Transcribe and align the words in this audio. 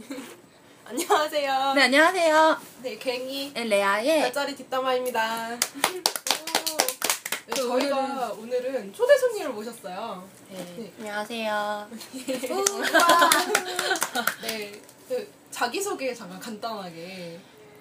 안녕하세요. 0.84 1.72
네, 1.74 1.82
안녕하세요. 1.82 2.60
네, 2.82 2.96
갱이 2.98 3.52
네, 3.54 3.64
레아의 3.64 4.20
별자리 4.22 4.54
뒷담화입니다. 4.56 5.50
오. 5.50 5.58
네, 7.46 7.48
그 7.48 7.54
저희가 7.54 8.32
오늘은 8.38 8.92
초대 8.92 9.16
손님을 9.18 9.52
모셨어요. 9.52 10.28
네, 10.48 10.92
안녕하세요. 10.98 11.88
네, 14.42 14.72
그 15.08 15.32
자기소개 15.50 16.14
잠깐 16.14 16.38
간단하게. 16.40 17.38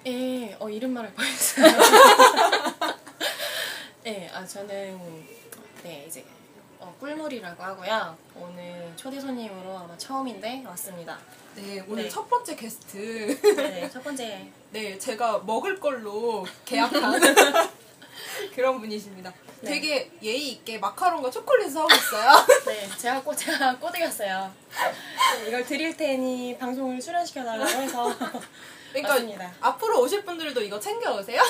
예, 0.07 0.55
어, 0.59 0.69
이름만 0.69 1.05
할 1.05 1.13
뻔했어요. 1.13 1.67
네, 4.03 4.29
아, 4.33 4.45
저는, 4.45 5.25
네, 5.83 6.05
이제, 6.07 6.23
어, 6.89 6.95
꿀물이라고 6.99 7.61
하고요. 7.61 8.17
오늘 8.35 8.91
초대 8.95 9.19
손님으로 9.19 9.77
아마 9.77 9.95
처음인데 9.97 10.63
왔습니다. 10.65 11.19
네, 11.55 11.83
오늘 11.87 12.03
네. 12.03 12.09
첫 12.09 12.27
번째 12.27 12.55
게스트. 12.55 13.39
네, 13.55 13.87
첫 13.91 14.03
번째. 14.03 14.49
네, 14.71 14.97
제가 14.97 15.39
먹을 15.39 15.79
걸로 15.79 16.45
계약한 16.65 17.19
그런 18.55 18.79
분이십니다. 18.79 19.31
네. 19.61 19.69
되게 19.69 20.11
예의 20.23 20.49
있게 20.53 20.79
마카롱과 20.79 21.29
초콜릿을 21.29 21.77
하고 21.77 21.89
있어요. 21.93 22.45
네, 22.65 22.89
제가 22.97 23.21
꼬, 23.21 23.35
제가 23.35 23.77
꼬드겼어요. 23.77 24.51
네, 25.37 25.47
이걸 25.47 25.63
드릴 25.65 25.95
테니 25.95 26.57
방송을 26.57 26.99
출연시켜달라고 26.99 27.81
해서. 27.81 28.15
그러니까 28.89 29.13
맞습니다. 29.13 29.53
앞으로 29.61 30.01
오실 30.01 30.25
분들도 30.25 30.61
이거 30.61 30.79
챙겨오세요. 30.79 31.41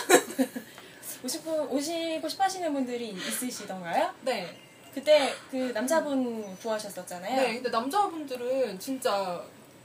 오시고, 1.23 1.67
오시고 1.71 2.27
싶어 2.27 2.43
하시는 2.43 2.73
분들이 2.73 3.09
있으시던가요? 3.09 4.13
네. 4.21 4.68
그때 4.93 5.33
그 5.51 5.71
남자분 5.73 6.55
구하셨었잖아요. 6.57 7.35
네, 7.35 7.53
근데 7.55 7.69
남자분들은 7.69 8.79
진짜 8.79 9.43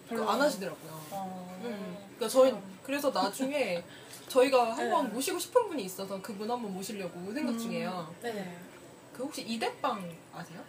별로 0.09 0.29
안 0.29 0.41
하시더라고요. 0.41 1.01
어, 1.11 1.59
음. 1.63 1.97
그러니까 2.17 2.29
저희 2.29 2.55
그래서 2.83 3.11
나중에 3.11 3.83
저희가 4.29 4.73
한번 4.77 5.09
네. 5.09 5.13
모시고 5.15 5.39
싶은 5.39 5.69
분이 5.69 5.85
있어서 5.85 6.21
그분 6.21 6.51
한번 6.51 6.73
모시려고 6.75 7.33
생각 7.33 7.59
중이에요. 7.59 8.15
네네. 8.23 8.59
그 9.17 9.23
혹시 9.23 9.43
이대빵 9.43 10.11
아세요? 10.35 10.61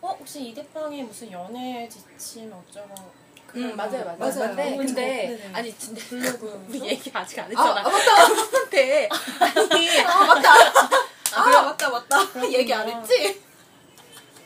어 0.00 0.16
혹시 0.18 0.48
이대빵에 0.48 1.02
무슨 1.02 1.30
연애 1.32 1.88
지침 1.88 2.52
어쩌고 2.52 3.22
음, 3.54 3.76
맞아요, 3.76 4.04
맞아요. 4.04 4.16
맞아요. 4.18 4.56
근데, 4.56 4.76
근데 4.76 5.36
네네. 5.36 5.50
아니, 5.54 5.78
진짜. 5.78 6.02
블로그 6.08 6.64
우리 6.70 6.80
얘기 6.88 7.10
아직 7.12 7.38
안 7.38 7.44
아, 7.44 7.48
했잖아. 7.48 7.80
아 7.80 7.82
맞다. 7.82 8.24
한테. 8.58 9.08
아니, 9.40 10.00
아 10.00 10.24
맞다. 10.26 10.50
아, 11.34 11.44
그래요? 11.44 11.62
맞다 11.62 11.90
맞다. 11.90 12.50
얘기 12.50 12.72
안 12.72 12.88
했지? 12.88 13.42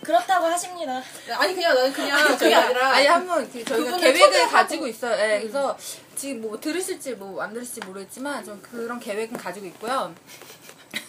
그렇다고 0.06 0.46
하십니다. 0.46 1.02
아니 1.36 1.52
그냥 1.52 1.74
나는 1.74 1.92
그냥 1.92 2.24
그게 2.28 2.38
저희가, 2.38 2.64
아니라 2.64 2.90
아니, 2.92 3.06
한번 3.08 3.50
그 3.50 3.64
저희가 3.64 3.96
계획을. 3.96 4.46
가지고 4.48 4.86
있어요. 4.86 5.12
예, 5.20 5.40
그래서 5.40 5.76
지금 6.14 6.42
뭐 6.42 6.60
들으실지 6.60 7.14
뭐 7.14 7.42
안 7.42 7.52
들으실지 7.52 7.80
모르겠지만 7.80 8.44
좀 8.44 8.62
그런 8.62 9.00
계획은 9.00 9.36
가지고 9.36 9.66
있고요. 9.66 10.14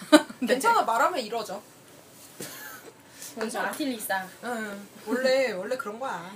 네. 0.40 0.48
괜찮아 0.48 0.81
말하면 0.81 1.20
이러죠. 1.20 1.62
먼저 3.36 3.59
아틸리사. 3.62 4.25
응. 4.45 4.88
원래 5.06 5.52
원래 5.52 5.78
그런 5.78 6.00
거야. 6.00 6.31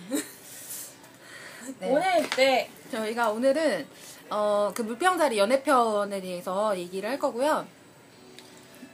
네. 1.80 1.90
오늘 1.90 2.30
네 2.36 2.70
저희가 2.92 3.32
오늘은 3.32 3.88
어, 4.30 4.72
그 4.76 4.84
물병자리 4.84 5.40
연애편에 5.40 6.22
대해서 6.22 6.78
얘기를 6.78 7.10
할 7.10 7.18
거고요. 7.18 7.66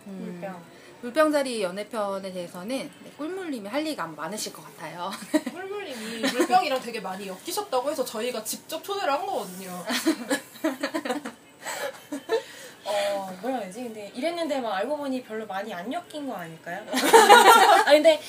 음, 0.08 0.40
물병. 0.40 0.77
물병자리 1.02 1.62
연애편에 1.62 2.32
대해서는 2.34 2.68
네, 2.68 3.12
꿀물님이 3.18 3.68
할 3.70 3.86
얘기가 3.86 4.04
아마 4.04 4.24
많으실 4.24 4.52
것 4.54 4.64
같아요. 4.64 5.12
꿀물님이 5.52 6.22
물병이랑 6.32 6.82
되게 6.82 7.00
많이 7.00 7.28
엮이셨다고 7.28 7.92
해서 7.92 8.04
저희가 8.04 8.44
직접 8.44 8.84
초대를 8.84 9.14
한 9.14 9.26
거거든요. 9.26 9.84
어 12.86 13.38
뭐라 13.42 13.58
해야지? 13.60 13.84
근데 13.84 14.12
이랬는데 14.16 14.62
막 14.62 14.74
알고 14.76 14.98
보니 14.98 15.24
별로 15.24 15.46
많이 15.46 15.74
안 15.74 15.92
엮인 15.92 16.28
거 16.28 16.36
아닐까요? 16.36 16.84
아 17.86 17.92
근데 17.92 18.20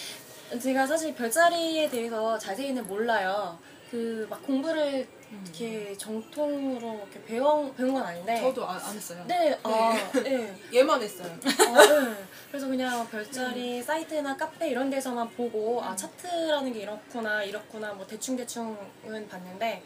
제가 0.60 0.87
사실 0.87 1.14
별자리에 1.14 1.88
대해서 1.88 2.37
자세히는 2.38 2.87
몰라요. 2.87 3.59
그 3.91 4.26
막 4.28 4.43
공부를 4.44 5.09
이렇게 5.31 5.97
정통으로 5.97 6.94
이렇게 6.94 7.22
배운 7.25 7.75
배운 7.75 7.93
건 7.93 8.03
아닌데. 8.03 8.41
저도 8.41 8.66
아- 8.66 8.81
안 8.83 8.97
했어요. 8.97 9.22
네, 9.27 9.59
아, 9.62 9.93
네. 10.22 10.55
얘만 10.72 11.03
했어요. 11.03 11.28
아, 11.44 11.87
네. 11.87 12.27
그래서 12.49 12.66
그냥 12.66 13.06
별자리 13.09 13.83
사이트나 13.83 14.37
카페 14.37 14.71
이런 14.71 14.88
데서만 14.88 15.28
보고 15.31 15.83
아 15.83 15.94
차트라는 15.94 16.72
게 16.72 16.81
이렇구나 16.81 17.43
이렇구나 17.43 17.93
뭐 17.93 18.06
대충 18.06 18.37
대충은 18.37 19.28
봤는데 19.28 19.83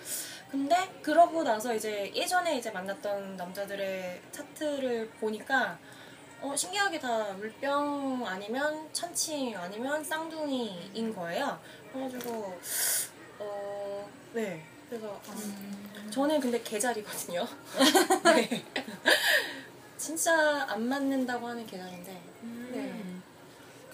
근데 0.51 0.77
그러고 1.03 1.43
나서 1.43 1.75
이제 1.75 2.13
예전에 2.15 2.59
이제 2.59 2.71
만났던 2.71 3.37
남자들의 3.37 4.21
차트를 4.31 5.11
보니까 5.21 5.79
어 6.41 6.55
신기하게 6.55 6.99
다 7.01 7.33
물병 7.33 8.23
아니면 8.27 8.89
천칭 8.93 9.57
아니면 9.57 10.05
쌍둥이인 10.05 11.15
거예요. 11.15 11.59
그래가지고 11.93 12.59
어 13.41 13.83
네 14.35 14.65
그래서 14.93 15.19
아, 15.27 16.11
저는 16.11 16.39
근데 16.39 16.61
개자리거든요. 16.61 17.49
네. 18.25 18.63
진짜 19.97 20.67
안 20.69 20.87
맞는다고 20.87 21.49
하는 21.49 21.67
계절인데. 21.67 22.13
네. 22.13 22.21
음. 22.43 23.23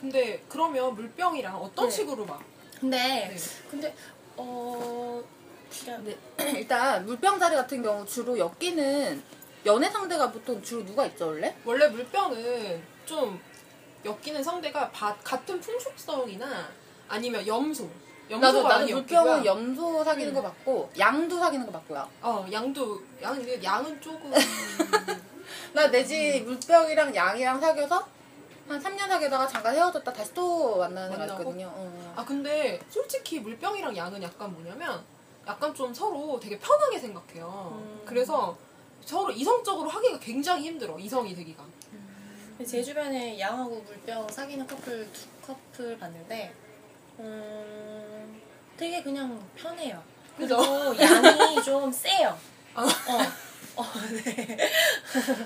근데 0.00 0.42
그러면 0.48 0.96
물병이랑 0.96 1.54
어떤 1.56 1.84
네. 1.88 1.90
식으로 1.94 2.26
막 2.26 2.42
근데 2.80 2.96
네. 2.98 3.36
근데 3.70 3.94
어 4.36 5.22
네, 6.02 6.16
일단 6.58 7.06
물병 7.06 7.38
자리 7.38 7.54
같은 7.54 7.80
경우 7.80 8.04
주로 8.04 8.36
엮이는 8.36 9.22
연애 9.66 9.88
상대가 9.90 10.32
보통 10.32 10.60
주로 10.62 10.84
누가 10.84 11.06
있죠 11.06 11.28
원래? 11.28 11.54
원래 11.64 11.86
물병은 11.86 12.82
좀 13.06 13.40
엮이는 14.04 14.42
상대가 14.42 14.90
바- 14.90 15.16
같은 15.22 15.60
풍속성이나 15.60 16.68
아니면 17.06 17.46
염소. 17.46 17.88
나도 18.28 18.62
나도 18.62 18.86
물병은. 18.86 19.44
염소 19.44 20.04
사귀는 20.04 20.34
거 20.34 20.42
맞고 20.42 20.90
양도 20.98 21.38
사귀는 21.38 21.66
거 21.66 21.72
맞고요. 21.72 22.08
어 22.22 22.46
양도 22.52 23.00
양 23.22 23.62
양은 23.62 24.00
조금 24.00 24.32
나 25.72 25.90
내지 25.90 26.40
물병이랑 26.42 27.14
양이랑 27.14 27.60
사귀어서 27.60 28.06
한 28.68 28.82
3년 28.82 29.08
사귀다가 29.08 29.46
잠깐 29.46 29.74
헤어졌다 29.74 30.12
다시 30.12 30.34
또 30.34 30.76
만나는 30.78 31.08
애가 31.12 31.18
만나고? 31.18 31.40
있거든요. 31.42 31.72
어. 31.74 32.14
아 32.16 32.24
근데 32.24 32.78
솔직히 32.90 33.40
물병이랑 33.40 33.96
양은 33.96 34.22
약간 34.22 34.52
뭐냐면 34.52 35.02
약간 35.46 35.74
좀 35.74 35.94
서로 35.94 36.38
되게 36.38 36.58
편하게 36.58 36.98
생각해요. 36.98 37.72
음. 37.80 38.02
그래서 38.04 38.56
서로 39.04 39.30
이성적으로 39.32 39.88
하기가 39.88 40.18
굉장히 40.18 40.64
힘들어 40.66 40.98
이성이 40.98 41.34
되기가. 41.34 41.64
제 42.66 42.82
주변에 42.82 43.38
양하고 43.38 43.80
물병 43.86 44.28
사귀는 44.28 44.66
커플 44.66 45.08
두 45.12 45.26
커플 45.46 45.96
봤는데 45.98 46.52
음 47.20 48.07
되게 48.78 49.02
그냥 49.02 49.38
편해요. 49.56 50.02
그죠? 50.36 50.56
그리고 50.56 51.02
양이 51.02 51.60
좀 51.64 51.90
세요. 51.92 52.36
아. 52.74 52.82
어. 52.82 53.48
어, 53.80 53.84
네. 54.24 54.58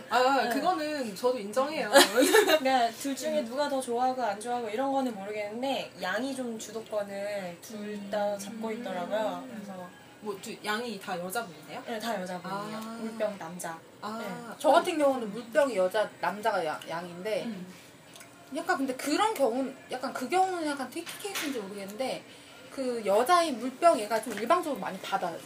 아 0.08 0.48
그거는 0.48 1.14
저도 1.14 1.38
인정해요. 1.38 1.90
그러니까 2.12 2.90
둘 2.98 3.14
중에 3.14 3.44
누가 3.44 3.68
더 3.68 3.80
좋아하고 3.80 4.22
안 4.22 4.40
좋아하고 4.40 4.68
이런 4.70 4.90
거는 4.92 5.14
모르겠는데 5.14 5.92
양이 6.00 6.34
좀 6.34 6.58
주도권을 6.58 7.58
둘 7.60 7.98
다 8.10 8.36
잡고 8.38 8.72
있더라고요. 8.72 9.44
그래서 9.54 9.88
뭐 10.20 10.38
두- 10.40 10.56
양이 10.64 10.98
다 11.00 11.18
여자분이세요? 11.18 11.82
네, 11.86 11.98
다 11.98 12.20
여자분이에요. 12.20 12.76
아. 12.78 12.98
물병 13.00 13.38
남자. 13.38 13.78
아 14.00 14.18
네. 14.18 14.54
저 14.58 14.70
같은 14.70 14.96
경우는 14.98 15.30
물병이 15.32 15.76
여자 15.76 16.08
남자가 16.20 16.64
양, 16.64 16.80
양인데 16.88 17.44
음. 17.44 17.66
약간 18.56 18.78
근데 18.78 18.94
그런 18.96 19.32
경우는 19.34 19.74
약간 19.90 20.12
그 20.12 20.28
경우는 20.28 20.66
약간 20.68 20.88
특히 20.90 21.06
케이스인지 21.22 21.58
모르겠는데 21.60 22.22
그 22.74 23.02
여자인 23.04 23.58
물병 23.58 23.98
얘가 24.00 24.22
좀 24.22 24.32
일방적으로 24.34 24.80
많이 24.80 24.98
받아요. 25.00 25.36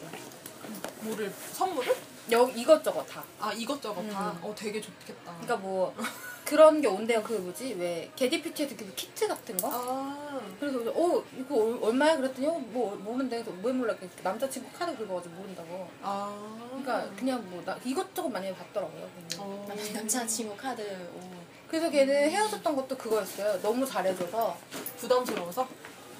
뭐를 1.00 1.32
선물을? 1.52 1.94
여 2.32 2.48
이것저것 2.48 3.04
다. 3.06 3.22
아 3.40 3.52
이것저것 3.52 4.02
다. 4.08 4.30
음. 4.32 4.38
어 4.42 4.54
되게 4.56 4.80
좋겠다. 4.80 5.22
그러니까 5.40 5.56
뭐 5.56 5.94
그런 6.44 6.80
게 6.80 6.88
온대요. 6.88 7.22
그 7.22 7.34
뭐지 7.34 7.74
왜 7.78 8.10
게디피티에서 8.16 8.76
그 8.76 8.92
키트 8.94 9.28
같은 9.28 9.56
거? 9.58 9.68
아 9.72 10.40
그래서 10.58 10.78
어 10.90 11.22
이거 11.36 11.54
얼- 11.56 11.78
얼마야 11.82 12.16
그랬더니 12.16 12.46
어, 12.48 12.52
뭐 12.58 12.96
모르는데 12.96 13.44
왜 13.62 13.72
몰라 13.72 13.94
그 13.98 14.08
남자친구 14.22 14.68
카드 14.76 14.96
긁어가지고 14.96 15.34
모른다고. 15.34 15.88
아. 16.02 16.68
그러니까 16.70 17.08
그냥 17.16 17.48
뭐 17.50 17.62
나 17.64 17.76
이것저것 17.84 18.28
많이 18.28 18.52
받더라고요. 18.54 19.08
어. 19.38 19.66
남- 19.68 19.92
남자친구 19.94 20.56
카드. 20.56 20.82
오. 21.14 21.20
그래서 21.68 21.90
걔는 21.90 22.30
헤어졌던 22.30 22.74
것도 22.76 22.96
그거였어요. 22.96 23.60
너무 23.60 23.84
잘해줘서 23.86 24.56
부담스러워서? 24.98 25.68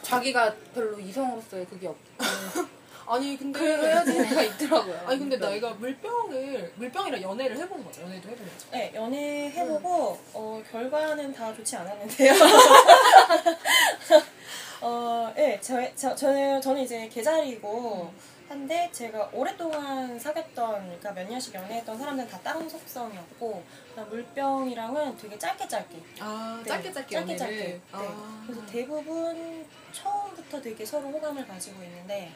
자기가 0.07 0.55
별로 0.75 0.99
이성으로서의 1.01 1.67
그게 1.67 1.89
없고 1.89 2.01
아니 3.09 3.37
근데 3.37 3.61
헤어진 3.61 4.25
애가 4.25 4.43
있더라고요. 4.43 5.01
아니 5.07 5.19
근데 5.21 5.39
내가 5.39 5.71
물병을 5.75 6.73
물병이랑 6.75 7.23
연애를 7.23 7.57
해본 7.57 7.85
거죠. 7.85 8.03
연애도 8.03 8.29
해본 8.29 8.45
거죠. 8.45 8.67
네, 8.73 8.93
연애 8.97 9.49
해보고 9.51 10.19
어, 10.33 10.63
결과는 10.71 11.33
다 11.33 11.55
좋지 11.55 11.77
않았는데요. 11.77 12.33
어, 14.81 15.33
네, 15.35 15.59
저, 15.61 15.83
저, 15.95 16.15
저는, 16.15 16.61
저는 16.61 16.83
이제 16.83 17.09
개자리고, 17.09 18.13
한데 18.49 18.89
제가 18.93 19.29
오랫동안 19.33 20.19
사귀었던, 20.19 20.85
그러니까 20.85 21.13
몇 21.13 21.29
년씩 21.29 21.55
연애했던 21.55 21.99
사람들은 21.99 22.29
다 22.31 22.39
다른 22.43 22.69
속성이었고, 22.69 23.65
그다음 23.91 24.09
물병이랑은 24.09 25.17
되게 25.17 25.39
짧게 25.39 25.67
짧게. 25.67 26.03
아 26.21 26.61
네, 26.63 26.69
짧게 26.69 26.93
짧게 26.93 27.15
짧게. 27.17 27.37
짧게. 27.37 27.57
네. 27.57 27.81
아. 27.93 28.45
그래서 28.47 28.65
대부분 28.67 29.67
처음부터 29.93 30.61
되게 30.61 30.85
서로 30.85 31.09
호감을 31.09 31.47
가지고 31.47 31.83
있는데, 31.83 32.33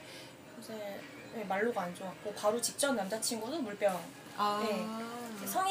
이제 0.59 1.01
네, 1.35 1.45
말로가 1.45 1.83
안 1.83 1.95
좋았고, 1.95 2.33
바로 2.35 2.61
직전 2.61 2.97
남자친구도 2.97 3.61
물병. 3.61 4.01
아. 4.37 4.61
네. 4.65 5.30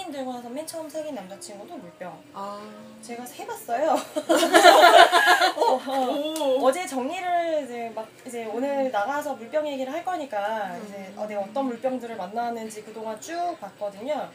성인 0.10 0.12
되고 0.12 0.34
나서 0.34 0.50
맨 0.50 0.66
처음 0.66 0.90
사귄 0.90 1.16
남자친구도 1.16 1.78
물병. 1.78 2.22
아. 2.34 2.62
제가 3.02 3.24
해봤어요. 3.24 3.96
오. 5.58 6.66
어제 6.66 6.86
정리를 6.86 7.64
이제 7.64 7.92
막 7.96 8.08
이제 8.26 8.46
오늘 8.46 8.92
나가서 8.92 9.36
물병 9.36 9.68
얘기를 9.68 9.92
할 9.94 10.04
거니까 10.04 10.78
이제 10.78 11.14
어, 11.16 11.26
내가 11.28 11.42
어떤 11.42 11.68
물병들을 11.68 12.16
만나는지 12.18 12.84
그동안 12.84 13.20
쭉 13.22 13.56
봤거든요. 13.60 14.30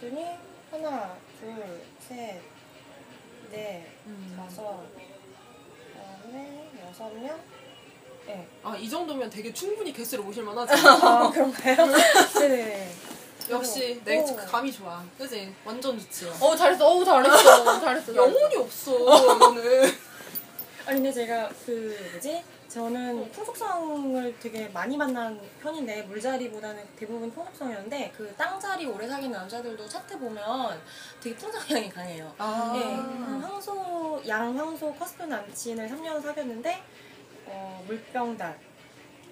그랬더니 0.00 0.26
하나, 0.70 1.16
둘, 1.40 1.80
셋, 2.00 2.40
넷, 3.50 3.86
음. 4.06 4.34
다섯, 4.36 4.82
그다음에 5.92 6.68
여섯 6.86 7.10
명. 7.14 7.38
네. 8.26 8.46
아, 8.62 8.76
이 8.76 8.88
정도면 8.88 9.30
되게 9.30 9.52
충분히 9.52 9.92
개수를 9.92 10.24
모실 10.24 10.42
만하지. 10.42 10.74
아 10.86 11.30
그런가요? 11.30 11.76
네네. 12.38 12.92
역시 13.50 14.00
오. 14.00 14.04
내 14.04 14.22
감이 14.46 14.72
좋아. 14.72 15.02
그지? 15.18 15.54
완전 15.64 15.98
좋지. 15.98 16.30
어 16.40 16.56
잘했어. 16.56 16.86
어우 16.86 17.04
잘했어. 17.04 17.80
잘했어. 17.80 18.14
영혼이 18.14 18.56
없어, 18.56 18.98
너는. 18.98 19.82
아니 20.86 20.96
근데 20.96 21.12
제가 21.12 21.48
그 21.64 21.96
뭐지? 22.12 22.42
저는 22.68 23.30
풍속성을 23.32 24.34
되게 24.40 24.66
많이 24.68 24.96
만난 24.96 25.38
편인데 25.60 26.02
물자리보다는 26.04 26.82
대부분 26.96 27.30
풍속성이었는데 27.30 28.12
그 28.16 28.34
땅자리 28.34 28.86
오래 28.86 29.06
사귄 29.06 29.30
남자들도 29.30 29.86
차트 29.86 30.18
보면 30.18 30.80
되게 31.20 31.36
풍성향이 31.36 31.90
강해요. 31.90 32.32
아. 32.38 32.72
예, 32.74 33.42
황소 33.46 34.22
양 34.26 34.58
황소 34.58 34.94
커스프 34.94 35.24
남친을 35.24 35.86
3년 35.86 36.22
사귀었는데 36.22 36.82
어, 37.44 37.84
물병달이고 37.86 38.58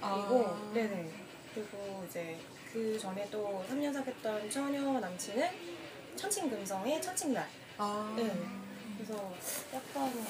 아. 0.02 0.70
네네 0.74 1.10
그리고 1.54 2.04
이제 2.08 2.38
그 2.72 2.98
전에 2.98 3.28
또 3.30 3.64
3년 3.68 3.92
사귀었던 3.92 4.50
처녀 4.50 5.00
남친은 5.00 5.48
천칭금성의 6.16 7.02
천칭달 7.02 7.48
아. 7.78 8.14
네. 8.16 8.30
그래서 8.96 9.32
약간 9.74 10.08
음, 10.08 10.24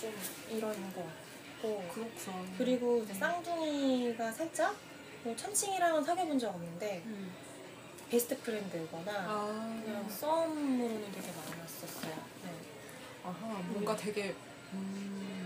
좀 0.00 0.12
이런 0.48 0.94
거 0.94 1.02
같고 1.02 1.84
그렇구나. 1.92 2.46
그리고 2.56 3.02
이제 3.02 3.12
쌍둥이가 3.14 4.32
살짝 4.32 4.74
뭐 5.22 5.36
천칭이랑은 5.36 6.02
사귀어본 6.02 6.38
적 6.38 6.48
없는데 6.48 7.02
음. 7.04 7.30
베스트 8.08 8.36
프렌드거나 8.40 9.12
아. 9.12 9.80
그냥 9.84 10.08
썸으로는 10.08 11.12
되게 11.12 11.28
많았었어요. 11.30 12.14
네. 12.44 12.50
아하, 13.24 13.46
뭔가 13.68 13.94
되게. 13.94 14.34
음. 14.72 15.39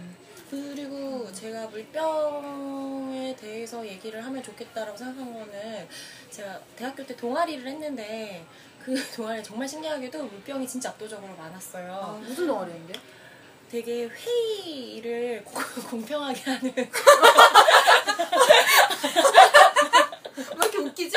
그리고 0.55 1.31
제가 1.33 1.67
물병에 1.67 3.35
대해서 3.35 3.85
얘기를 3.85 4.25
하면 4.25 4.41
좋겠다라고 4.43 4.97
생각한 4.97 5.33
거는 5.35 5.89
제가 6.31 6.61
대학교 6.77 7.05
때 7.05 7.17
동아리를 7.17 7.67
했는데 7.67 8.45
그 8.85 8.95
동아리 9.17 9.43
정말 9.43 9.67
신기하게도 9.69 10.23
물병이 10.25 10.67
진짜 10.69 10.91
압도적으로 10.91 11.35
많았어요. 11.37 11.93
아. 11.93 12.13
무슨 12.25 12.47
동아리인데? 12.47 12.95
되게 13.69 14.05
회의를 14.07 15.43
고- 15.47 15.61
공평하게 15.91 16.43
하는 16.51 16.73
왜 16.77 16.91
이렇게 20.57 20.79
웃기지? 20.79 21.17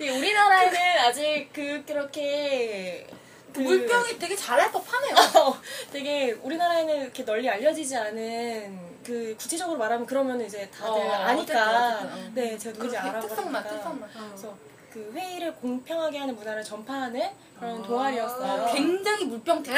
우리나라에는 0.00 0.80
아직 1.00 1.48
그 1.52 1.84
그렇게 1.86 3.06
그 3.56 3.60
물병이 3.62 4.18
되게 4.18 4.36
잘할 4.36 4.70
법하네요. 4.70 5.14
어, 5.40 5.60
되게 5.90 6.32
우리나라에는 6.32 7.02
이렇게 7.02 7.24
널리 7.24 7.48
알려지지 7.48 7.96
않은 7.96 8.78
그 9.04 9.34
구체적으로 9.38 9.78
말하면 9.78 10.06
그러면 10.06 10.40
이제 10.40 10.68
다들 10.70 11.00
어, 11.00 11.12
아니까 11.12 11.96
어쨌든, 11.96 12.12
어쨌든. 12.12 12.34
네 12.34 12.58
제가 12.58 12.74
누군지 12.74 12.96
알아보니까 12.96 13.28
특성만 13.28 13.68
특성만. 13.68 14.10
그래서 14.28 14.54
그 14.92 15.12
회의를 15.14 15.54
공평하게 15.56 16.18
하는 16.18 16.34
문화를 16.36 16.62
전파하는 16.62 17.30
그런 17.58 17.82
아. 17.82 17.86
동아리였어요. 17.86 18.64
어, 18.64 18.72
굉장히 18.72 19.24
물병 19.24 19.62
특 19.64 19.74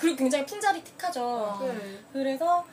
그리고 0.00 0.16
굉장히 0.16 0.44
풍자리 0.44 0.82
특하죠. 0.84 1.22
어. 1.22 1.58
네. 1.62 1.98
그래서 2.12 2.64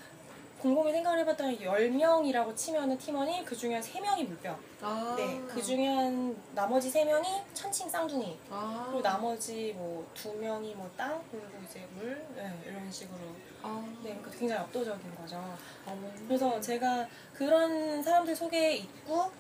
곰곰이 0.60 0.92
생각을 0.92 1.20
해봤더니 1.20 1.60
10명이라고 1.60 2.56
치면은 2.56 2.98
팀원이 2.98 3.46
그 3.46 3.56
중에 3.56 3.76
한 3.76 3.82
3명이 3.82 4.28
물병. 4.28 4.60
아. 4.82 5.16
네, 5.18 5.42
그 5.48 5.62
중에 5.62 5.88
한 5.88 6.38
나머지 6.54 6.92
3명이 6.92 7.44
천칭 7.54 7.90
쌍둥이. 7.90 8.38
아. 8.50 8.84
그리고 8.88 9.02
나머지 9.02 9.74
뭐두 9.78 10.34
명이 10.34 10.76
뭐 10.76 10.90
땅, 10.98 11.24
그리고 11.32 11.48
이제 11.64 11.88
물, 11.96 12.26
네, 12.36 12.54
이런 12.66 12.92
식으로. 12.92 13.20
아. 13.64 13.82
네, 14.04 14.10
그러니까 14.10 14.32
굉장히 14.32 14.62
압도적인 14.62 15.16
거죠. 15.16 15.38
어. 15.86 16.14
그래서 16.28 16.60
제가 16.60 17.08
그런 17.34 18.04
사람들 18.04 18.36
속에 18.36 18.76
있고 18.76 19.32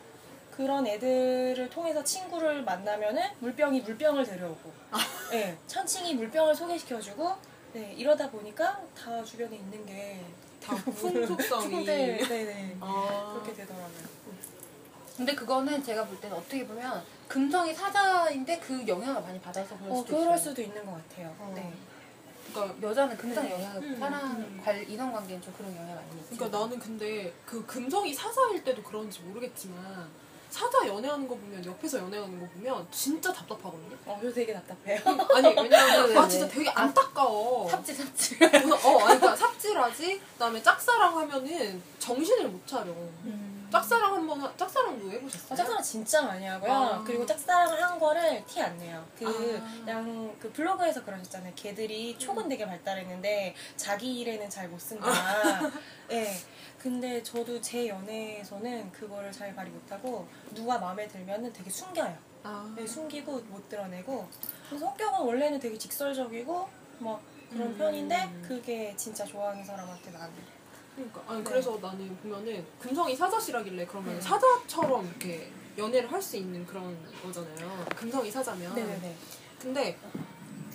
그런 0.52 0.88
애들을 0.88 1.70
통해서 1.70 2.04
친구를 2.04 2.64
만나면은 2.64 3.24
물병이 3.40 3.82
물병을 3.82 4.26
데려오고, 4.26 4.72
네, 5.32 5.58
천칭이 5.68 6.16
물병을 6.16 6.54
소개시켜주고, 6.54 7.34
네, 7.74 7.94
이러다 7.94 8.30
보니까 8.30 8.82
다 8.98 9.24
주변에 9.24 9.56
있는 9.56 9.86
게 9.86 10.20
다 10.62 10.76
풍속성이. 10.84 11.86
네, 11.86 12.18
네, 12.18 12.44
네. 12.46 12.78
아. 12.80 13.32
그렇게 13.34 13.54
되더라고요. 13.54 14.20
근데 15.18 15.36
그거는 15.36 15.84
제가 15.84 16.06
볼 16.06 16.20
때는 16.22 16.38
어떻게 16.38 16.66
보면 16.66 17.04
금성이 17.28 17.74
사자인데 17.74 18.58
그 18.60 18.88
영향을 18.88 19.22
많이 19.22 19.40
받아서 19.42 19.78
그럴 19.78 19.92
어, 19.92 19.96
수도 19.98 20.06
그럴 20.08 20.24
있어요. 20.24 20.38
수도 20.38 20.62
있는 20.62 20.86
것 20.86 20.92
같아요. 20.94 21.36
어. 21.40 21.52
네. 21.56 21.74
그러니까 22.54 22.88
여자는 22.88 23.18
금성 23.18 23.44
네. 23.44 23.52
영향을 23.52 23.84
음, 23.84 24.00
사람 24.00 24.38
음. 24.38 24.62
관 24.64 24.90
인간관계는 24.90 25.42
좀 25.42 25.54
그런 25.58 25.76
영향이 25.76 25.94
많이 25.94 26.22
있지. 26.22 26.36
그러니까 26.38 26.58
나는 26.58 26.80
근데 26.80 27.34
그 27.46 27.66
금성이 27.66 28.14
사자일 28.14 28.64
때도 28.64 28.82
그런지 28.82 29.20
모르겠지만 29.22 30.08
사자 30.50 30.88
연애하는 30.88 31.28
거 31.28 31.36
보면 31.36 31.64
옆에서 31.64 32.00
연애하는 32.00 32.40
거 32.40 32.48
보면 32.54 32.88
진짜 32.92 33.32
답답하거든요. 33.32 33.96
어, 34.06 34.18
그래서 34.20 34.36
되게 34.36 34.54
답답해요. 34.54 35.00
아니 35.36 35.48
왜냐면. 35.56 36.18
아 36.18 36.28
진짜 36.28 36.48
되게 36.48 36.70
안타까워. 36.70 37.70
삽질 37.70 37.96
삽질. 37.96 38.44
어, 38.44 38.50
아니, 39.06 39.20
그러니까 39.20 39.36
삽질하지. 39.36 40.22
그다음에 40.34 40.62
짝사랑 40.64 41.18
하면은 41.20 41.82
정신을 42.00 42.48
못 42.50 42.66
차려. 42.66 42.92
짝사랑 43.72 44.14
한번 44.16 44.42
하- 44.42 44.58
짝사랑도 44.58 45.12
해보셨어요? 45.12 45.54
어, 45.54 45.56
짝사랑 45.56 45.84
진짜 45.84 46.22
많이 46.22 46.46
하고요. 46.46 46.72
아. 46.72 47.04
그리고 47.06 47.26
짝사랑을 47.26 47.82
한 47.82 48.00
거를 48.00 48.44
티 48.46 48.62
안 48.62 48.78
내요. 48.78 49.06
그, 49.18 49.26
아. 49.28 49.84
그냥 49.86 50.36
그 50.40 50.52
블로그에서 50.52 51.04
그러셨잖아요. 51.04 51.54
걔들이 51.56 52.18
촉은 52.18 52.50
되게 52.50 52.66
발달했는데 52.66 53.56
자기 53.76 54.20
일에는 54.20 54.50
잘 54.50 54.68
못 54.70 54.80
쓴다. 54.80 55.08
예. 56.12 56.34
근데 56.78 57.22
저도 57.24 57.60
제 57.62 57.88
연애에서는 57.88 58.92
그거를 58.92 59.32
잘 59.32 59.54
발휘 59.54 59.70
못하고 59.70 60.28
누가 60.54 60.78
마음에 60.80 61.08
들면은 61.08 61.52
되게 61.52 61.70
숨겨요. 61.70 62.16
아, 62.44 62.74
네, 62.76 62.88
숨기고 62.88 63.34
못 63.50 63.68
드러내고 63.68 64.28
그래서 64.70 64.86
성격은 64.86 65.20
원래는 65.20 65.60
되게 65.60 65.78
직설적이고 65.78 66.70
막 67.00 67.22
그런 67.50 67.68
음. 67.68 67.78
편인데 67.78 68.30
그게 68.48 68.96
진짜 68.96 69.26
좋아하는 69.26 69.64
사람한테 69.64 70.12
나는 70.12 70.34
그러니까 71.00 71.22
아니 71.28 71.44
네. 71.44 71.50
그래서 71.50 71.80
나는 71.82 72.16
보면은 72.18 72.66
금성이 72.80 73.16
사자시라길래 73.16 73.86
그러면 73.86 74.16
네. 74.16 74.22
사자처럼 74.22 75.08
이렇게 75.08 75.50
연애를 75.78 76.12
할 76.12 76.22
수 76.22 76.36
있는 76.36 76.66
그런 76.66 76.98
거잖아요. 77.24 77.86
금성이 77.96 78.30
사자면. 78.30 78.76
네네네 78.76 79.16
근데 79.62 79.98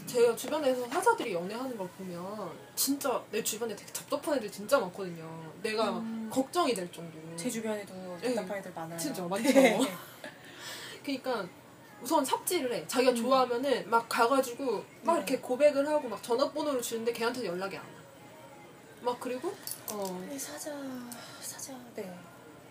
제 0.06 0.34
주변에서 0.34 0.88
사자들이 0.88 1.34
연애하는 1.34 1.76
걸 1.76 1.86
보면 1.98 2.50
진짜 2.74 3.22
내 3.30 3.42
주변에 3.42 3.76
되게 3.76 3.92
답답한 3.92 4.36
애들 4.38 4.50
진짜 4.50 4.78
많거든요. 4.78 5.52
내가 5.62 5.90
음. 5.98 6.30
걱정이 6.32 6.72
될 6.74 6.90
정도로. 6.90 7.36
제 7.36 7.50
주변에도 7.50 7.94
네. 8.22 8.34
답답한 8.34 8.58
애들 8.58 8.72
많아요 8.74 8.98
진짜 8.98 9.22
많죠. 9.26 9.44
네. 9.52 9.78
그러니까 11.02 11.46
우선 12.00 12.24
삽질을 12.24 12.72
해. 12.72 12.86
자기가 12.86 13.12
음. 13.12 13.16
좋아하면은 13.16 13.90
막 13.90 14.08
가가지고 14.08 14.84
막 15.02 15.12
네. 15.14 15.18
이렇게 15.18 15.38
고백을 15.38 15.86
하고 15.86 16.08
막 16.08 16.22
전화번호를 16.22 16.80
주는데 16.80 17.12
걔한테 17.12 17.44
연락이 17.44 17.76
안 17.76 17.84
와. 17.84 18.03
막 19.04 19.20
그리고 19.20 19.52
어 19.92 20.26
네, 20.28 20.38
사자 20.38 20.70
사자 21.40 21.74
네 21.94 22.12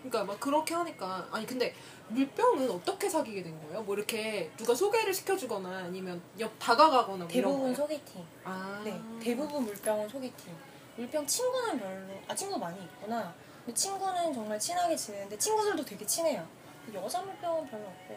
그러니까 0.02 0.24
막 0.24 0.38
그렇게 0.40 0.74
하니까 0.74 1.26
아니 1.30 1.46
근데 1.46 1.74
물병은 2.08 2.70
어떻게 2.70 3.08
사귀게 3.08 3.42
된 3.42 3.58
거예요? 3.62 3.82
뭐 3.82 3.94
이렇게 3.94 4.50
누가 4.56 4.74
소개를 4.74 5.14
시켜주거나 5.14 5.68
아니면 5.84 6.20
옆 6.38 6.52
다가가거나 6.58 7.24
뭐 7.24 7.32
이런 7.32 7.50
대부분 7.52 7.60
거예요? 7.62 7.74
소개팅 7.74 8.26
아 8.44 8.82
네 8.84 9.00
대부분 9.22 9.64
물병은 9.64 10.08
소개팅 10.08 10.54
물병 10.96 11.26
친구는 11.26 11.78
별로 11.78 12.20
아 12.28 12.34
친구 12.34 12.58
많이 12.58 12.82
있구나 12.82 13.32
근데 13.64 13.74
친구는 13.74 14.34
정말 14.34 14.58
친하게 14.58 14.94
지내는데 14.94 15.38
친구들도 15.38 15.84
되게 15.84 16.04
친해요 16.06 16.46
여자 16.92 17.22
물병은 17.22 17.66
별로 17.70 17.84
없고 17.86 18.16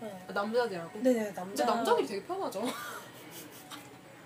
네. 0.00 0.24
아, 0.28 0.32
남자들하고. 0.32 0.98
네네 0.98 1.14
근데 1.26 1.32
남자 1.34 1.64
남자들이 1.64 2.06
되게 2.06 2.24
편하죠. 2.26 2.60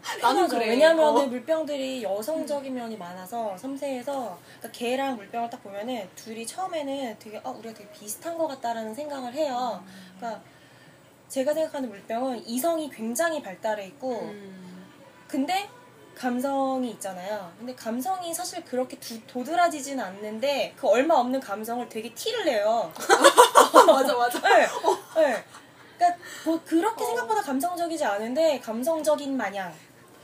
나는 0.23 0.37
편하죠. 0.37 0.57
그래. 0.59 0.71
왜냐면은 0.71 1.23
어. 1.23 1.27
물병들이 1.27 2.03
여성적인 2.03 2.73
면이 2.75 2.97
많아서 2.97 3.57
섬세해서 3.59 4.39
그러니까 4.59 4.79
걔랑 4.79 5.17
물병을 5.17 5.51
딱 5.51 5.63
보면은 5.63 6.09
둘이 6.15 6.47
처음에는 6.47 7.17
되게 7.19 7.41
어 7.43 7.51
우리가 7.51 7.75
되게 7.75 7.91
비슷한 7.91 8.37
것 8.39 8.47
같다라는 8.47 8.95
생각을 8.95 9.33
해요. 9.35 9.83
그러니까 10.17 10.43
제가 11.29 11.53
생각하는 11.55 11.89
물병은 11.89 12.47
이성이 12.47 12.89
굉장히 12.89 13.43
발달해 13.43 13.87
있고 13.87 14.21
음. 14.21 14.87
근데 15.27 15.69
감성이 16.15 16.91
있잖아요. 16.93 17.53
근데 17.59 17.75
감성이 17.75 18.33
사실 18.33 18.65
그렇게 18.65 18.99
두- 18.99 19.21
도드라지지는 19.27 20.03
않는데 20.03 20.73
그 20.77 20.87
얼마 20.89 21.17
없는 21.17 21.41
감성을 21.41 21.87
되게 21.89 22.15
티를 22.15 22.45
내요. 22.47 22.91
맞아 23.87 24.17
맞아. 24.17 24.41
네. 24.41 24.67
네. 25.17 25.45
그러니까 25.99 26.19
뭐 26.45 26.61
그렇게 26.65 27.03
어. 27.05 27.07
생각보다 27.07 27.43
감성적이지 27.43 28.05
않은데 28.05 28.61
감성적인 28.61 29.37
마냥 29.37 29.75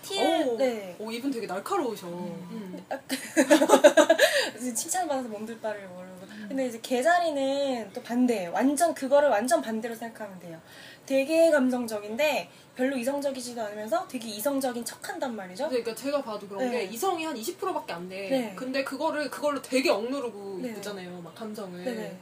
티를 0.02 0.47
오, 0.49 0.56
네. 0.56 0.97
오 0.99 1.11
이분 1.11 1.30
되게 1.30 1.47
날카로우셔. 1.47 2.06
음. 2.09 2.85
칭찬받아서 4.75 5.28
몸둘 5.28 5.61
바를 5.61 5.87
모르고 5.88 6.12
근데 6.49 6.66
이제 6.66 6.78
개자리는 6.80 7.90
또 7.92 8.02
반대예요 8.02 8.52
완전 8.52 8.94
그거를 8.94 9.28
완전 9.28 9.61
반대로 9.62 9.94
생각하면 9.94 10.38
돼요 10.40 10.61
되게 11.06 11.50
감성적인데 11.50 12.50
별로 12.76 12.97
이성적이지도 12.97 13.61
않으면서 13.61 14.06
되게 14.09 14.28
이성적인 14.28 14.85
척한단 14.85 15.35
말이죠 15.37 15.68
그러니까 15.68 15.94
제가 15.94 16.23
봐도 16.23 16.47
그런 16.49 16.71
네. 16.71 16.71
게 16.71 16.85
이성이 16.85 17.25
한 17.25 17.35
20%밖에 17.37 17.92
안 17.92 18.09
돼. 18.09 18.28
네. 18.30 18.52
근데 18.56 18.82
그거를 18.85 19.30
그걸로 19.30 19.61
되게 19.61 19.90
억누르고 19.90 20.61
네. 20.62 20.71
있잖아요. 20.71 21.21
막 21.23 21.35
감정을. 21.35 21.85
네네 21.85 22.16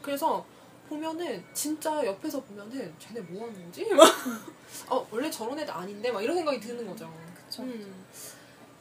그래서 0.00 0.44
보면은 0.88 1.44
진짜 1.54 2.04
옆에서 2.04 2.42
보면은 2.42 2.94
쟤네 2.98 3.20
뭐 3.20 3.46
하는 3.46 3.64
거지? 3.66 3.84
막 3.94 4.06
어, 4.88 5.06
원래 5.10 5.30
저런 5.30 5.58
애들 5.58 5.72
아닌데? 5.72 6.10
막 6.10 6.22
이런 6.22 6.36
생각이 6.36 6.60
드는 6.60 6.86
거죠. 6.86 7.12
그쵸. 7.34 7.62
음. 7.62 8.04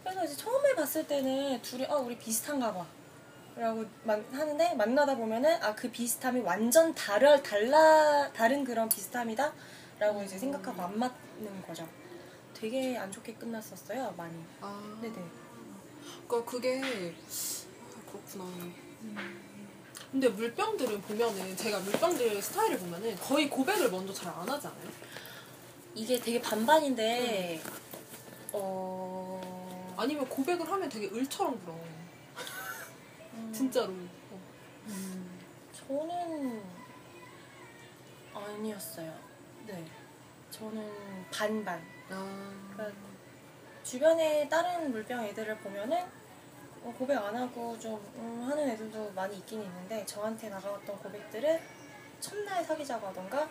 그래서 0.04 0.26
이제 0.26 0.36
처음에 0.36 0.74
봤을 0.76 1.08
때는 1.08 1.62
둘이 1.62 1.86
아 1.86 1.96
우리 1.96 2.18
비슷한가 2.18 2.74
봐. 2.74 2.86
라고 3.56 3.84
만, 4.04 4.26
하는데 4.32 4.74
만나다 4.76 5.16
보면은 5.16 5.62
아 5.62 5.76
그 5.76 5.92
비슷함이 5.92 6.40
완전 6.42 6.94
다르, 6.96 7.42
달라 7.44 8.32
다른 8.32 8.64
그런 8.64 8.88
비슷함이다? 8.90 9.54
라고 10.00 10.24
이제 10.24 10.38
생각하고 10.38 10.82
안 10.82 10.98
맞는 10.98 11.62
거죠. 11.68 11.88
되게 12.54 12.98
안 12.98 13.12
좋게 13.12 13.34
끝났었어요 13.36 14.14
많이. 14.18 14.36
아, 14.62 14.98
네네. 15.02 15.16
그러니까 16.28 16.50
그게 16.50 16.82
아, 16.82 18.12
그렇구나. 18.12 18.46
근데 20.12 20.28
물병들은 20.28 21.02
보면은 21.02 21.56
제가 21.56 21.80
물병들 21.80 22.42
스타일을 22.42 22.78
보면은 22.80 23.16
거의 23.18 23.50
고백을 23.50 23.90
먼저 23.90 24.14
잘 24.14 24.34
안 24.34 24.48
하지 24.50 24.68
않아요? 24.68 24.90
이게 25.96 26.20
되게 26.20 26.42
반반인데 26.42 27.62
어 28.54 29.94
아니면 29.98 30.28
고백을 30.28 30.70
하면 30.70 30.90
되게 30.90 31.08
을처럼 31.08 31.60
굴어. 31.64 31.76
음, 33.36 33.54
진짜로. 33.54 33.94
어. 34.32 34.40
저는 35.88 36.62
아니었어요. 38.34 39.14
네, 39.68 39.86
저는 40.50 40.92
반반. 41.32 41.82
아. 42.10 42.54
그러니까 42.74 42.98
주변에 43.84 44.48
다른 44.50 44.92
물병 44.92 45.24
애들을 45.24 45.58
보면은 45.60 45.98
어, 45.98 46.21
고백 46.98 47.18
안 47.18 47.36
하고 47.36 47.78
좀 47.80 47.96
음, 48.16 48.44
하는 48.50 48.70
애들도 48.70 49.12
많이 49.14 49.38
있긴 49.38 49.62
있는데 49.62 50.06
저한테 50.06 50.50
다가왔던 50.50 50.98
고백들은 50.98 51.60
첫날 52.20 52.64
사귀자고 52.64 53.08
하던가 53.08 53.48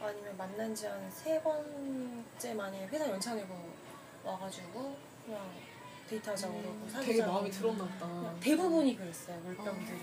아니면 0.00 0.36
만난 0.36 0.74
지 0.74 0.86
한 0.86 1.10
세 1.10 1.40
번째 1.42 2.54
만에 2.54 2.86
회사 2.86 3.08
연차내고 3.08 3.54
와가지고 4.24 4.96
그냥 5.26 5.40
데이트하자고 6.08 6.52
그러고 6.54 6.70
음, 6.74 6.88
사귀자고 6.90 7.06
되게 7.12 7.26
마음이 7.26 7.50
들었나 7.50 7.84
보다. 7.84 8.06
그냥 8.06 8.40
대부분이 8.40 8.96
그랬어요 8.96 9.36
물병들이 9.40 9.98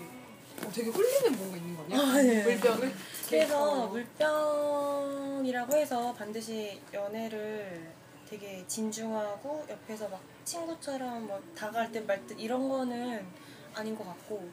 어, 0.64 0.70
되게 0.72 0.90
흘리는 0.90 1.38
뭔가 1.38 1.56
있는 1.56 1.76
거 1.76 1.82
아니야? 1.84 1.98
아, 1.98 2.22
네. 2.22 2.42
물병을? 2.44 2.92
그래서 3.28 3.82
어. 3.84 3.86
물병이라고 3.88 5.76
해서 5.76 6.12
반드시 6.14 6.80
연애를 6.94 7.90
되게 8.28 8.64
진중하고 8.66 9.66
옆에서 9.68 10.08
막 10.08 10.20
친구처럼 10.44 11.26
뭐 11.26 11.40
다가갈 11.56 11.90
듯말듯 11.92 12.38
이런 12.40 12.68
거는 12.68 13.24
아닌 13.74 13.96
것 13.96 14.04
같고 14.04 14.50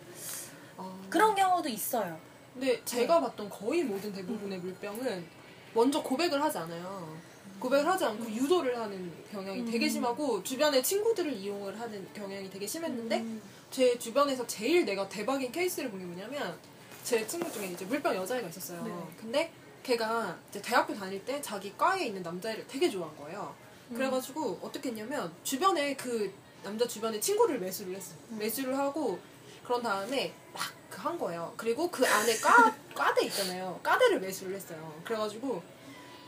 아. 0.77 1.01
그런 1.09 1.33
경우도 1.35 1.69
있어요. 1.69 2.19
근데 2.53 2.83
제가 2.85 3.19
봤던 3.19 3.49
거의 3.49 3.83
모든 3.83 4.13
대부분의 4.13 4.59
물병은 4.59 5.25
먼저 5.73 6.01
고백을 6.03 6.41
하지 6.41 6.57
않아요. 6.59 7.17
고백을 7.59 7.87
하지 7.87 8.05
않고 8.05 8.29
유도를 8.29 8.77
하는 8.77 9.11
경향이 9.31 9.65
되게 9.65 9.85
음. 9.85 9.89
심하고 9.89 10.43
주변에 10.43 10.81
친구들을 10.81 11.33
이용을 11.33 11.79
하는 11.79 12.07
경향이 12.13 12.49
되게 12.49 12.67
심했는데 12.67 13.19
음. 13.21 13.41
제 13.71 13.97
주변에서 13.97 14.45
제일 14.45 14.85
내가 14.85 15.07
대박인 15.09 15.51
케이스를 15.51 15.89
본 15.89 15.99
게 15.99 16.05
뭐냐면 16.05 16.55
제 17.03 17.25
친구 17.25 17.51
중에 17.51 17.67
이제 17.67 17.85
물병 17.85 18.15
여자애가 18.15 18.47
있었어요. 18.49 18.83
네. 18.83 18.91
근데 19.19 19.51
걔가 19.83 20.37
이제 20.49 20.61
대학교 20.61 20.93
다닐 20.95 21.23
때 21.25 21.41
자기 21.41 21.75
과에 21.77 22.05
있는 22.05 22.23
남자애를 22.23 22.65
되게 22.67 22.89
좋아한 22.89 23.15
거예요. 23.17 23.53
음. 23.91 23.95
그래가지고 23.95 24.59
어떻게 24.61 24.89
했냐면 24.89 25.31
주변에 25.43 25.95
그 25.95 26.33
남자 26.63 26.87
주변에 26.87 27.19
친구를 27.19 27.59
매수를 27.59 27.95
했어. 27.95 28.15
음. 28.31 28.37
매수를 28.39 28.77
하고 28.77 29.19
그런 29.63 29.81
다음에 29.83 30.33
막 30.53 30.83
그 30.93 31.01
한 31.01 31.17
거예요. 31.17 31.51
그리고 31.57 31.89
그 31.89 32.05
안에 32.05 32.37
과 32.37 32.71
과대 32.93 33.25
있잖아요. 33.25 33.79
과대를 33.81 34.19
매수를 34.19 34.55
했어요. 34.55 34.93
그래가지고 35.03 35.61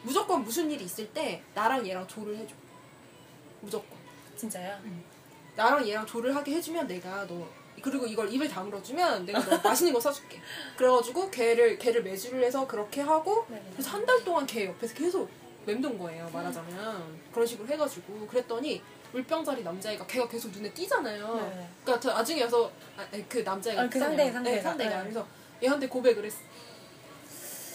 무조건 0.01 0.43
무슨 0.43 0.71
일이 0.71 0.83
있을 0.85 1.07
때 1.13 1.43
나랑 1.53 1.87
얘랑 1.87 2.07
조를 2.07 2.35
해줘. 2.35 2.55
무조건. 3.61 3.95
진짜요? 4.35 4.75
나랑 5.55 5.87
얘랑 5.87 6.05
조를 6.07 6.35
하게 6.35 6.55
해주면 6.55 6.87
내가 6.87 7.27
너 7.27 7.47
그리고 7.81 8.05
이걸 8.07 8.31
입에 8.33 8.47
다물어주면 8.47 9.25
내가 9.25 9.39
너 9.45 9.57
맛있는 9.63 9.93
거 9.93 9.99
사줄게. 9.99 10.39
그래가지고 10.77 11.29
걔를 11.29 11.77
걔를 11.77 12.03
매수를 12.03 12.43
해서 12.43 12.65
그렇게 12.67 13.01
하고 13.01 13.45
네네. 13.49 13.69
그래서 13.73 13.89
한 13.91 14.05
달 14.05 14.23
동안 14.23 14.45
걔 14.47 14.65
옆에서 14.65 14.93
계속 14.93 15.29
맴돈 15.65 15.97
거예요. 15.97 16.29
말하자면 16.31 17.19
그런 17.31 17.45
식으로 17.47 17.67
해가지고 17.67 18.27
그랬더니 18.27 18.81
물병자리 19.11 19.63
남자애가 19.63 20.05
걔가 20.07 20.27
계속 20.27 20.51
눈에 20.51 20.71
띄잖아요. 20.73 21.35
네. 21.35 21.69
그러니까 21.83 21.99
저 21.99 22.13
나중에 22.13 22.43
와서 22.43 22.71
아, 22.97 23.05
그 23.29 23.39
남자애가 23.39 23.81
아, 23.83 23.89
그 23.89 23.97
있잖아요. 23.97 24.09
상대, 24.17 24.31
상대가. 24.31 24.55
네, 24.55 24.61
상대가 24.61 24.97
네. 24.97 25.03
그래서 25.03 25.27
얘한테 25.63 25.87
고백을 25.87 26.25
했어. 26.25 26.37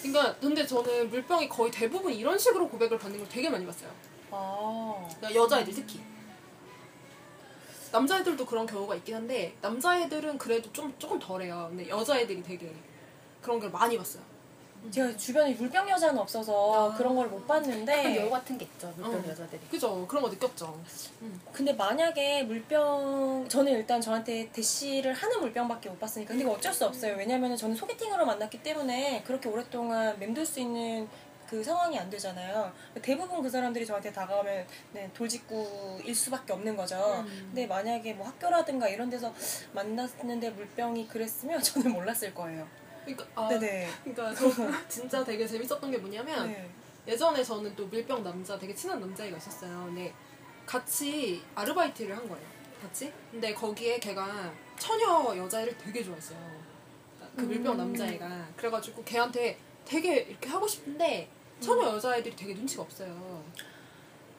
그러니까 0.02 0.34
근데 0.40 0.66
저는 0.66 1.10
물병이 1.10 1.48
거의 1.48 1.70
대부분 1.70 2.12
이런 2.12 2.38
식으로 2.38 2.68
고백을 2.68 2.98
받는 2.98 3.18
걸 3.18 3.28
되게 3.28 3.50
많이 3.50 3.66
봤어요. 3.66 3.90
아. 4.30 5.08
그러니까 5.18 5.34
여자애들 5.42 5.74
특히. 5.74 6.00
남자애들도 7.92 8.44
그런 8.46 8.66
경우가 8.66 8.94
있긴 8.96 9.16
한데 9.16 9.54
남자애들은 9.60 10.38
그래도 10.38 10.72
좀 10.72 10.92
조금 10.98 11.18
덜해요. 11.18 11.66
근데 11.70 11.88
여자애들이 11.88 12.42
되게 12.42 12.72
그런 13.42 13.58
걸 13.58 13.70
많이 13.70 13.96
봤어요. 13.96 14.22
제가 14.90 15.14
주변에 15.14 15.52
물병 15.52 15.86
여자는 15.90 16.18
없어서 16.18 16.92
아. 16.92 16.96
그런 16.96 17.14
걸못 17.14 17.46
봤는데 17.46 18.16
여우 18.16 18.30
같은 18.30 18.56
게 18.56 18.64
있죠 18.64 18.90
물병 18.96 19.20
어. 19.20 19.28
여자들이. 19.28 19.60
그죠? 19.70 20.06
그런 20.08 20.22
거 20.22 20.30
느꼈죠. 20.30 20.82
근데 21.52 21.72
만약에 21.74 22.44
물병 22.44 23.44
저는 23.46 23.72
일단 23.72 24.00
저한테 24.00 24.48
대시를 24.52 25.12
하는 25.12 25.40
물병밖에 25.40 25.90
못 25.90 26.00
봤으니까 26.00 26.30
근데 26.30 26.44
이거 26.44 26.54
어쩔 26.54 26.72
수 26.72 26.86
없어요 26.86 27.14
왜냐면은 27.16 27.56
저는 27.58 27.76
소개팅으로 27.76 28.24
만났기 28.24 28.62
때문에 28.62 29.22
그렇게 29.26 29.50
오랫동안 29.50 30.18
맴돌 30.18 30.46
수 30.46 30.60
있는 30.60 31.06
그 31.50 31.62
상황이 31.64 31.98
안 31.98 32.08
되잖아요 32.08 32.72
대부분 33.02 33.42
그 33.42 33.50
사람들이 33.50 33.84
저한테 33.84 34.12
다가오면 34.12 34.66
네, 34.92 35.10
돌직구일 35.12 36.14
수밖에 36.14 36.52
없는 36.52 36.76
거죠 36.76 37.24
음. 37.26 37.46
근데 37.48 37.66
만약에 37.66 38.14
뭐 38.14 38.28
학교라든가 38.28 38.88
이런 38.88 39.10
데서 39.10 39.34
만났는데 39.72 40.50
물병이 40.50 41.08
그랬으면 41.08 41.60
저는 41.62 41.92
몰랐을 41.92 42.32
거예요 42.32 42.66
그러니까 43.04 43.26
아, 43.34 43.48
네네 43.48 43.88
그러니까 44.04 44.34
저 44.34 44.48
진짜 44.88 45.24
되게 45.24 45.46
재밌었던 45.46 45.90
게 45.90 45.98
뭐냐면 45.98 46.46
네. 46.46 46.70
예전에 47.08 47.42
저는 47.42 47.74
또 47.74 47.86
밀병 47.88 48.22
남자 48.22 48.58
되게 48.58 48.74
친한 48.74 49.00
남자애가 49.00 49.36
있었어요. 49.36 49.84
근데 49.86 50.12
같이 50.66 51.42
아르바이트를 51.54 52.16
한 52.16 52.28
거예요. 52.28 52.46
같이. 52.80 53.12
근데 53.30 53.52
거기에 53.52 53.98
걔가 53.98 54.52
처녀 54.78 55.36
여자애를 55.36 55.76
되게 55.76 56.04
좋아했어요. 56.04 56.38
그 57.36 57.42
밀병 57.42 57.72
음. 57.72 57.78
남자애가. 57.78 58.48
그래가지고 58.56 59.02
걔한테 59.04 59.58
되게 59.84 60.18
이렇게 60.20 60.48
하고 60.48 60.66
싶은데 60.68 61.28
처녀 61.60 61.88
음. 61.90 61.94
여자애들이 61.96 62.34
되게 62.36 62.54
눈치가 62.54 62.82
없어요. 62.82 63.42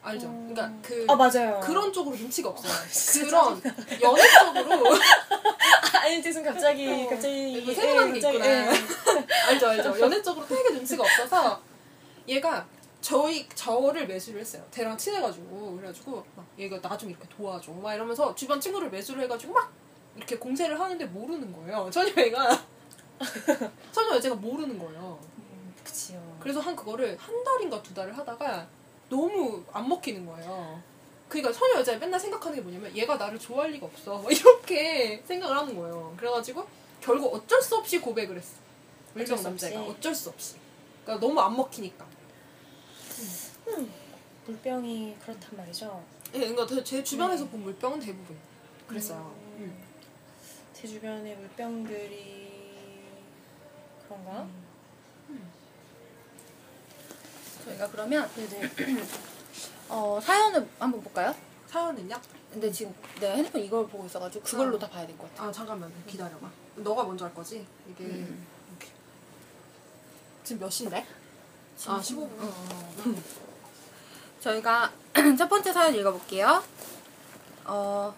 알죠? 0.02 0.26
음. 0.26 0.52
그러니까 0.52 0.82
그 0.82 1.06
아 1.08 1.14
맞아요 1.14 1.60
그런 1.62 1.92
쪽으로 1.92 2.16
눈치가 2.16 2.48
없어요. 2.48 2.72
진짜 2.90 3.26
그런 3.60 3.62
연애 4.02 4.22
쪽으로 4.40 4.96
아니 6.02 6.20
죄송 6.22 6.42
갑자기 6.42 6.88
어, 6.88 7.08
갑자기 7.08 7.62
뭐 7.64 7.72
생각나는 7.74 8.12
게 8.14 8.20
갑자기, 8.20 8.36
있구나. 8.38 8.46
예. 8.46 8.72
알죠, 9.48 9.68
알죠. 9.68 9.98
연애 10.00 10.20
쪽으로 10.22 10.46
되게 10.48 10.70
눈치가 10.70 11.04
없어서 11.04 11.60
얘가 12.26 12.66
저희 13.00 13.48
저를 13.54 14.06
매수를 14.08 14.40
했어요. 14.40 14.64
걔랑 14.72 14.96
친해가지고 14.98 15.76
그래가지고 15.76 16.24
막 16.36 16.46
얘가 16.58 16.80
나 16.80 16.96
좀 16.96 17.10
이렇게 17.10 17.26
도와줘, 17.28 17.70
막 17.72 17.94
이러면서 17.94 18.34
주변 18.34 18.60
친구를 18.60 18.90
매수를 18.90 19.22
해가지고 19.24 19.52
막 19.52 19.72
이렇게 20.16 20.36
공세를 20.36 20.78
하는데 20.78 21.04
모르는 21.06 21.52
거예요. 21.52 21.88
처녀애가 21.90 22.60
처녀 23.92 24.16
여자가 24.16 24.34
모르는 24.36 24.78
거예요. 24.78 25.18
음, 25.82 25.84
그치요 25.84 26.36
그래서 26.40 26.60
한 26.60 26.74
그거를 26.76 27.16
한 27.18 27.44
달인가 27.44 27.82
두 27.82 27.92
달을 27.94 28.16
하다가 28.16 28.68
너무 29.08 29.62
안 29.72 29.88
먹히는 29.88 30.24
거예요. 30.26 30.80
그러니까 31.28 31.52
소녀 31.52 31.78
여자애 31.80 31.96
맨날 31.96 32.18
생각하는 32.20 32.56
게 32.56 32.62
뭐냐면 32.62 32.94
얘가 32.96 33.16
나를 33.16 33.38
좋아할 33.38 33.70
리가 33.72 33.86
없어 33.86 34.18
막 34.18 34.30
이렇게 34.32 35.22
생각을 35.26 35.56
하는 35.56 35.74
거예요. 35.76 36.14
그래가지고 36.16 36.66
결국 37.00 37.34
어쩔 37.34 37.60
수 37.60 37.76
없이 37.76 37.98
고백을 38.00 38.36
했어. 38.36 38.56
수 39.14 39.42
남자가 39.42 39.80
없이. 39.80 39.90
어쩔 39.90 40.14
수 40.14 40.28
없이. 40.30 40.56
그러니까 41.04 41.26
너무 41.26 41.40
안 41.40 41.56
먹히니까. 41.56 42.06
물병이 44.46 45.16
그렇단 45.22 45.56
말이죠. 45.56 46.04
예, 46.34 46.38
그러니까 46.40 46.66
대- 46.66 46.82
제 46.84 47.02
주변에서 47.04 47.46
본 47.48 47.62
물병은 47.62 48.00
대부분 48.00 48.36
그랬어요. 48.86 49.34
음. 49.58 49.82
제 50.72 50.88
주변의 50.88 51.36
물병들이 51.36 52.50
그런가? 54.06 54.46
저희가 57.64 57.88
그러면 57.90 58.28
네네. 58.34 58.70
어, 59.88 60.18
사연을 60.22 60.68
한번 60.78 61.02
볼까요? 61.02 61.34
사연은요? 61.68 62.16
근데 62.52 62.70
지금 62.70 62.94
내 63.20 63.32
핸드폰 63.32 63.62
이걸 63.62 63.86
보고 63.86 64.04
있어가지고 64.06 64.44
그걸로 64.44 64.76
어. 64.76 64.78
다 64.78 64.88
봐야 64.88 65.06
될 65.06 65.16
것 65.16 65.28
같아. 65.30 65.48
아 65.48 65.52
잠깐만 65.52 65.92
기다려봐. 66.06 66.50
너가 66.76 67.04
먼저 67.04 67.24
할 67.24 67.34
거지? 67.34 67.66
이게 67.90 68.04
음. 68.04 68.46
지금 70.44 70.60
몇 70.60 70.70
시인데? 70.70 71.06
아 71.86 72.00
15분. 72.00 72.28
저희가 74.40 74.92
첫 75.38 75.48
번째 75.48 75.72
사연 75.72 75.94
읽어볼게요. 75.94 76.62
어, 77.64 78.14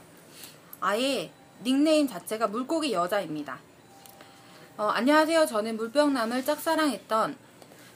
아예 0.80 1.30
닉네임 1.62 2.08
자체가 2.08 2.48
물고기 2.48 2.92
여자입니다. 2.92 3.58
어, 4.76 4.84
안녕하세요. 4.88 5.46
저는 5.46 5.76
물병남을 5.76 6.44
짝사랑했던 6.44 7.36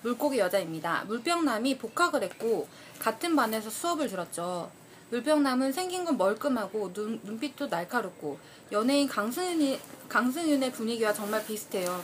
물고기 0.02 0.38
여자입니다. 0.38 1.05
물병남이 1.07 1.78
복학을 1.78 2.23
했고 2.23 2.69
같은 2.99 3.37
반에서 3.37 3.71
수업을 3.71 4.09
들었죠. 4.09 4.71
물병남은 5.11 5.73
생긴 5.73 6.05
건 6.05 6.19
멀끔하고 6.19 6.93
눈, 6.93 7.21
눈빛도 7.25 7.69
날카롭고 7.69 8.38
연예인 8.73 9.09
강승윤이, 9.09 9.81
강승윤의 10.09 10.73
분위기와 10.73 11.12
정말 11.12 11.45
비슷해요. 11.45 12.02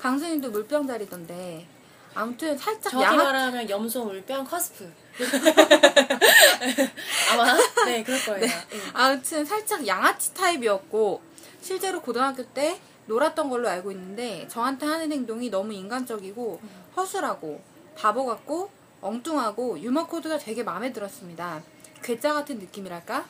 강승윤도 0.00 0.50
물병자리던데 0.50 1.66
아무튼 2.14 2.58
살짝 2.58 2.92
정확히 2.92 3.18
양아 3.18 3.24
말하면 3.24 3.70
염소 3.70 4.04
물병 4.04 4.44
커스프. 4.44 4.92
아마 7.32 7.56
네 7.86 8.02
그럴 8.02 8.20
거예요. 8.24 8.44
예. 8.44 8.50
아무튼 8.92 9.44
살짝 9.44 9.86
양아치 9.86 10.34
타입이었고 10.34 11.22
실제로 11.62 12.02
고등학교 12.02 12.44
때 12.44 12.78
놀았던 13.06 13.50
걸로 13.50 13.68
알고 13.68 13.90
있는데 13.92 14.46
저한테 14.48 14.86
하는 14.86 15.10
행동이 15.10 15.50
너무 15.50 15.72
인간적이고 15.72 16.60
허술하고 16.96 17.60
바보 17.96 18.24
같고 18.26 18.70
엉뚱하고 19.00 19.80
유머 19.80 20.06
코드가 20.06 20.38
되게 20.38 20.62
마음에 20.62 20.92
들었습니다. 20.92 21.62
괴짜 22.02 22.32
같은 22.32 22.58
느낌이랄까? 22.58 23.24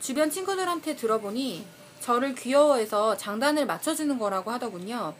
주변 0.00 0.30
친구들한테 0.30 0.94
들어보니 0.96 1.66
저를 2.00 2.34
귀여워해서 2.34 3.16
장단을 3.16 3.66
맞춰주는 3.66 4.18
거라고 4.18 4.50
하더군요. 4.50 5.14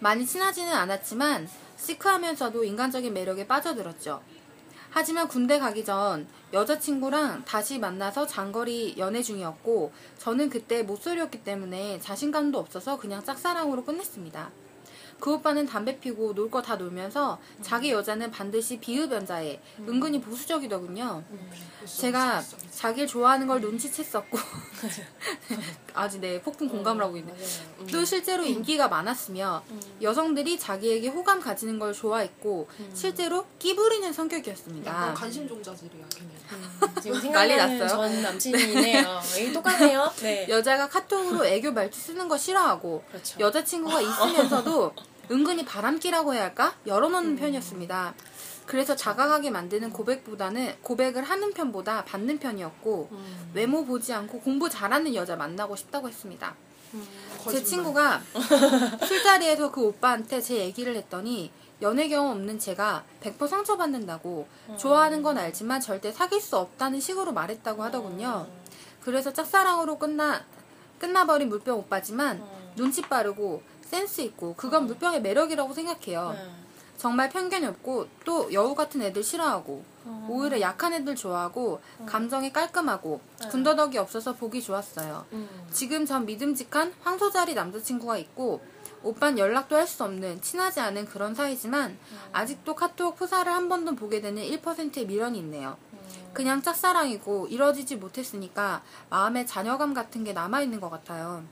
많이 0.00 0.26
친하지는 0.26 0.72
않았지만 0.72 1.48
시크하면서도 1.76 2.64
인간적인 2.64 3.12
매력에 3.14 3.46
빠져들었죠. 3.46 4.20
하지만 4.96 5.26
군대 5.26 5.58
가기 5.58 5.84
전 5.84 6.24
여자친구랑 6.52 7.44
다시 7.44 7.80
만나서 7.80 8.28
장거리 8.28 8.94
연애 8.96 9.22
중이었고 9.22 9.92
저는 10.18 10.48
그때 10.48 10.84
모쏠이었기 10.84 11.42
때문에 11.42 11.98
자신감도 11.98 12.60
없어서 12.60 12.96
그냥 12.96 13.24
짝사랑으로 13.24 13.84
끝냈습니다. 13.84 14.52
그 15.20 15.32
오빠는 15.34 15.66
담배 15.66 15.98
피고 15.98 16.34
놀 16.34 16.50
거 16.50 16.60
다 16.62 16.76
놀면서 16.76 17.38
자기 17.62 17.90
여자는 17.90 18.30
반드시 18.30 18.78
비흡연자에 18.78 19.60
은근히 19.88 20.20
보수적이더군요. 20.20 21.22
제가 21.84 22.42
자기를 22.70 23.06
좋아하는 23.08 23.46
걸 23.46 23.60
눈치챘었고 23.60 24.38
아직 25.94 26.20
네 26.20 26.40
폭풍 26.40 26.68
공감을 26.68 27.02
하고 27.04 27.16
있네. 27.16 27.34
또 27.90 28.04
실제로 28.04 28.44
인기가 28.44 28.88
많았으며 28.88 29.62
여성들이 30.02 30.58
자기에게 30.58 31.08
호감 31.08 31.40
가지는 31.40 31.78
걸 31.78 31.92
좋아했고 31.92 32.68
실제로 32.92 33.46
끼부리는 33.58 34.12
성격이었습니다. 34.12 34.90
약간 34.90 35.14
관심 35.14 35.48
종자들이야 35.48 36.04
걔네. 36.10 37.00
지금 37.02 37.20
난리 37.32 37.56
났어요? 37.56 37.88
전 37.88 38.22
남친이네요. 38.22 39.20
이 39.40 39.52
똑같네요. 39.52 40.12
네. 40.20 40.46
여자가 40.48 40.88
카톡으로 40.88 41.44
애교 41.46 41.72
말투 41.72 41.98
쓰는 41.98 42.28
거 42.28 42.36
싫어하고 42.36 43.02
그렇죠. 43.08 43.38
여자친구가 43.40 44.00
있으면서도 44.00 44.92
은근히 45.30 45.64
바람기라고 45.64 46.34
해야 46.34 46.44
할까? 46.44 46.74
열어놓는 46.86 47.36
편이었습니다. 47.36 48.14
그래서 48.66 48.96
자각하게 48.96 49.50
만드는 49.50 49.90
고백보다는 49.90 50.76
고백을 50.82 51.22
하는 51.24 51.52
편보다 51.52 52.04
받는 52.04 52.38
편이었고 52.38 53.08
음. 53.12 53.50
외모 53.52 53.84
보지 53.84 54.12
않고 54.12 54.40
공부 54.40 54.70
잘하는 54.70 55.14
여자 55.14 55.36
만나고 55.36 55.76
싶다고 55.76 56.08
했습니다. 56.08 56.54
제 56.92 57.44
거짓말. 57.44 57.64
친구가 57.64 58.22
술자리에서 59.06 59.70
그 59.70 59.82
오빠한테 59.82 60.40
제 60.40 60.56
얘기를 60.56 60.94
했더니 60.96 61.50
연애 61.82 62.08
경험 62.08 62.36
없는 62.36 62.58
제가 62.58 63.04
100% 63.20 63.48
상처받는다고 63.48 64.46
좋아하는 64.78 65.22
건 65.22 65.36
알지만 65.36 65.80
절대 65.80 66.12
사귈 66.12 66.40
수 66.40 66.56
없다는 66.56 67.00
식으로 67.00 67.32
말했다고 67.32 67.82
하더군요. 67.82 68.46
그래서 69.02 69.32
짝사랑으로 69.32 69.98
끝나 69.98 70.44
끝나버린 70.98 71.48
물병 71.48 71.78
오빠지만 71.78 72.42
눈치 72.76 73.02
빠르고 73.02 73.62
센스 73.94 74.22
있고 74.22 74.54
그건 74.56 74.86
물병의 74.86 75.22
매력이라고 75.22 75.72
생각해요. 75.72 76.32
네. 76.32 76.50
정말 76.96 77.28
편견이 77.28 77.66
없고 77.66 78.08
또 78.24 78.52
여우 78.52 78.74
같은 78.74 79.02
애들 79.02 79.22
싫어하고 79.22 79.84
오히려 80.28 80.60
약한 80.60 80.92
애들 80.92 81.14
좋아하고 81.14 81.80
감정이 82.06 82.52
깔끔하고 82.52 83.20
군더더기 83.50 83.98
없어서 83.98 84.32
보기 84.34 84.62
좋았어요. 84.62 85.24
음. 85.32 85.48
지금 85.70 86.06
전 86.06 86.26
믿음직한 86.26 86.92
황소자리 87.02 87.54
남자친구가 87.54 88.16
있고 88.18 88.62
오빤 89.02 89.38
연락도 89.38 89.76
할 89.76 89.86
수 89.86 90.02
없는 90.02 90.40
친하지 90.40 90.80
않은 90.80 91.04
그런 91.04 91.34
사이지만 91.34 91.96
아직도 92.32 92.74
카톡 92.74 93.16
프사를 93.16 93.52
한 93.52 93.68
번도 93.68 93.94
보게 93.96 94.20
되는 94.20 94.42
1%의 94.42 95.06
미련이 95.06 95.38
있네요. 95.38 95.76
그냥 96.32 96.62
짝사랑이고 96.62 97.46
이뤄지지 97.48 97.96
못했으니까 97.96 98.82
마음에 99.10 99.44
잔여감 99.44 99.94
같은 99.94 100.24
게 100.24 100.32
남아있는 100.32 100.80
것 100.80 100.90
같아요. 100.90 101.44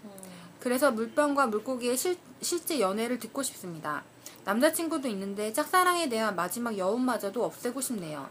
그래서 0.61 0.93
물병과 0.93 1.49
물고기의 1.49 1.97
실, 1.97 2.17
실제 2.43 2.81
연애를 2.81 3.19
듣고 3.19 3.43
싶습니다. 3.43 4.03
남자친구도 4.45 5.09
있는데 5.09 5.53
짝사랑에 5.53 6.09
대한 6.09 6.35
마지막 6.35 6.77
여운마저도 6.77 7.45
없애고 7.45 7.81
싶네요. 7.81 8.29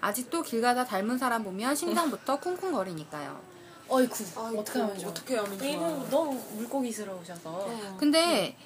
아직도 0.00 0.42
길 0.42 0.60
가다 0.60 0.84
닮은 0.84 1.16
사람 1.16 1.42
보면 1.42 1.74
심장부터 1.74 2.38
쿵쿵거리니까요. 2.38 3.40
어이쿠 3.88 4.24
아이고, 4.36 4.60
어떻게 4.60 4.78
하면 4.80 4.98
좋아? 4.98 5.10
어떻게 5.10 5.36
하면 5.36 5.58
좋아? 5.58 5.68
이분 5.68 6.10
너무 6.10 6.40
물고기스러우셔서 6.52 7.50
어. 7.50 7.96
근데 7.98 8.56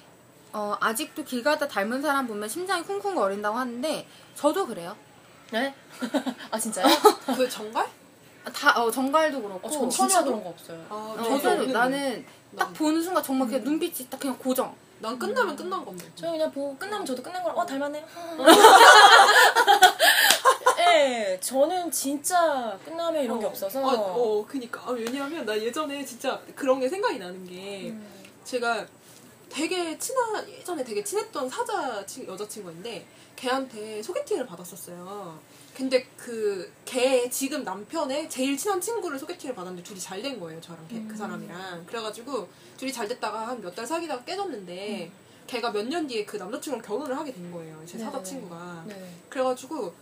어, 0.51 0.75
아직도 0.79 1.23
길 1.23 1.43
가다 1.43 1.67
닮은 1.67 2.01
사람 2.01 2.27
보면 2.27 2.49
심장이 2.49 2.83
쿵쿵거린다고 2.83 3.57
하는데 3.57 4.07
저도 4.35 4.67
그래요. 4.67 4.95
네? 5.51 5.73
아 6.51 6.59
진짜요? 6.59 6.85
그 7.37 7.49
정갈? 7.49 7.87
다 8.53 8.81
어, 8.81 8.89
정갈도 8.91 9.41
그렇고. 9.41 9.67
어, 9.67 9.71
전 9.71 9.89
진짜 9.89 10.23
그런 10.23 10.43
거 10.43 10.49
없어요. 10.49 10.85
아, 10.89 11.15
어, 11.17 11.39
저도. 11.39 11.67
나는 11.67 12.25
딱 12.57 12.65
난- 12.65 12.73
보는 12.73 13.01
순간 13.01 13.23
정말 13.23 13.47
그냥 13.47 13.63
눈빛이 13.63 14.09
딱 14.09 14.19
그냥 14.19 14.37
고정. 14.37 14.75
난 14.99 15.17
끝나면 15.17 15.55
끝난 15.55 15.83
건데. 15.85 16.05
저 16.15 16.29
그냥 16.31 16.51
보고 16.51 16.75
끝나면 16.77 17.05
저도 17.05 17.23
끝난 17.23 17.41
거라 17.41 17.55
어 17.55 17.65
닮았네. 17.65 18.05
예, 20.79 21.39
저는 21.41 21.89
진짜 21.91 22.77
끝나면 22.83 23.23
이런 23.23 23.39
게 23.39 23.45
없어서. 23.45 23.79
아, 23.79 23.93
어, 23.95 24.45
그니까. 24.47 24.81
아, 24.85 24.91
왜냐하면 24.91 25.45
나 25.45 25.57
예전에 25.57 26.03
진짜 26.05 26.39
그런 26.55 26.79
게 26.79 26.89
생각이 26.89 27.17
나는 27.19 27.45
게 27.47 27.89
음. 27.89 28.05
제가 28.43 28.85
되게 29.49 29.97
친한 29.97 30.47
예전에 30.49 30.83
되게 30.83 31.03
친했던 31.03 31.49
사자 31.49 32.05
친- 32.05 32.27
여자친구인데 32.27 33.05
걔한테 33.35 34.01
소개팅을 34.03 34.45
받았었어요. 34.45 35.39
근데 35.79 36.03
그 36.17 36.69
걔 36.83 37.29
지금 37.29 37.63
남편의 37.63 38.29
제일 38.29 38.57
친한 38.57 38.81
친구를 38.81 39.17
소개팅을 39.19 39.53
받았는데 39.55 39.83
둘이 39.83 39.99
잘 39.99 40.21
된 40.21 40.39
거예요. 40.39 40.59
저랑 40.59 40.85
걔, 40.89 41.01
그 41.07 41.15
사람이랑. 41.15 41.85
그래가지고 41.85 42.49
둘이 42.77 42.91
잘 42.91 43.07
됐다가 43.07 43.47
한 43.47 43.61
몇 43.61 43.73
달 43.75 43.85
사귀다가 43.87 44.23
깨졌는데 44.25 45.09
걔가 45.47 45.71
몇 45.71 45.83
년 45.87 46.05
뒤에 46.07 46.25
그 46.25 46.35
남자친구랑 46.37 46.83
결혼을 46.85 47.15
하게 47.15 47.31
된 47.31 47.49
거예요. 47.51 47.79
제 47.85 47.97
사자 47.97 48.17
네네네. 48.17 48.23
친구가. 48.23 48.83
네. 48.87 49.13
그래가지고 49.29 49.93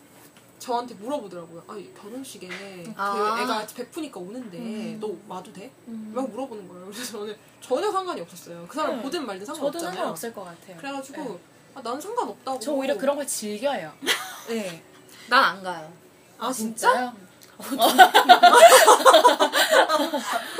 저한테 0.60 0.96
물어보더라고요. 0.96 1.64
아, 1.68 1.76
이 1.78 1.94
결혼식에 1.94 2.48
아. 2.96 3.36
그 3.36 3.42
애가 3.44 3.68
베푸니까 3.76 4.20
오는데 4.20 4.58
음. 4.58 4.98
너 5.00 5.14
와도 5.28 5.52
돼? 5.54 5.70
음. 5.90 6.12
막 6.16 6.28
물어보는 6.32 6.68
거예요. 6.70 6.86
그래서 6.86 7.20
저는 7.20 7.36
전혀 7.62 7.92
상관이 7.92 8.22
없었어요. 8.22 8.66
그 8.68 8.76
사람 8.76 8.96
네. 8.98 9.04
보든 9.04 9.26
말든 9.26 9.46
저도 9.46 9.56
상관없잖아요. 9.58 9.94
상관없을 9.94 10.34
것 10.34 10.44
같아요. 10.46 10.78
그래가지고 10.78 11.22
네. 11.24 11.40
아, 11.76 11.82
난 11.84 12.00
상관없다고. 12.02 12.60
저 12.60 12.72
오히려 12.72 12.98
그런 12.98 13.16
걸 13.18 13.28
즐겨요. 13.28 13.92
네. 14.50 14.82
난 15.30 15.44
안 15.44 15.64
가요. 15.64 15.92
아 16.40 16.52
진짜? 16.52 16.92
진짜요? 16.92 17.28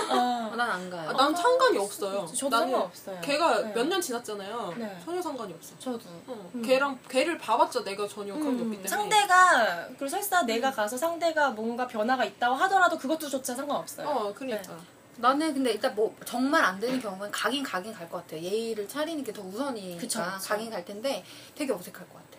아, 0.10 0.52
난안 0.56 0.90
가요. 0.90 1.10
아, 1.10 1.14
난 1.14 1.36
상관이 1.36 1.78
없어요. 1.78 2.26
저도 2.26 2.50
나는 2.58 2.72
상관없어요. 2.72 3.22
걔가 3.22 3.62
네. 3.62 3.74
몇 3.74 3.88
년 3.88 4.02
지났잖아요. 4.02 4.74
네. 4.78 4.98
전혀 5.06 5.22
상관이 5.22 5.54
없어. 5.54 5.76
저도. 5.80 6.00
어, 6.28 6.50
음. 6.56 6.62
걔랑 6.64 6.98
걔를 7.08 7.38
봐봤자 7.38 7.84
내가 7.84 8.08
전혀 8.08 8.34
그런 8.34 8.58
게 8.58 8.64
없기 8.64 8.72
때문에. 8.78 8.88
상대가 8.88 9.86
그리고 9.90 10.08
설사 10.08 10.42
내가 10.44 10.72
가서 10.72 10.98
상대가 10.98 11.50
뭔가 11.52 11.86
변화가 11.88 12.26
있다고 12.26 12.56
하더라도 12.56 12.98
그것도조차 12.98 13.56
상관없어요. 13.56 14.08
어, 14.08 14.34
그러니까. 14.34 14.74
네. 14.74 14.80
나는 15.20 15.54
근데 15.54 15.72
일단 15.72 15.96
뭐 15.96 16.16
정말 16.26 16.64
안 16.64 16.80
되는 16.80 17.00
경우는 17.00 17.32
가긴 17.32 17.64
가긴 17.64 17.92
갈 17.94 18.08
것 18.10 18.18
같아. 18.24 18.36
예의를 18.42 18.88
차리는 18.88 19.24
게 19.24 19.32
더 19.34 19.42
우선이니까 19.42 20.00
그쵸, 20.02 20.20
그쵸. 20.24 20.48
가긴 20.50 20.70
갈 20.72 20.84
텐데 20.86 21.24
되게 21.56 21.72
어색할 21.74 22.08
것 22.08 22.14
같아. 22.16 22.37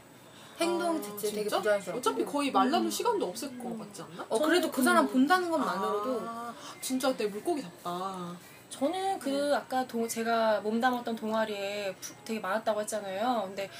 행동 0.60 0.96
아, 0.96 1.02
자체 1.02 1.28
되게 1.30 1.42
진짜? 1.42 1.58
부자연스럽고. 1.58 1.98
어차피 1.98 2.24
거의 2.24 2.50
말라줄 2.50 2.90
시간도 2.90 3.26
없을 3.26 3.58
것 3.58 3.78
같지 3.78 4.02
않나? 4.02 4.26
어 4.28 4.38
그래도 4.38 4.70
그 4.70 4.82
사람 4.82 5.04
음. 5.06 5.12
본다는 5.12 5.50
것만으로도 5.50 6.20
아, 6.26 6.54
진짜 6.80 7.14
내 7.16 7.26
물고기 7.26 7.62
같다. 7.62 8.32
저는 8.70 9.18
그 9.18 9.54
아까 9.56 9.86
동, 9.86 10.06
제가 10.06 10.60
몸담았던 10.60 11.16
동아리에 11.16 11.94
푸- 12.00 12.14
되게 12.24 12.38
많았다고 12.40 12.80
했잖아요. 12.82 13.44
근데 13.46 13.70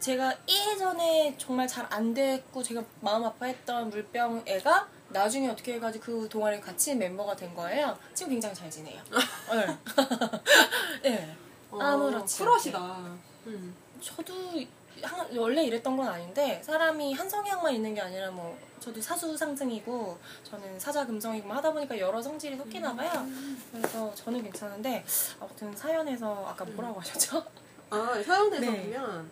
제가 0.00 0.32
예전에 0.48 1.34
정말 1.36 1.66
잘 1.66 1.86
안 1.90 2.14
됐고 2.14 2.62
제가 2.62 2.82
마음 3.00 3.24
아파했던 3.24 3.90
물병 3.90 4.42
애가 4.46 4.88
나중에 5.10 5.48
어떻게 5.48 5.74
해가지고 5.74 6.20
그 6.22 6.28
동아리에 6.28 6.60
같이 6.60 6.94
멤버가 6.94 7.34
된 7.34 7.54
거예요. 7.54 7.96
지금 8.14 8.30
굉장히 8.32 8.54
잘 8.54 8.70
지내요. 8.70 9.02
네. 9.52 9.78
네. 11.02 11.36
어, 11.70 11.78
아무렇지 11.80 12.38
쿨하시다. 12.38 12.78
음. 13.46 13.74
저도 14.00 14.32
한- 15.02 15.36
원래 15.36 15.64
이랬던 15.64 15.96
건 15.96 16.08
아닌데 16.08 16.60
사람이 16.64 17.14
한 17.14 17.28
성향만 17.28 17.74
있는 17.74 17.94
게 17.94 18.00
아니라 18.00 18.30
뭐 18.30 18.56
저도 18.80 19.00
사수 19.00 19.36
상승이고 19.36 20.18
저는 20.44 20.78
사자 20.80 21.04
금성이고 21.06 21.46
뭐 21.48 21.56
하다 21.56 21.72
보니까 21.72 21.98
여러 21.98 22.20
성질이 22.22 22.56
섞이나 22.56 22.94
봐요. 22.94 23.10
그래서 23.72 24.14
저는 24.14 24.42
괜찮은데 24.42 25.04
아무튼 25.40 25.74
사연에서 25.76 26.46
아까 26.46 26.64
뭐라고 26.64 27.00
하셨죠? 27.00 27.44
아, 27.90 28.22
사연에서 28.24 28.60
네. 28.60 28.82
보면 28.84 29.30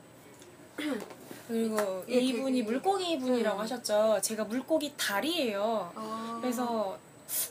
그리고 1.48 2.04
예, 2.08 2.14
이분이 2.18 2.58
되게- 2.60 2.70
물고기 2.70 3.18
분이라고 3.18 3.56
음. 3.58 3.62
하셨죠. 3.62 4.18
제가 4.20 4.44
물고기 4.44 4.92
달이에요. 4.96 5.92
아, 5.94 6.38
그래서 6.40 6.98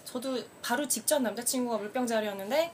저도 0.03 0.37
바로 0.61 0.87
직전 0.87 1.23
남자친구가 1.23 1.77
물병자리였는데 1.77 2.71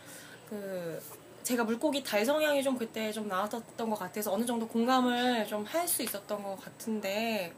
그 0.50 1.02
제가 1.44 1.64
물고기 1.64 2.04
달 2.04 2.26
성향이 2.26 2.62
좀 2.64 2.78
그때 2.78 3.12
좀 3.12 3.28
나왔었던 3.28 3.90
것 3.90 3.98
같아서 3.98 4.32
어느 4.34 4.46
정도 4.46 4.68
공감을 4.68 5.46
좀 5.48 5.64
할 5.66 5.88
수 5.88 6.04
있었던 6.04 6.42
것 6.44 6.58
같은데. 6.64 7.54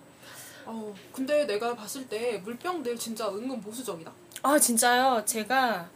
어, 0.66 0.94
근데 1.12 1.46
내가 1.46 1.76
봤을 1.76 2.08
때 2.08 2.38
물병들 2.44 2.98
진짜 2.98 3.28
은근 3.30 3.60
보수적이다. 3.62 4.12
아 4.44 4.58
진짜요? 4.58 5.24
제가 5.26 5.90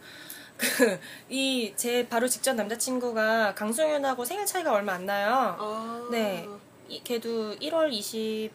그 0.56 0.98
이 1.30 1.72
제 1.76 2.06
바로 2.08 2.26
직전 2.28 2.56
남자친구가 2.56 3.54
강승윤하고 3.54 4.24
생일 4.24 4.44
차이가 4.46 4.72
얼마 4.72 4.94
안 4.94 5.06
나요. 5.06 5.56
아, 5.58 6.08
네. 6.10 6.46
이- 6.88 7.02
걔도 7.04 7.54
1월 7.56 7.92
20 7.92 8.50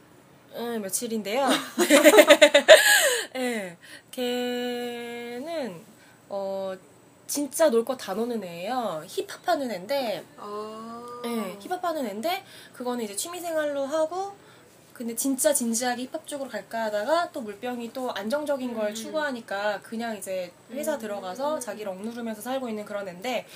음, 0.56 0.82
며칠인데요 0.84 1.48
네. 3.34 3.78
걔는 4.12 5.82
어 6.30 6.76
진짜 7.28 7.70
놀 7.70 7.84
거 7.86 7.96
다 7.98 8.14
노는 8.14 8.44
애예요 8.44 9.04
힙합하는 9.08 9.72
애인데 9.72 10.24
아, 10.38 11.04
네, 11.24 11.58
힙합하는 11.60 12.06
애인데 12.06 12.44
그거는 12.74 13.04
이제 13.06 13.16
취미생활로 13.16 13.86
하고 13.86 14.34
근데 14.94 15.16
진짜 15.16 15.52
진지하게 15.52 16.04
힙합 16.04 16.28
쪽으로 16.28 16.50
갈까 16.50 16.84
하다가 16.84 17.32
또 17.32 17.42
물병이 17.42 17.94
또 17.94 18.12
안정적인 18.14 18.76
걸 18.76 18.90
음. 18.90 18.96
추구하니까 18.96 19.82
그냥 19.82 20.16
이제 20.16 20.52
회사 20.72 20.94
음. 20.96 21.00
들어가서 21.00 21.58
자기를 21.60 21.92
억누르면서 21.94 22.42
살고 22.42 22.70
있는 22.70 22.86
그런 22.86 23.08
애인데 23.08 23.48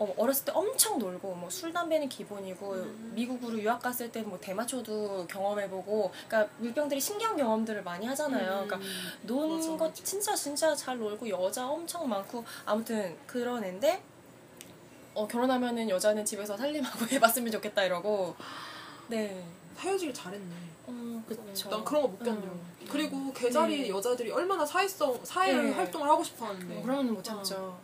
어, 0.00 0.14
어렸을 0.16 0.46
때 0.46 0.52
엄청 0.54 0.98
놀고 0.98 1.34
뭐 1.34 1.50
술 1.50 1.72
담배는 1.72 2.08
기본이고 2.08 2.72
음. 2.72 3.12
미국으로 3.14 3.58
유학 3.60 3.82
갔을 3.82 4.10
때뭐 4.10 4.38
대마초도 4.40 5.26
경험해보고 5.26 6.10
그러니까 6.26 6.52
물병들이 6.58 7.00
신기한 7.00 7.36
경험들을 7.36 7.82
많이 7.82 8.06
하잖아요. 8.06 8.66
그러니까 8.66 8.76
음. 8.76 8.82
맞아, 9.56 9.68
거 9.76 9.84
맞아. 9.88 10.02
진짜 10.04 10.34
진짜 10.34 10.74
잘 10.74 10.98
놀고 10.98 11.28
여자 11.28 11.68
엄청 11.68 12.08
많고 12.08 12.44
아무튼 12.64 13.16
그런 13.26 13.62
애인데 13.62 14.02
어, 15.12 15.26
결혼하면은 15.26 15.90
여자는 15.90 16.24
집에서 16.24 16.56
살림하고 16.56 17.06
해봤으면 17.12 17.50
좋겠다 17.52 17.84
이러고 17.84 18.34
네. 19.08 19.44
헤어지길 19.78 20.14
잘했네. 20.14 20.54
어, 20.86 21.22
그쵸. 21.26 21.68
난 21.70 21.84
그런 21.84 22.02
거 22.02 22.08
못 22.08 22.18
견뎌. 22.20 22.40
음. 22.42 22.60
그리고 22.90 23.32
개자리 23.32 23.82
네. 23.82 23.88
여자들이 23.88 24.30
얼마나 24.30 24.64
사회성, 24.64 25.18
사회 25.24 25.52
네. 25.52 25.70
활동을 25.72 26.08
하고 26.08 26.22
싶어 26.24 26.46
하는데. 26.46 26.78
어, 26.78 26.82
그러면 26.82 27.12
못 27.12 27.22
참죠. 27.22 27.78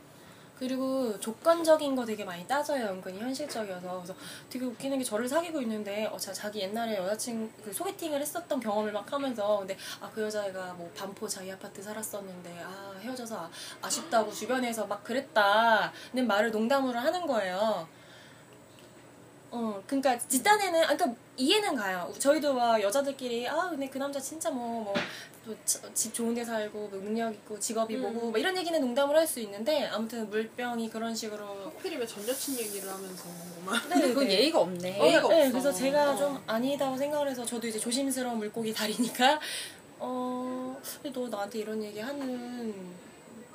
그리고 0.59 1.19
조건적인 1.21 1.95
거 1.95 2.05
되게 2.05 2.25
많이 2.25 2.47
따져요. 2.47 2.87
은근히 2.87 3.19
현실적이어서. 3.21 3.97
그래서 3.97 4.15
되게 4.49 4.65
웃기는 4.65 4.99
게 4.99 5.05
저를 5.05 5.29
사귀고 5.29 5.61
있는데 5.63 6.07
어, 6.07 6.17
자, 6.17 6.33
자기 6.33 6.61
옛날에 6.61 6.97
여자친 6.97 7.53
그 7.63 7.73
소개팅을 7.73 8.21
했었던 8.21 8.59
경험을 8.61 8.93
막 8.93 9.13
하면서 9.13 9.59
근데 9.59 9.77
아 10.01 10.11
그 10.17 10.23
여자애가 10.23 10.73
뭐 10.79 10.91
반포 10.97 11.29
자기 11.29 11.53
아파트 11.53 11.83
살았었는데 11.83 12.59
아 12.65 12.95
헤어져서 13.01 13.37
아, 13.37 13.51
아쉽다고 13.83 14.33
주변에서 14.33 14.87
막 14.87 15.05
그랬다는 15.05 16.27
말을 16.27 16.51
농담으로 16.51 16.99
하는 16.99 17.27
거예요. 17.27 17.87
어, 19.51 19.83
그러니까 19.87 20.19
뒷단에는 20.19 20.85
아, 20.85 20.97
그러니까 20.97 21.15
이해는 21.37 21.77
가요. 21.77 22.13
저희도 22.19 22.55
막 22.55 22.81
여자들끼리 22.81 23.47
아 23.49 23.69
근데 23.71 23.89
그 23.89 23.99
남자 23.99 24.19
진짜 24.19 24.51
뭐뭐또집 24.51 26.13
좋은 26.13 26.35
데 26.35 26.45
살고 26.45 26.89
뭐 26.89 27.01
능력 27.01 27.33
있고 27.33 27.59
직업이 27.59 27.97
음. 27.97 28.03
뭐고 28.03 28.31
막 28.31 28.39
이런 28.39 28.57
얘기는 28.57 28.79
농담으로 28.81 29.19
할수 29.19 29.41
있는데 29.41 29.87
아무튼 29.87 30.29
물병이 30.31 30.91
그런 30.91 31.15
식으로 31.15 31.47
하필이면 31.77 32.07
전 32.07 32.27
여친 32.27 32.59
얘기를 32.59 32.89
하면서 32.91 33.25
막. 33.65 33.83
근데 33.89 34.09
그건 34.09 34.27
네. 34.27 34.35
예의가 34.41 34.61
없네. 34.61 35.01
어, 35.01 35.05
예의가 35.07 35.29
네, 35.29 35.41
없어. 35.41 35.51
그래서 35.51 35.73
제가 35.73 36.13
어. 36.13 36.17
좀 36.17 36.43
아니다고 36.47 36.97
생각을 36.97 37.29
해서 37.29 37.45
저도 37.45 37.67
이제 37.69 37.79
조심스러운 37.79 38.39
물고기 38.39 38.73
다리니까 38.75 39.39
어, 39.99 40.79
근데 41.03 41.19
너 41.19 41.29
나한테 41.29 41.61
이런 41.61 41.83
얘기 41.83 42.01
하는 42.01 42.75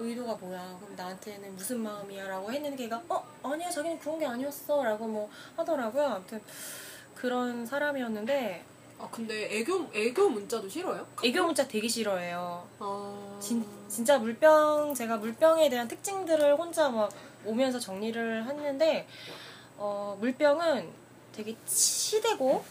의도가 0.02 0.36
뭐야? 0.36 0.78
그럼 0.80 0.96
나한테는 0.96 1.56
무슨 1.56 1.80
마음이야? 1.80 2.28
라고 2.28 2.52
했는데 2.52 2.84
걔가 2.84 3.02
어? 3.10 3.24
아니야 3.44 3.70
자기는 3.70 4.00
그런 4.00 4.20
게 4.20 4.26
아니었어 4.26 4.84
라고 4.84 5.08
뭐 5.08 5.30
하더라고요 5.56 6.06
아무튼 6.06 6.42
그런 7.16 7.66
사람이었는데 7.66 8.66
아 9.00 9.08
근데 9.12 9.58
애교 9.58 9.90
애교 9.94 10.30
문자도 10.30 10.70
싫어요? 10.70 11.08
애교 11.24 11.44
문자 11.44 11.68
되게 11.68 11.88
싫어해요 11.88 12.68
아 12.80 13.38
진, 13.40 13.66
진짜 13.88 14.18
물병 14.18 14.94
제가 14.94 15.18
물병에 15.18 15.70
대한 15.70 15.88
특징들을 15.88 16.56
혼자 16.58 16.90
막 16.90 17.12
오면서 17.46 17.80
정리를 17.80 18.46
했는데 18.46 19.08
어, 19.78 20.16
물병은 20.20 20.90
되게 21.34 21.56
치대고 21.66 22.64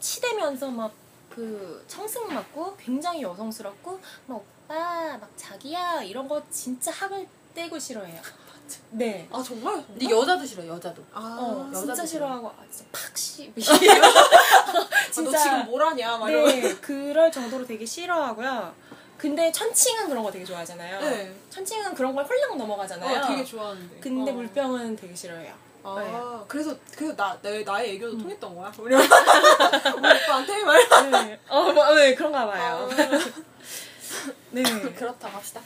치대면서 0.00 0.70
막 0.70 1.06
그 1.36 1.84
청승 1.86 2.32
맞고 2.32 2.76
굉장히 2.78 3.20
여성스럽고 3.20 4.00
막 4.26 4.42
오빠 4.66 5.16
막 5.18 5.30
자기야 5.36 6.02
이런 6.02 6.26
거 6.28 6.42
진짜 6.50 6.90
학을 6.90 7.26
떼고 7.54 7.78
싫어해요. 7.78 8.20
네. 8.90 9.28
아 9.30 9.40
정말? 9.42 9.82
근데 9.86 10.10
여자도 10.10 10.44
싫어, 10.44 10.66
여자도. 10.66 11.02
아 11.12 11.20
어, 11.40 11.68
여자도 11.68 11.86
진짜 11.86 11.94
싫어. 11.94 12.06
싫어하고 12.06 12.48
아, 12.48 12.64
진짜 12.70 12.90
팍씨 12.92 13.52
아, 13.64 14.72
너 14.72 14.84
진짜 15.12 15.38
지금 15.38 15.66
뭐라냐? 15.66 16.18
막 16.18 16.28
이러면서. 16.28 16.56
네 16.68 16.74
그럴 16.80 17.30
정도로 17.30 17.64
되게 17.64 17.86
싫어하고요. 17.86 18.74
근데 19.16 19.50
천칭은 19.52 20.08
그런 20.08 20.22
거 20.24 20.30
되게 20.30 20.44
좋아하잖아요. 20.44 21.00
네. 21.00 21.34
천칭은 21.48 21.94
그런 21.94 22.14
걸 22.14 22.24
홀랑 22.24 22.58
넘어가잖아요. 22.58 23.20
어, 23.22 23.26
되게 23.28 23.44
좋아하는데. 23.44 24.00
근데 24.00 24.30
어. 24.32 24.34
물병은 24.34 24.96
되게 24.96 25.14
싫어해요. 25.14 25.54
아 25.84 25.96
네. 26.00 26.44
그래서 26.48 26.76
그래서 26.96 27.14
나 27.14 27.38
내, 27.40 27.62
나의 27.62 27.94
애교도 27.94 28.16
음. 28.16 28.22
통했던 28.22 28.56
거야. 28.56 28.72
우리 28.78 28.94
오빠한테 28.96 30.64
말. 30.64 31.10
네. 31.10 31.40
어, 31.48 31.72
뭐, 31.72 31.94
네, 31.94 32.14
그런가 32.16 32.46
봐요. 32.46 32.88
네. 34.50 34.62
그렇다 34.94 35.28
합시다. 35.28 35.60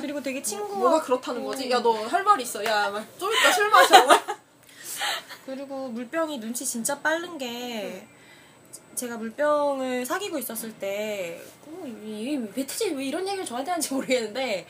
그리고 0.00 0.22
되게 0.22 0.42
친구 0.42 0.76
뭐가 0.76 1.00
그렇다는 1.02 1.44
거지? 1.44 1.70
야 1.70 1.80
너 1.80 1.92
할말 2.06 2.40
있어. 2.40 2.64
야좀 2.64 3.32
이따 3.32 3.52
술 3.52 3.70
마셔. 3.70 4.06
그리고 5.46 5.88
물병이 5.88 6.38
눈치 6.38 6.64
진짜 6.64 6.98
빠른 7.00 7.36
게 7.38 8.06
제가 8.94 9.16
물병을 9.16 10.04
사귀고 10.06 10.38
있었을 10.38 10.72
때 10.74 11.40
어, 11.66 11.84
이, 11.86 12.34
이, 12.34 12.52
대체 12.52 12.90
왜 12.92 13.04
이런 13.06 13.26
얘기를 13.26 13.44
저한테 13.44 13.70
하는지 13.72 13.92
모르겠는데 13.92 14.66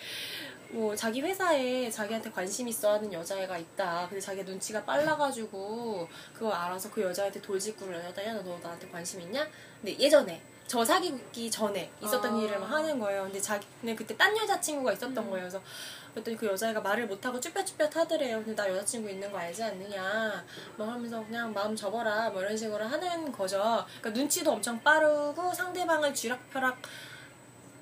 뭐 0.71 0.97
자기 0.97 1.21
회사에 1.21 1.91
자기한테 1.91 2.31
관심 2.31 2.67
있어 2.69 2.93
하는 2.95 3.13
여자애가 3.13 3.59
있다. 3.59 4.07
근데 4.09 4.21
자기가 4.21 4.45
눈치가 4.45 4.83
빨라가지고 4.85 6.09
그걸 6.33 6.53
알아서 6.53 6.91
그 6.91 7.03
여자한테 7.03 7.43
돌직구를 7.43 8.03
하다 8.07 8.25
야 8.25 8.33
너 8.43 8.59
나한테 8.63 8.89
관심 8.89 9.21
있냐? 9.21 9.47
근데 9.83 9.99
예전에 9.99 10.41
저 10.73 10.83
사귀기 10.83 11.51
전에 11.51 11.91
있었던 12.01 12.35
아. 12.35 12.39
일을 12.41 12.59
막 12.59 12.71
하는 12.71 12.99
거예요. 12.99 13.25
근데 13.25 13.39
자기는 13.39 13.95
그때 13.95 14.17
딴 14.17 14.35
여자친구가 14.35 14.95
있었던 14.95 15.19
음. 15.19 15.29
거예요. 15.29 15.43
그래서 15.43 15.61
그랬더니 16.15 16.35
그 16.35 16.47
여자애가 16.47 16.81
말을 16.81 17.07
못하고 17.09 17.39
쭈뼛쭈뼛 17.39 17.95
하더래요. 17.95 18.39
근데 18.39 18.55
나 18.55 18.67
여자친구 18.71 19.11
있는 19.11 19.31
거 19.31 19.37
알지 19.37 19.63
않느냐. 19.63 20.43
뭐 20.79 20.87
하면서 20.87 21.23
그냥 21.27 21.53
마음 21.53 21.77
접어라. 21.77 22.31
뭐 22.31 22.41
이런 22.41 22.57
식으로 22.57 22.87
하는 22.87 23.31
거죠. 23.31 23.85
그러니까 24.01 24.19
눈치도 24.19 24.51
엄청 24.51 24.83
빠르고 24.83 25.53
상대방을 25.53 26.15
쥐락펴락 26.15 26.79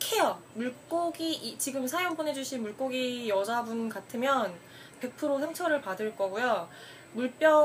착해요. 0.00 0.42
물고기 0.54 1.32
이- 1.32 1.56
지금 1.58 1.86
사연 1.86 2.16
보내주신 2.16 2.62
물고기 2.62 3.28
여자분 3.28 3.88
같으면 3.88 4.52
100% 5.00 5.38
상처를 5.40 5.80
받을 5.80 6.16
거고요. 6.16 6.68
물병이 7.12 7.60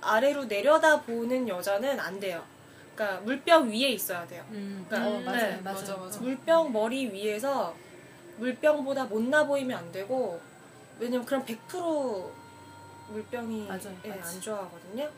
아래로 0.00 0.46
내려다 0.46 1.00
보는 1.02 1.48
여자는 1.48 2.00
안 2.00 2.18
돼요. 2.18 2.42
그러니까 2.94 3.20
물병 3.22 3.68
위에 3.68 3.90
있어야 3.90 4.26
돼요. 4.26 4.44
음, 4.50 4.84
그러니까 4.88 5.08
어, 5.10 5.20
맞아요, 5.20 5.40
네, 5.56 5.60
맞아요. 5.60 5.78
맞아, 5.78 5.96
맞아. 5.96 6.20
물병 6.20 6.72
머리 6.72 7.10
위에서 7.10 7.74
물병보다 8.38 9.04
못나 9.04 9.44
보이면 9.46 9.78
안 9.78 9.92
되고 9.92 10.40
왜냐면 10.98 11.26
그럼 11.26 11.44
100% 11.44 12.30
물병이 13.10 13.66
맞아요, 13.66 13.96
예. 14.04 14.12
안 14.12 14.40
좋아하거든요. 14.40 15.10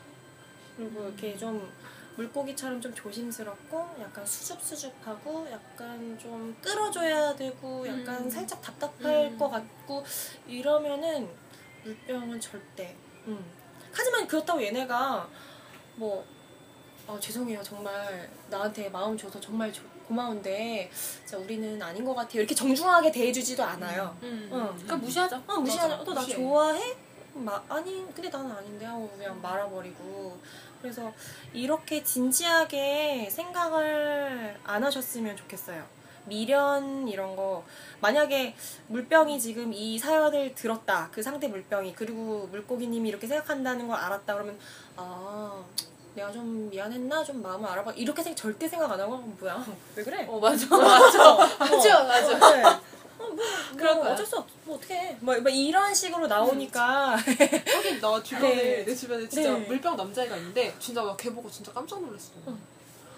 그리고 0.76 1.04
이렇게 1.04 1.36
좀 1.36 1.70
물고기처럼 2.16 2.80
좀 2.80 2.94
조심스럽고 2.94 3.96
약간 4.00 4.24
수줍수줍하고 4.24 5.48
약간 5.50 6.18
좀 6.18 6.56
끌어줘야 6.62 7.36
되고 7.36 7.86
약간 7.86 8.24
음. 8.24 8.30
살짝 8.30 8.60
답답할 8.62 9.26
음. 9.32 9.38
것 9.38 9.50
같고 9.50 10.02
이러면은 10.46 11.28
물병은 11.84 12.40
절대. 12.40 12.96
음. 13.26 13.44
하지만 13.92 14.26
그렇다고 14.26 14.62
얘네가 14.62 15.28
뭐 15.96 16.24
아, 17.08 17.18
죄송해요 17.20 17.62
정말 17.62 18.28
나한테 18.50 18.88
마음 18.88 19.16
줘서 19.16 19.38
정말 19.40 19.72
조- 19.72 19.82
고마운데 20.08 20.90
진짜 20.92 21.36
우리는 21.38 21.80
아닌 21.82 22.04
것 22.04 22.14
같아요 22.14 22.40
이렇게 22.40 22.54
정중하게 22.54 23.10
대해주지도 23.10 23.62
않아요. 23.62 24.16
음. 24.22 24.48
응. 24.52 24.58
그러니까 24.74 24.96
무시하죠. 24.96 25.42
어 25.46 25.54
무시하냐? 25.60 25.96
맞아, 25.96 26.04
너나 26.04 26.20
무시해. 26.20 26.36
좋아해? 26.36 26.96
마, 27.34 27.62
아니 27.68 28.06
근데 28.14 28.28
나는 28.30 28.50
아닌데 28.50 28.86
하고 28.86 29.08
그냥 29.10 29.40
말아버리고 29.42 30.38
그래서 30.80 31.12
이렇게 31.52 32.02
진지하게 32.02 33.28
생각을 33.30 34.58
안 34.64 34.82
하셨으면 34.84 35.36
좋겠어요. 35.36 35.84
미련 36.24 37.06
이런 37.06 37.36
거 37.36 37.64
만약에 38.00 38.54
물병이 38.88 39.40
지금 39.40 39.72
이 39.72 39.96
사연을 39.98 40.54
들었다 40.54 41.08
그 41.12 41.22
상태 41.22 41.46
물병이 41.46 41.94
그리고 41.94 42.48
물고기님이 42.50 43.08
이렇게 43.10 43.26
생각한다는 43.28 43.86
걸 43.86 43.96
알았다 43.96 44.34
그러면 44.34 44.58
아 44.96 45.62
내가 46.16 46.33
좀 46.33 46.70
미안했나 46.70 47.22
좀 47.22 47.42
마음을 47.42 47.68
알아봐 47.68 47.92
이렇게 47.92 48.22
생각 48.22 48.37
절대 48.38 48.66
생각 48.66 48.90
안 48.90 48.98
하고 48.98 49.18
뭐야 49.18 49.64
왜 49.94 50.02
그래 50.02 50.26
어, 50.29 50.40
맞아. 50.40 50.66
맞아 50.74 51.35
맞아, 51.61 52.05
맞아. 52.05 52.57
네. 52.57 52.62
어, 52.64 52.79
뭐, 53.18 53.37
그럴 53.76 53.94
뭐 53.94 54.05
거야. 54.05 54.12
어쩔 54.14 54.26
수 54.26 54.37
없, 54.38 54.46
뭐 54.64 54.76
어떡해. 54.76 55.18
뭐, 55.20 55.38
뭐 55.40 55.50
이런 55.50 55.94
식으로 55.94 56.26
나오니까. 56.26 57.16
하긴 57.16 58.00
나 58.00 58.22
주변에 58.22 58.55
네. 58.55 58.85
내 58.85 58.94
주변에 58.94 59.29
진짜 59.29 59.52
네. 59.52 59.59
물병 59.66 59.96
남자애가 59.96 60.37
있는데 60.37 60.74
진짜 60.79 61.02
나걔 61.02 61.31
보고 61.33 61.50
진짜 61.50 61.72
깜짝 61.72 62.00
놀랐어. 62.02 62.31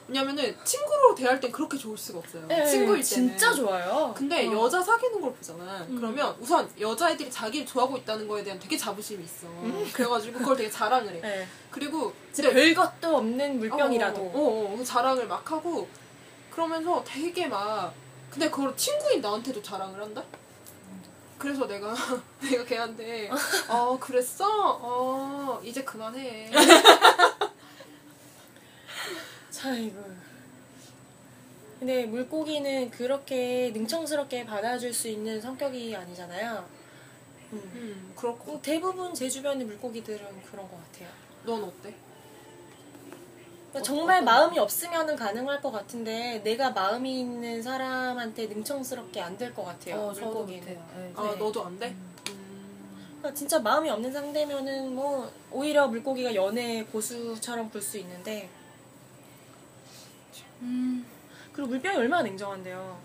왜냐면은 0.09 0.57
친구로 0.65 1.15
대할 1.15 1.39
땐 1.39 1.53
그렇게 1.53 1.77
좋을 1.77 1.97
수가 1.97 2.21
없어요. 2.21 2.49
친구일 2.49 2.87
때는. 2.87 3.03
진짜 3.03 3.53
좋아요. 3.53 4.15
근데 4.17 4.49
어. 4.49 4.65
여자 4.65 4.83
사귀는 4.83 5.21
걸 5.21 5.33
보잖아. 5.35 5.85
음. 5.89 5.97
그러면 5.97 6.35
우선 6.41 6.69
여자애들이 6.81 7.31
자기를 7.31 7.67
좋아하고 7.67 7.99
있다는 7.99 8.27
거에 8.27 8.43
대한 8.43 8.59
되게 8.59 8.77
자부심이 8.77 9.23
있어. 9.23 9.47
그래가지고 9.93 10.39
그걸 10.39 10.57
되게 10.57 10.71
자랑을 10.71 11.15
해. 11.15 11.21
네. 11.21 11.49
그리고 11.71 12.13
진짜 12.33 12.51
별것도 12.51 13.19
없는 13.19 13.59
물병이라도. 13.59 14.21
어, 14.21 14.33
어, 14.35 14.73
어, 14.73 14.77
그 14.79 14.85
자랑을 14.85 15.27
막 15.27 15.51
하고 15.51 15.87
그러면서 16.51 17.05
되게 17.07 17.47
막 17.47 17.93
근데 18.31 18.51
그걸 18.51 18.75
친구인 18.77 19.21
나한테도 19.21 19.63
자랑을 19.63 20.01
한다? 20.01 20.25
그래서 21.37 21.67
내가 21.69 21.95
내가 22.41 22.65
걔한테 22.65 23.31
어 23.69 23.99
그랬어? 24.01 24.45
어 24.49 25.61
이제 25.63 25.85
그만해 25.85 26.51
자, 29.59 29.75
이거. 29.75 30.01
근데 31.81 32.07
물고기는 32.07 32.91
그렇게 32.91 33.71
능청스럽게 33.75 34.47
받아줄 34.47 34.95
수 34.95 35.09
있는 35.09 35.41
성격이 35.41 35.97
아니잖아요. 35.97 36.65
음. 37.55 38.13
음거 38.15 38.31
어, 38.47 38.61
대부분 38.63 39.13
제 39.15 39.29
주변의 39.29 39.67
물고기들은 39.67 40.19
그런 40.49 40.69
것 40.71 40.77
같아요. 40.93 41.09
넌 41.45 41.65
어때? 41.65 41.93
그러니까 43.71 43.81
어, 43.81 43.83
정말 43.83 44.23
마음이 44.23 44.59
없으면 44.61 45.17
가능할 45.17 45.61
것 45.61 45.73
같은데 45.73 46.41
내가 46.45 46.71
마음이 46.71 47.21
있는 47.21 47.61
사람한테 47.61 48.47
능청스럽게 48.47 49.21
안 49.21 49.37
될 49.37 49.53
것 49.53 49.65
같아요. 49.65 49.97
어, 49.97 50.13
물고기는. 50.13 50.61
못해요. 50.61 50.87
네. 50.97 51.13
아 51.17 51.23
네. 51.33 51.37
너도 51.37 51.65
안 51.65 51.79
돼? 51.81 51.89
음. 52.31 53.17
그러니까 53.19 53.35
진짜 53.37 53.59
마음이 53.59 53.91
없는 53.91 54.13
상대면은 54.13 54.95
뭐 54.95 55.29
오히려 55.51 55.89
물고기가 55.89 56.33
연애 56.37 56.85
고수처럼 56.85 57.71
볼 57.71 57.83
수 57.83 57.99
있는데 57.99 58.49
음, 60.63 61.05
그리고 61.53 61.69
물병이 61.69 61.97
얼마나 61.99 62.23
냉정한데요. 62.23 62.99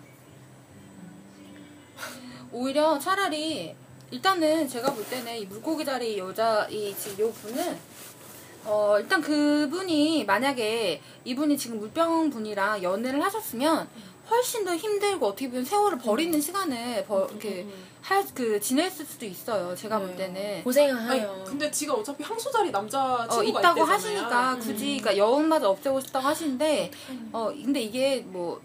오히려 2.51 2.99
차라리 2.99 3.75
일단은 4.11 4.67
제가 4.67 4.93
볼 4.93 5.03
때는 5.09 5.37
이 5.37 5.45
물고기 5.45 5.83
자리 5.83 6.17
여자 6.19 6.67
이 6.69 6.95
지금 6.95 7.25
요 7.25 7.31
분은 7.31 7.77
어 8.65 8.97
일단 8.99 9.19
그분이 9.19 10.23
만약에 10.25 11.01
이분이 11.25 11.57
지금 11.57 11.79
물병 11.79 12.29
분이랑 12.29 12.83
연애를 12.83 13.23
하셨으면 13.23 13.89
훨씬 14.29 14.63
더 14.65 14.75
힘들고 14.75 15.27
어떻게 15.27 15.49
보면 15.49 15.65
세월을 15.65 15.97
버리는 15.97 16.39
시간을 16.39 17.05
버, 17.05 17.25
이렇게 17.29 17.67
할 18.01 18.23
그 18.33 18.59
지냈을 18.59 19.05
수도 19.05 19.25
있어요. 19.25 19.73
제가 19.75 19.99
볼 19.99 20.15
때는 20.15 20.63
고생을 20.63 20.95
아니 21.09 21.19
해요. 21.19 21.43
근데 21.47 21.69
지금 21.71 21.95
어차피 21.95 22.23
향수 22.23 22.51
자리 22.51 22.69
남자 22.71 23.01
어, 23.15 23.27
친구가 23.29 23.59
있다고 23.59 23.79
있대잖아요. 23.81 23.85
하시니까 23.85 24.55
굳이 24.57 24.85
그러니까 24.99 25.17
여운마저 25.17 25.69
없애고 25.69 25.99
싶다고 26.01 26.27
하시는데 26.27 26.91
어 27.31 27.45
근데 27.53 27.81
이게 27.81 28.21
뭐 28.27 28.61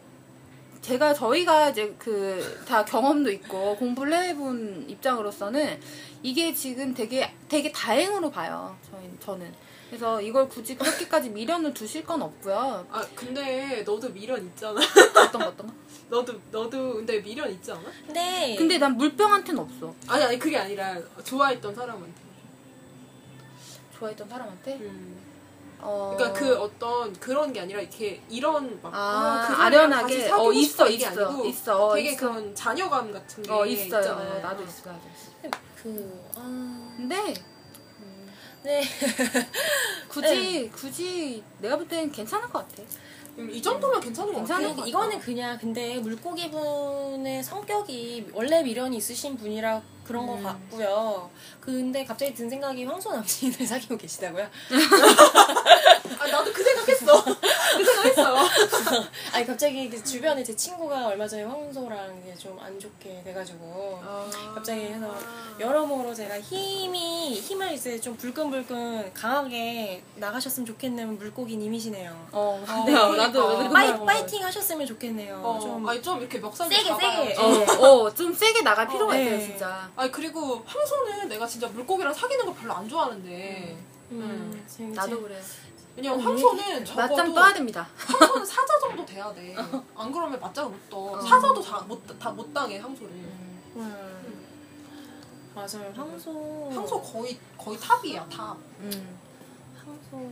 제가 0.81 1.13
저희가 1.15 1.71
이제 1.71 1.95
그 1.99 2.65
다 2.67 2.85
경험도 2.85 3.31
있고 3.33 3.77
공부를 3.77 4.13
해본 4.25 4.87
입장으로서는 4.89 5.81
이게 6.23 6.53
지금 6.53 6.93
되게 6.95 7.33
되게 7.49 7.71
다행으로 7.73 8.31
봐요. 8.31 8.77
저희 8.91 9.09
저는 9.21 9.53
그래서 9.89 10.21
이걸 10.21 10.49
굳이 10.49 10.77
그렇게까지 10.77 11.31
미련을 11.31 11.73
두실 11.73 12.05
건 12.05 12.21
없고요. 12.23 12.87
아 12.91 13.07
근데 13.15 13.83
너도 13.87 14.11
미련 14.13 14.45
있잖아. 14.47 14.79
어떤 15.27 15.41
거 15.41 15.49
어떤 15.49 15.67
거? 15.67 15.73
너도 16.11 16.35
너도 16.51 16.95
근데 16.95 17.21
미련 17.23 17.51
있지 17.51 17.73
않아? 17.73 17.83
근데 18.07 18.55
근데 18.59 18.79
난 18.79 18.97
물병한테는 18.97 19.63
없어. 19.63 19.95
아니 20.07 20.25
아니 20.25 20.39
그게 20.39 20.59
아니라 20.59 20.97
좋아했던 21.25 21.75
사람한테. 21.75 22.21
좋아했던 23.99 24.29
사람한테. 24.29 24.75
음. 24.75 25.19
어... 25.81 26.15
그러니까 26.17 26.39
그 26.41 26.57
어떤 26.59 27.13
그런 27.21 27.53
게 27.53 27.61
아니라 27.61 27.81
이렇게 27.81 28.21
이런 28.29 28.81
막 28.83 28.93
아, 28.93 29.47
그 29.47 29.55
아련하게? 29.55 30.29
어, 30.33 30.53
있어, 30.53 30.89
있어, 30.89 31.07
아니고 31.09 31.45
있어, 31.47 31.95
되게 31.95 32.11
있어. 32.11 32.19
그런 32.21 32.53
자녀감 32.55 33.13
같은 33.13 33.43
게 33.45 33.53
어 33.53 33.65
있어요. 33.65 34.01
있잖아요. 34.01 34.41
나도 34.43 34.65
있어 34.65 34.91
나도 34.91 35.03
있어. 35.09 35.51
그 35.81 36.31
아... 36.35 36.93
근데 36.97 37.33
네. 38.69 38.83
굳이 40.09 40.69
굳이 40.71 41.43
내가 41.59 41.79
볼 41.79 41.89
때는 41.89 42.13
괜찮을 42.13 42.47
것 42.51 42.69
같아. 42.69 42.83
음, 43.39 43.51
이 43.51 43.63
정도면 43.63 43.99
괜찮은 43.99 44.31
것 44.31 44.39
괜찮은 44.41 44.61
같아요. 44.63 44.77
것 44.77 44.77
같아. 44.83 44.89
이거는 44.89 45.21
그냥 45.21 45.59
근데 45.59 45.99
물고기 46.01 46.51
분의 46.51 47.43
성격이 47.43 48.29
원래 48.35 48.63
미련이 48.63 48.99
있으신 48.99 49.39
분이라 49.39 49.81
그런 50.05 50.27
것 50.27 50.35
음. 50.35 50.43
같고요. 50.43 51.31
근데 51.61 52.05
갑자기 52.05 52.35
든 52.35 52.51
생각이 52.51 52.85
황소 52.85 53.11
남친을 53.11 53.55
사귀고 53.67 53.97
계시다고요? 53.97 54.47
아 56.29 56.39
나도 56.39 56.53
그 56.53 56.63
생각했어. 56.63 57.25
그 57.25 57.85
생각했어. 57.85 58.37
아니 59.33 59.47
갑자기 59.47 59.89
그 59.91 60.03
주변에 60.03 60.43
제 60.45 60.55
친구가 60.55 61.07
얼마 61.09 61.27
전에 61.27 61.43
황소랑 61.45 62.23
좀 62.39 62.59
안 62.61 62.79
좋게 62.79 63.23
돼가지고 63.25 64.01
갑자기 64.55 64.81
해서 64.83 65.15
여러모로 65.61 66.15
제가 66.15 66.41
힘이 66.41 67.35
힘을 67.41 67.73
이제 67.73 67.99
좀 68.01 68.17
불끈불끈 68.17 69.13
강하게 69.15 70.03
나가셨으면 70.17 70.67
좋겠는 70.67 71.19
물고기님이시네요. 71.19 72.29
어, 72.33 72.65
네, 72.87 72.93
나도 72.93 73.17
나도 73.17 73.45
어. 73.47 73.63
나도 73.63 73.73
파이. 73.73 74.05
파이팅 74.07 74.45
하셨으면 74.45 74.87
좋겠네요. 74.87 75.37
어, 75.43 75.59
좀 75.61 75.89
아니 75.89 76.03
좀 76.03 76.21
이렇게 76.21 76.39
멱살 76.39 76.69
세게, 76.69 76.95
세게. 76.95 77.37
어, 77.39 77.45
어, 78.05 78.15
좀 78.15 78.33
세게 78.35 78.63
나갈 78.63 78.87
필요가 78.89 79.15
어, 79.15 79.17
있어요, 79.19 79.37
네. 79.39 79.47
진짜. 79.47 79.91
아니 79.97 80.11
그리고 80.13 80.63
황소는 80.67 81.29
내가 81.29 81.47
진짜 81.47 81.69
물고기랑 81.69 82.13
사귀는 82.13 82.45
거 82.47 82.53
별로 82.55 82.73
안 82.75 82.89
좋아하는데 82.89 83.77
음, 84.11 84.65
지금 84.69 84.93
나도 84.93 85.17
제- 85.17 85.23
그래. 85.23 85.41
왜냐면 85.99 86.21
어, 86.21 86.23
황소는 86.23 86.85
맞짱 86.85 86.85
적어도 87.09 87.35
떠야 87.35 87.53
됩니다. 87.53 87.89
황소는 87.97 88.47
사자 88.47 88.79
정도 88.81 89.05
돼야 89.05 89.33
돼. 89.35 89.55
안 89.97 90.13
그러면 90.13 90.39
맞짱을 90.41 90.71
못 90.71 90.89
떠. 90.91 91.21
사자도 91.21 91.61
다못 91.61 92.19
다 92.19 92.31
못 92.31 92.55
당해 92.55 92.79
황소를. 92.79 93.11
음. 93.77 94.45
맞아요. 95.55 95.93
황소. 95.97 96.71
황소 96.73 97.03
거의 97.03 97.37
거의 97.59 97.77
top이야 97.79 98.29
top. 98.29 98.57
음. 98.81 99.19
황소. 99.85 100.31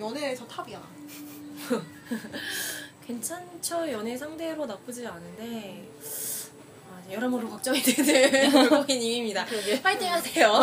연애에서 0.00 0.46
top이야. 0.46 0.80
괜찮죠. 3.06 3.92
연애 3.92 4.16
상대로 4.16 4.64
나쁘지 4.64 5.06
않은데. 5.06 5.86
아, 6.90 7.12
여러모로 7.12 7.50
걱정이 7.50 7.80
되는 7.82 8.50
물고기님입니다. 8.50 9.44
파이팅 9.82 10.10
하세요. 10.10 10.60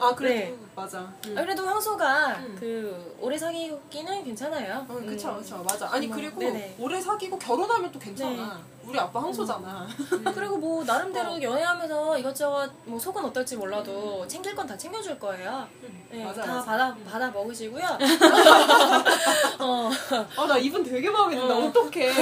아 0.00 0.14
그래도 0.14 0.34
네. 0.34 0.56
맞아. 0.74 1.00
음. 1.26 1.34
아, 1.36 1.40
그래도 1.42 1.66
황소가 1.66 2.28
음. 2.38 2.56
그 2.58 3.16
오래 3.20 3.36
사귀기는 3.36 4.24
괜찮아요. 4.24 4.86
어, 4.88 4.94
그쵸, 4.94 5.30
음. 5.30 5.38
그쵸, 5.42 5.62
맞아. 5.68 5.88
아니, 5.92 6.06
뭐, 6.06 6.16
그리고 6.16 6.38
네네. 6.40 6.76
오래 6.78 7.00
사귀고 7.00 7.38
결혼하면 7.38 7.90
또 7.90 7.98
괜찮아. 7.98 8.60
우리 8.84 8.98
아빠 8.98 9.20
황소잖아. 9.20 9.86
그리고 10.34 10.56
뭐 10.56 10.82
나름대로 10.84 11.32
어. 11.32 11.42
연애하면서 11.42 12.18
이것저것 12.18 12.70
뭐 12.84 12.98
속은 12.98 13.22
어떨지 13.24 13.56
몰라도 13.56 14.26
챙길 14.26 14.54
건 14.54 14.66
다 14.68 14.76
챙겨줄 14.76 15.18
거예요. 15.18 15.66
네, 16.10 16.24
맞아, 16.24 16.42
다 16.42 16.54
맞아. 16.54 16.64
받아 16.64 16.96
받아 17.10 17.30
먹으시고요. 17.30 17.84
어, 19.60 19.90
아, 20.36 20.46
나 20.46 20.56
이분 20.58 20.82
되게 20.82 21.10
마음에 21.10 21.36
든다. 21.36 21.54
어. 21.54 21.64
어떡해. 21.66 22.12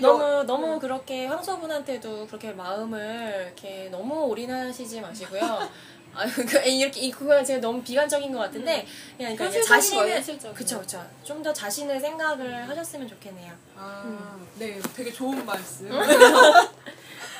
너무 0.00 0.42
너무 0.44 0.78
그렇게 0.80 1.26
황소분한테도 1.26 2.26
그렇게 2.26 2.52
마음을 2.52 3.44
이렇게 3.46 3.88
너무 3.90 4.24
올인하시지 4.26 5.00
마시고요. 5.00 5.68
아, 6.14 6.26
그, 6.28 6.58
이렇게, 6.68 7.00
이- 7.00 7.10
그거는 7.10 7.44
제가 7.44 7.60
너무 7.60 7.82
비관적인 7.82 8.32
것 8.32 8.38
같은데, 8.40 8.86
그냥 9.16 9.34
그러니까 9.36 9.58
현실적인 9.60 10.54
그쵸, 10.54 10.76
거. 10.76 10.80
그쵸. 10.82 11.04
좀 11.24 11.42
더 11.42 11.52
자신을 11.52 11.98
생각을 11.98 12.68
하셨으면 12.68 13.08
좋겠네요. 13.08 13.52
아, 13.76 14.36
네, 14.58 14.80
되게 14.94 15.10
좋은 15.10 15.44
말씀. 15.44 15.88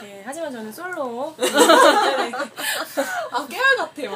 네, 0.00 0.22
하지만 0.26 0.50
저는 0.50 0.72
솔로. 0.72 1.34
아, 3.30 3.46
깨알 3.46 3.76
같아요. 3.76 4.10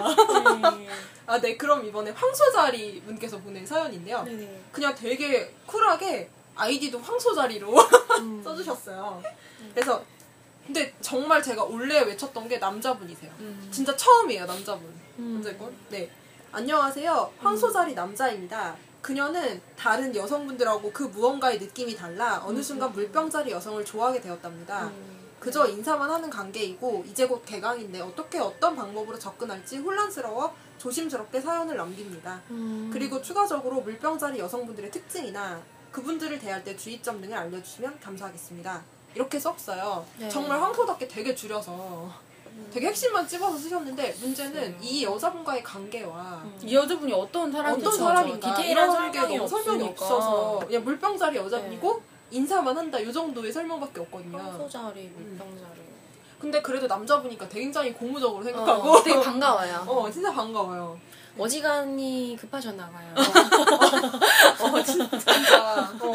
네. 0.77 0.89
아, 1.27 1.41
네, 1.41 1.57
그럼 1.57 1.85
이번에 1.87 2.11
황소자리 2.11 3.03
분께서 3.03 3.39
보낸 3.39 3.65
사연인데요. 3.67 4.23
네네. 4.25 4.61
그냥 4.73 4.95
되게 4.95 5.53
쿨하게 5.67 6.29
아이디도 6.57 6.99
황소자리로 6.99 7.73
음. 8.19 8.41
써주셨어요. 8.45 9.23
그래서 9.75 10.03
근데 10.67 10.93
정말 11.01 11.43
제가 11.43 11.65
원래 11.65 12.01
외쳤던 12.01 12.49
게 12.49 12.59
남자분이세요. 12.59 13.31
음. 13.39 13.69
진짜 13.71 13.97
처음이에요, 13.97 14.47
남자분. 14.47 14.85
음. 15.19 15.35
남자분. 15.35 15.75
네. 15.91 16.11
안녕하세요. 16.53 17.33
황소자리 17.39 17.95
남자입니다. 17.95 18.77
그녀는 19.01 19.61
다른 19.77 20.15
여성분들하고 20.15 20.91
그 20.93 21.05
무언가의 21.05 21.59
느낌이 21.61 21.95
달라 21.95 22.43
어느 22.45 22.61
순간 22.61 22.93
물병자리 22.93 23.53
여성을 23.53 23.85
좋아하게 23.85 24.21
되었답니다. 24.21 24.87
음. 24.87 25.17
그저 25.39 25.67
인사만 25.69 26.11
하는 26.11 26.29
관계이고 26.29 27.05
이제 27.07 27.27
곧 27.27 27.45
개강인데 27.47 28.01
어떻게 28.01 28.39
어떤 28.39 28.75
방법으로 28.75 29.17
접근할지 29.17 29.77
혼란스러워 29.79 30.53
조심스럽게 30.79 31.41
사연을 31.41 31.77
남깁니다. 31.77 32.43
음. 32.51 32.91
그리고 32.93 33.23
추가적으로 33.23 33.81
물병자리 33.83 34.41
여성분들의 34.41 34.91
특징이나 34.91 35.63
그분들을 35.93 36.39
대할 36.41 36.65
때 36.65 36.77
주의점 36.77 37.21
등을 37.21 37.37
알려주시면 37.37 38.01
감사하겠습니다. 38.01 38.83
이렇게 39.17 39.41
썼어요. 39.41 40.05
네. 40.19 40.29
정말 40.29 40.61
황소답게 40.61 41.09
되게 41.09 41.35
줄여서 41.35 42.11
되게 42.71 42.89
핵심만 42.89 43.27
찝어서 43.27 43.57
쓰셨는데 43.57 44.15
문제는 44.21 44.77
이 44.83 45.05
여자분과의 45.05 45.63
관계와 45.63 46.43
음. 46.45 46.59
이 46.63 46.75
여자분이 46.75 47.13
어떤 47.15 47.51
사람인지 47.51 47.87
어떤 47.87 47.99
사람인가 47.99 48.55
디테일한 48.55 48.91
이런 48.91 49.11
게 49.11 49.19
설명이 49.19 49.37
너무 49.39 49.49
설명이 49.49 49.89
없으니까. 49.89 50.05
없어서 50.05 50.59
그냥 50.67 50.85
물병자리 50.85 51.37
여자분이고 51.39 52.03
인사만 52.31 52.77
한다 52.77 52.99
이 52.99 53.11
정도의 53.11 53.51
설명밖에 53.53 54.01
없거든요. 54.01 54.37
황소자리, 54.37 55.11
물병자리. 55.17 55.81
근데 56.39 56.61
그래도 56.61 56.87
남자분이니까 56.87 57.49
굉장히 57.49 57.95
고무적으로 57.95 58.45
생각하고 58.45 58.91
어, 58.91 59.03
되게 59.03 59.19
반가워요. 59.19 59.85
어 59.89 60.11
진짜 60.11 60.31
반가워요. 60.31 60.99
어지간히 61.39 62.37
급하셨나 62.41 62.89
봐요. 62.89 63.15
어 64.61 64.83
진짜. 64.83 65.93
어. 66.01 66.13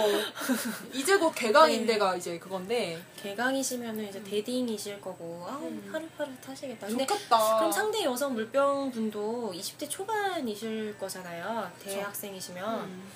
이제 0.93 1.17
곧 1.17 1.31
개강인데가 1.35 2.15
이제 2.15 2.39
그건데 2.39 3.01
개강이시면은 3.21 4.09
이제 4.09 4.23
데딩이실 4.23 4.99
거고, 4.99 5.45
아 5.47 5.59
파릇파릇 5.91 6.47
하시겠다. 6.47 6.87
근데 6.87 7.05
좋겠다. 7.05 7.57
그럼 7.59 7.71
상대 7.71 8.03
여성 8.03 8.33
물병 8.33 8.91
분도 8.91 9.51
20대 9.55 9.89
초반이실 9.89 10.97
거잖아요. 10.99 11.69
그쵸. 11.79 11.91
대학생이시면. 11.91 12.79
음. 12.85 13.11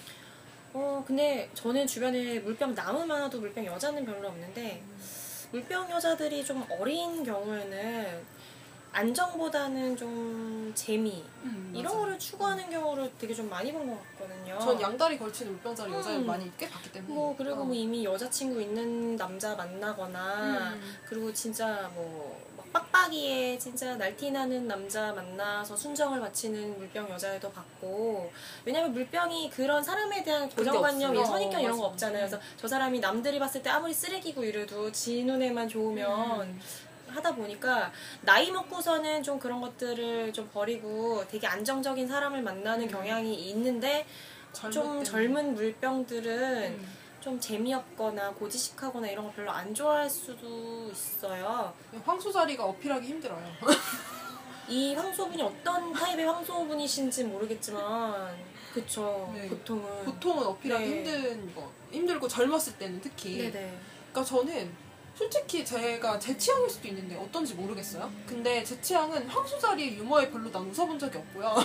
어, 0.73 1.03
근데 1.07 1.49
저는 1.53 1.87
주변에 1.87 2.39
물병 2.39 2.75
남은 2.75 3.07
많아도 3.07 3.39
물병 3.39 3.65
여자는 3.65 4.05
별로 4.05 4.27
없는데, 4.27 4.83
물병 5.51 5.89
여자들이 5.89 6.43
좀 6.43 6.65
어린 6.69 7.23
경우에는 7.23 8.34
안정보다는 8.95 9.97
좀 9.97 10.71
재미, 10.73 11.23
음, 11.43 11.71
이런 11.73 11.85
맞아. 11.85 11.97
거를 11.97 12.19
추구하는 12.19 12.69
경우를 12.69 13.11
되게 13.19 13.33
좀 13.33 13.49
많이 13.49 13.71
본 13.71 13.87
것 13.89 13.97
같거든요. 14.17 14.57
전 14.59 14.79
양다리 14.81 15.17
걸친 15.19 15.47
물병자리 15.51 15.91
여자를 15.93 16.19
음. 16.19 16.25
많이 16.25 16.51
꽤 16.57 16.69
봤기 16.69 16.91
때문에. 16.91 17.13
뭐 17.13 17.35
그리고 17.37 17.61
어. 17.61 17.65
뭐 17.65 17.75
이미 17.75 18.03
여자친구 18.05 18.61
있는 18.61 19.15
남자 19.17 19.55
만나거나 19.55 20.73
음. 20.73 20.95
그리고 21.07 21.31
진짜 21.33 21.91
뭐막 21.93 22.65
빡빡이에 22.91 23.57
진짜 23.57 23.95
날티나는 23.95 24.67
남자 24.67 25.13
만나서 25.13 25.75
순정을 25.77 26.19
바치는 26.19 26.77
물병 26.77 27.09
여자애도 27.09 27.51
봤고 27.51 28.31
왜냐면 28.65 28.91
물병이 28.93 29.49
그런 29.51 29.81
사람에 29.83 30.23
대한 30.23 30.49
고정관념, 30.49 31.11
없어요. 31.11 31.25
선입견 31.25 31.61
이런 31.61 31.77
거. 31.77 31.85
없잖아요. 31.85 32.27
그래서 32.27 32.39
저 32.57 32.67
사람이 32.67 32.99
남들이 32.99 33.39
봤을 33.39 33.61
때 33.63 33.69
아무리 33.69 33.93
쓰레기고 33.93 34.43
이래도 34.43 34.91
지 34.91 35.23
눈에만 35.23 35.69
좋으면 35.69 36.41
음. 36.41 36.59
하다 37.15 37.35
보니까 37.35 37.91
나이 38.21 38.51
먹고서는 38.51 39.23
좀 39.23 39.39
그런 39.39 39.61
것들을 39.61 40.33
좀 40.33 40.49
버리고 40.53 41.25
되게 41.27 41.47
안정적인 41.47 42.07
사람을 42.07 42.41
만나는 42.41 42.87
경향이 42.87 43.33
있는데 43.49 44.05
좀. 44.71 45.03
젊은 45.03 45.53
물병들은 45.53 46.79
음. 46.79 46.87
좀 47.19 47.39
재미없거나 47.39 48.31
고지식하거나 48.33 49.07
이런 49.07 49.25
거 49.25 49.31
별로 49.31 49.51
안 49.51 49.73
좋아할 49.73 50.09
수도 50.09 50.89
있어요. 50.91 51.73
황소자리가 52.05 52.63
어필하기 52.63 53.07
힘들어요. 53.07 53.43
이 54.69 54.93
황소분이 54.95 55.41
어떤 55.41 55.91
타입의 55.93 56.25
황소분이신지 56.25 57.23
모르겠지만 57.25 58.35
그쵸 58.73 59.31
네. 59.33 59.47
보통은 59.47 60.05
보통은 60.05 60.45
어필하기 60.45 60.85
네. 60.85 60.91
힘든 60.91 61.55
거 61.55 61.71
힘들고 61.91 62.27
젊었을 62.27 62.77
때는 62.77 63.01
특히. 63.01 63.37
네네 63.37 63.79
그러니까 64.11 64.23
저는 64.23 64.71
솔직히 65.15 65.63
제가 65.63 66.19
제 66.19 66.37
취향일 66.37 66.69
수도 66.69 66.87
있는데 66.89 67.15
어떤지 67.15 67.53
모르겠어요. 67.55 68.11
근데 68.27 68.63
제 68.63 68.79
취향은 68.81 69.27
황소자리 69.29 69.95
유머에 69.97 70.29
별로 70.29 70.51
난 70.51 70.63
웃어본 70.63 70.99
적이 70.99 71.17
없고요. 71.19 71.55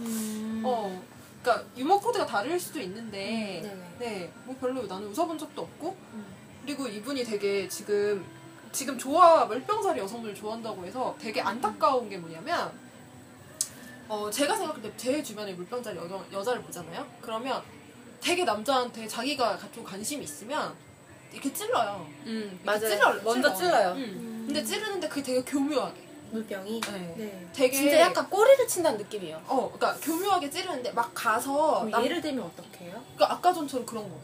음. 0.00 0.62
어, 0.66 1.02
그러니까 1.42 1.66
유머 1.76 1.98
코드가 2.00 2.26
다를 2.26 2.58
수도 2.58 2.80
있는데, 2.80 3.62
음. 3.64 3.96
네, 3.98 4.32
뭐 4.44 4.56
별로 4.60 4.82
나는 4.86 5.06
웃어본 5.08 5.38
적도 5.38 5.62
없고, 5.62 5.96
음. 6.14 6.26
그리고 6.64 6.86
이분이 6.88 7.24
되게 7.24 7.68
지금 7.68 8.24
지금 8.72 8.98
좋아 8.98 9.44
물병자리 9.46 9.98
여성분을 10.00 10.34
좋아한다고 10.34 10.84
해서 10.84 11.16
되게 11.20 11.40
안타까운 11.40 12.08
게 12.08 12.18
뭐냐면, 12.18 12.72
어 14.08 14.28
제가 14.30 14.56
생각할 14.56 14.82
때 14.82 14.92
제 14.96 15.22
주변에 15.22 15.52
물병자리 15.54 15.96
여자, 15.96 16.20
여자를 16.32 16.62
보잖아요. 16.62 17.06
그러면 17.20 17.62
되게 18.20 18.44
남자한테 18.44 19.06
자기가 19.08 19.58
좀 19.72 19.82
관심이 19.84 20.24
있으면 20.24 20.74
이렇게 21.32 21.52
찔러요. 21.52 22.06
음, 22.26 22.60
이렇게 22.62 22.64
맞아요. 22.64 22.88
찔러, 22.88 23.22
먼저 23.22 23.54
찔러. 23.54 23.70
찔러요. 23.70 23.92
음. 23.92 24.44
근데 24.46 24.64
찌르는데 24.64 25.08
그게 25.08 25.22
되게 25.22 25.42
교묘하게. 25.42 26.10
물병이 26.32 26.80
네. 26.80 27.14
네. 27.16 27.48
되게 27.52 27.76
진짜 27.76 27.98
약간 28.02 28.30
꼬리를 28.30 28.68
친다는 28.68 28.98
느낌이에요. 28.98 29.42
어, 29.48 29.68
그러니까 29.74 30.00
교묘하게 30.00 30.48
찌르는데 30.48 30.92
막 30.92 31.10
가서 31.12 31.88
남- 31.90 32.04
예를 32.04 32.20
들면 32.20 32.44
어떻게 32.44 32.84
해요? 32.84 33.02
그러니까 33.16 33.34
아까 33.34 33.52
전처럼 33.52 33.84
그런 33.84 34.04
거예요. 34.04 34.20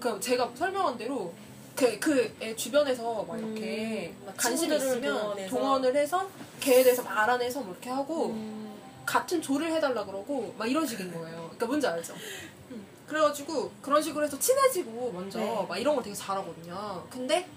그 0.00 0.20
제가 0.20 0.50
설명한 0.54 0.98
대로 0.98 1.32
그, 1.74 1.98
그 1.98 2.30
애 2.42 2.54
주변에서 2.54 3.24
막 3.26 3.38
이렇게 3.38 4.14
음, 4.20 4.26
막 4.26 4.36
관심이 4.36 4.68
친구들을 4.68 4.90
있으면 4.98 5.18
동원해서. 5.18 5.56
동원을 5.56 5.96
해서 5.96 6.28
걔에 6.60 6.82
대해서 6.84 7.02
말 7.02 7.16
알아내서 7.16 7.60
뭐 7.60 7.72
이렇게 7.72 7.88
하고 7.88 8.26
음. 8.26 8.74
같은 9.06 9.40
조를 9.40 9.72
해달라 9.72 10.04
그러고 10.04 10.54
막 10.58 10.70
이런 10.70 10.86
식인 10.86 11.10
거예요. 11.10 11.36
그러니까 11.44 11.66
뭔지 11.66 11.86
알죠? 11.86 12.12
음. 13.04 13.08
그래가지고 13.08 13.70
그런 13.82 14.02
식으로 14.02 14.24
해서 14.24 14.38
친해지고 14.38 15.12
먼저 15.12 15.38
네. 15.38 15.66
막 15.68 15.78
이런 15.78 15.94
걸 15.94 16.04
되게 16.04 16.14
잘하거든요. 16.14 17.06
근데 17.10 17.48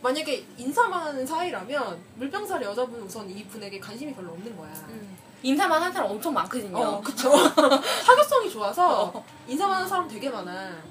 만약에 0.00 0.44
인사만 0.56 1.06
하는 1.08 1.26
사이라면 1.26 2.02
물병살이 2.16 2.64
여자분은 2.64 3.04
우선 3.04 3.30
이 3.30 3.44
분에게 3.46 3.78
관심이 3.78 4.14
별로 4.14 4.32
없는 4.32 4.56
거야. 4.56 4.72
음. 4.88 5.16
인사만 5.42 5.82
한 5.82 5.92
사람 5.92 6.10
엄청 6.10 6.32
많거든요. 6.34 6.78
어, 6.78 7.00
그쵸. 7.00 7.30
사교성이 8.04 8.48
좋아서 8.50 9.24
인사만 9.46 9.76
하는 9.76 9.88
사람 9.88 10.08
되게 10.08 10.30
많아. 10.30 10.82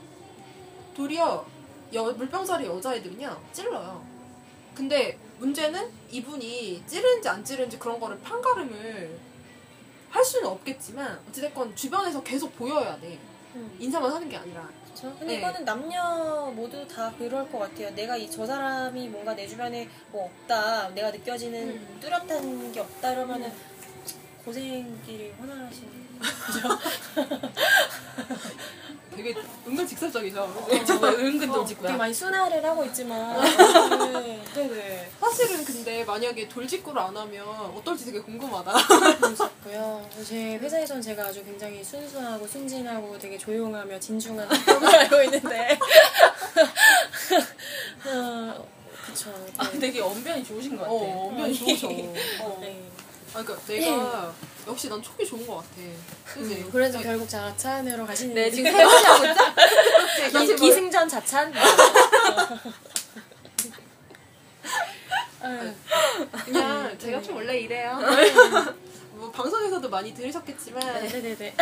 도리어 0.95 1.45
여, 1.93 2.03
물병살이 2.03 2.65
여자애들은요, 2.65 3.37
찔러요. 3.51 4.01
근데 4.73 5.17
문제는 5.39 5.91
이분이 6.09 6.83
찌르는지 6.87 7.27
안 7.27 7.43
찌르는지 7.43 7.77
그런 7.77 7.99
거를 7.99 8.19
판가름을 8.21 9.19
할 10.09 10.23
수는 10.23 10.47
없겠지만, 10.47 11.19
어찌됐건 11.29 11.75
주변에서 11.75 12.23
계속 12.23 12.55
보여야 12.55 12.97
돼. 12.99 13.19
음. 13.55 13.75
인사만 13.79 14.11
하는 14.11 14.29
게 14.29 14.37
아니라. 14.37 14.69
그렇죠. 14.85 15.15
근데 15.17 15.33
네. 15.33 15.39
이거는 15.39 15.65
남녀 15.65 16.51
모두 16.55 16.87
다 16.87 17.13
그럴 17.17 17.49
것 17.51 17.59
같아요. 17.59 17.89
내가 17.95 18.15
이 18.17 18.29
저 18.29 18.45
사람이 18.45 19.09
뭔가 19.09 19.35
내 19.35 19.47
주변에 19.47 19.89
뭐 20.11 20.25
없다, 20.25 20.89
내가 20.89 21.11
느껴지는 21.11 21.69
음. 21.69 21.97
뚜렷한 22.01 22.71
게 22.71 22.79
없다 22.79 23.11
이러면은 23.13 23.51
고생길이 24.45 25.33
훤하시는. 25.39 26.01
되게 29.21 29.35
은근 29.67 29.85
직설적이죠. 29.87 30.41
어, 30.41 30.67
은근 30.71 31.49
어, 31.51 31.53
돌직구야. 31.53 31.87
되게 31.89 31.97
많이 31.97 32.11
순화를 32.13 32.65
하고 32.65 32.83
있지만 32.85 33.39
네, 34.13 34.43
네네 34.55 35.11
사실은 35.19 35.63
근데 35.63 36.03
만약에 36.03 36.49
돌직구를 36.49 36.99
안 36.99 37.15
하면 37.15 37.47
어떨지 37.47 38.05
되게 38.05 38.19
궁금하다. 38.19 38.73
고요. 39.63 40.09
제 40.27 40.55
회사에선 40.55 41.01
제가 41.01 41.27
아주 41.27 41.43
굉장히 41.45 41.83
순수하고 41.83 42.47
순진하고 42.47 43.19
되게 43.19 43.37
조용하며 43.37 43.99
진중한 43.99 44.47
걸 44.47 44.95
알고 44.95 45.21
있는데 45.23 45.77
어, 48.07 48.67
그쵸. 49.05 49.31
아, 49.57 49.69
네. 49.71 49.79
되게 49.79 50.01
언변이 50.01 50.43
좋으신 50.43 50.75
것 50.75 50.83
같아. 50.83 50.93
어, 50.93 51.27
엄연히 51.29 51.53
좋으셔. 51.53 51.87
어. 51.87 52.57
네. 52.59 52.81
아, 53.33 53.41
그러니까 53.43 53.65
내가 53.67 54.33
역시 54.67 54.89
난 54.89 55.01
촉이 55.01 55.25
좋은 55.25 55.47
것 55.47 55.55
같아. 55.57 55.69
그지? 56.25 56.55
음, 56.55 56.69
그래서 56.71 56.99
결국 57.01 57.27
자찬으로 57.29 58.05
가시는 58.05 58.35
네, 58.35 58.51
지금 58.51 58.71
세 58.71 58.83
번이 58.83 59.03
하고 59.05 59.25
있죠? 59.25 60.55
기, 60.55 60.55
기승전 60.55 61.07
자찬. 61.09 61.53
아유, 65.41 65.73
그냥 66.45 66.97
제가 66.99 67.21
좀 67.21 67.35
원래 67.37 67.57
이래요. 67.59 67.99
뭐 69.13 69.31
방송에서도 69.31 69.89
많이 69.89 70.13
들으셨겠지만. 70.13 70.81
네네네. 71.03 71.55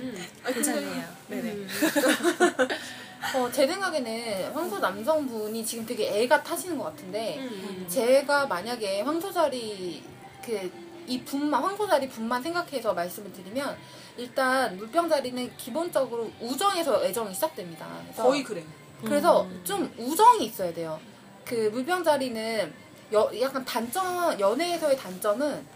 음. 0.00 0.26
아니, 0.44 0.54
근데- 0.54 0.72
괜찮네요. 0.72 1.04
네네. 1.28 1.66
음. 3.22 3.40
어, 3.40 3.50
제 3.52 3.66
생각에는 3.66 4.52
황소 4.52 4.78
남성분이 4.78 5.64
지금 5.64 5.86
되게 5.86 6.08
애가 6.22 6.42
타시는 6.42 6.76
것 6.78 6.84
같은데, 6.84 7.38
음. 7.38 7.86
제가 7.88 8.46
만약에 8.46 9.02
황소자리 9.02 10.02
그 10.44 10.92
이 11.04 11.20
분만 11.24 11.60
황소자리 11.62 12.08
분만 12.08 12.40
생각해서 12.40 12.94
말씀을 12.94 13.32
드리면 13.32 13.76
일단 14.16 14.76
물병자리는 14.76 15.56
기본적으로 15.56 16.30
우정에서 16.40 17.04
애정이 17.04 17.34
시작됩니다. 17.34 17.86
그래서 18.04 18.22
거의 18.22 18.44
그래. 18.44 18.62
그래서 19.04 19.42
음. 19.42 19.60
좀 19.64 19.92
우정이 19.98 20.44
있어야 20.44 20.72
돼요. 20.72 21.00
그 21.44 21.70
물병자리는 21.72 22.72
여- 23.14 23.30
약간 23.40 23.64
단점 23.64 24.38
연애에서의 24.38 24.96
단점은 24.96 25.66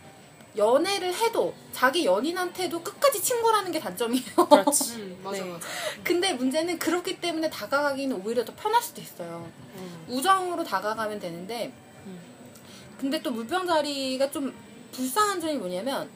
연애를 0.57 1.15
해도 1.15 1.55
자기 1.73 2.05
연인한테도 2.05 2.83
끝까지 2.83 3.23
친구라는 3.23 3.71
게 3.73 3.79
단점이에요. 3.79 4.35
그렇지. 4.49 4.95
음, 4.95 5.21
맞아, 5.25 5.45
네. 5.45 5.51
맞아. 5.51 5.67
근데 6.03 6.33
문제는 6.33 6.79
그렇기 6.79 7.21
때문에 7.21 7.51
다가가기는 7.51 8.23
오히려 8.25 8.45
더 8.45 8.55
편할 8.55 8.83
수도 8.83 9.01
있어요. 9.01 9.51
음. 9.77 10.07
우정으로 10.09 10.65
다가가면 10.65 11.19
되는데 11.19 11.73
음. 12.07 12.21
근데 12.99 13.21
또 13.21 13.31
물병자리가 13.31 14.31
좀 14.31 14.55
불쌍한 14.93 15.41
점이 15.41 15.55
뭐냐면 15.55 16.09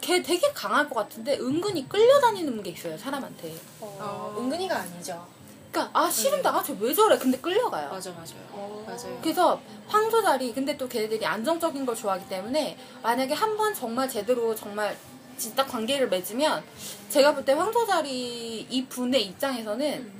걔 0.00 0.22
되게 0.22 0.50
강할 0.52 0.88
것 0.88 0.94
같은데 0.94 1.38
은근히 1.38 1.86
끌려다니는 1.88 2.62
게 2.62 2.70
있어요 2.70 2.96
사람한테 2.96 3.54
어, 3.80 3.98
어. 4.00 4.36
은근히가 4.40 4.76
아니죠. 4.76 5.26
그러니까 5.70 5.98
아 5.98 6.10
싫은데 6.10 6.42
네. 6.42 6.48
아쟤 6.48 6.76
왜 6.80 6.92
저래 6.92 7.16
근데 7.18 7.38
끌려가요 7.38 7.90
맞아 7.90 8.10
맞아요. 8.10 8.48
어. 8.52 8.84
맞아요. 8.86 9.18
그래서 9.22 9.60
황소자리 9.86 10.52
근데 10.52 10.76
또 10.76 10.88
걔네들이 10.88 11.24
안정적인 11.24 11.86
걸 11.86 11.94
좋아하기 11.94 12.28
때문에 12.28 12.76
만약에 13.02 13.34
한 13.34 13.56
번 13.56 13.72
정말 13.74 14.08
제대로 14.08 14.54
정말 14.54 14.96
진짜 15.36 15.64
관계를 15.64 16.08
맺으면 16.08 16.62
제가 17.08 17.34
볼 17.34 17.44
때 17.44 17.52
황소자리 17.52 18.66
이 18.68 18.84
분의 18.86 19.24
입장에서는 19.26 20.19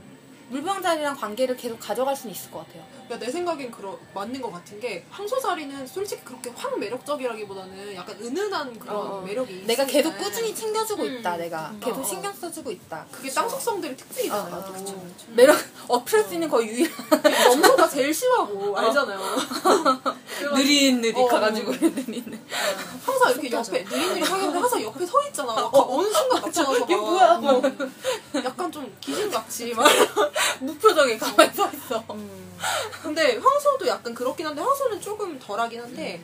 물병자리랑 0.51 1.17
관계를 1.17 1.57
계속 1.57 1.79
가져갈 1.79 2.15
수는 2.17 2.35
있을 2.35 2.51
것 2.51 2.67
같아요 2.67 2.83
야, 3.11 3.19
내 3.19 3.29
생각엔 3.31 3.71
그러, 3.73 3.99
맞는 4.15 4.41
것 4.41 4.53
같은 4.53 4.79
게 4.79 5.05
황소자리는 5.11 5.87
솔직히 5.87 6.23
그렇게 6.25 6.51
확 6.55 6.79
매력적이라기보다는 6.79 7.95
약간 7.97 8.17
은은한 8.21 8.79
그런 8.79 8.97
어, 8.97 9.21
매력이 9.23 9.65
내가. 9.67 9.85
계속 9.85 10.17
꾸준히 10.17 10.55
챙겨주고 10.55 11.03
음. 11.03 11.19
있다 11.19 11.37
내가 11.37 11.71
음. 11.71 11.81
계속 11.81 11.99
어, 11.99 12.01
어. 12.01 12.05
신경 12.05 12.33
써주고 12.33 12.71
있다 12.71 13.07
그게 13.11 13.31
땅속성들의 13.31 13.97
특징이잖아요. 13.97 14.55
어, 14.55 14.59
어, 14.59 14.73
그쵸, 14.73 14.85
그쵸. 14.85 15.27
매력 15.31 15.57
어필할 15.89 16.29
수 16.29 16.35
있는 16.35 16.49
거의 16.49 16.69
유일한 16.69 16.95
염소가 17.47 17.89
제일 17.89 18.15
심하고 18.15 18.79
알잖아요. 18.79 19.19
느릿느릿 20.55 21.17
어, 21.17 21.27
가가지고 21.27 21.71
어. 21.71 21.75
느릿느릿 21.75 22.41
항상 23.05 23.33
이렇게. 23.33 23.51
옆에 23.51 23.83
느릿느릿 23.85 24.31
하겠는데 24.31 24.59
항상 24.59 24.83
옆에 24.83 25.07
서 25.07 25.27
있잖아. 25.27 25.55
막 25.55 25.73
어느 25.75 26.09
순간 26.13 26.43
나타나서 26.43 26.79
이게 26.85 26.97
막, 26.97 27.03
뭐야? 27.41 27.41
어, 27.43 27.63
약간 28.45 28.71
좀 28.71 28.97
귀신같이 29.01 29.75
막. 29.75 29.85
무표정에 30.61 31.17
가만히 31.17 31.53
서 31.55 31.71
있어 31.73 32.05
음. 32.11 32.59
근데 33.03 33.37
황소도 33.37 33.87
약간 33.87 34.15
그렇긴 34.15 34.47
한데 34.47 34.61
황소는 34.61 35.01
조금 35.01 35.39
덜하긴 35.39 35.81
한데. 35.81 36.21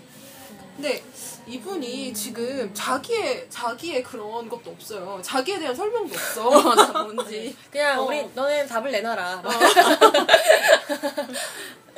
근데 0.77 1.03
이분이 1.47 2.13
지금 2.13 2.71
자기의 2.75 3.47
자기의 3.49 4.03
그런 4.03 4.47
것도 4.47 4.73
없어요. 4.73 5.19
자기에 5.23 5.59
대한 5.59 5.75
설명도 5.75 6.13
없어. 6.15 6.51
맞아 6.51 7.03
뭔지 7.03 7.57
그냥 7.73 8.01
어. 8.01 8.05
우리 8.05 8.29
너네 8.35 8.67
답을 8.67 8.93
내놔라. 8.93 9.43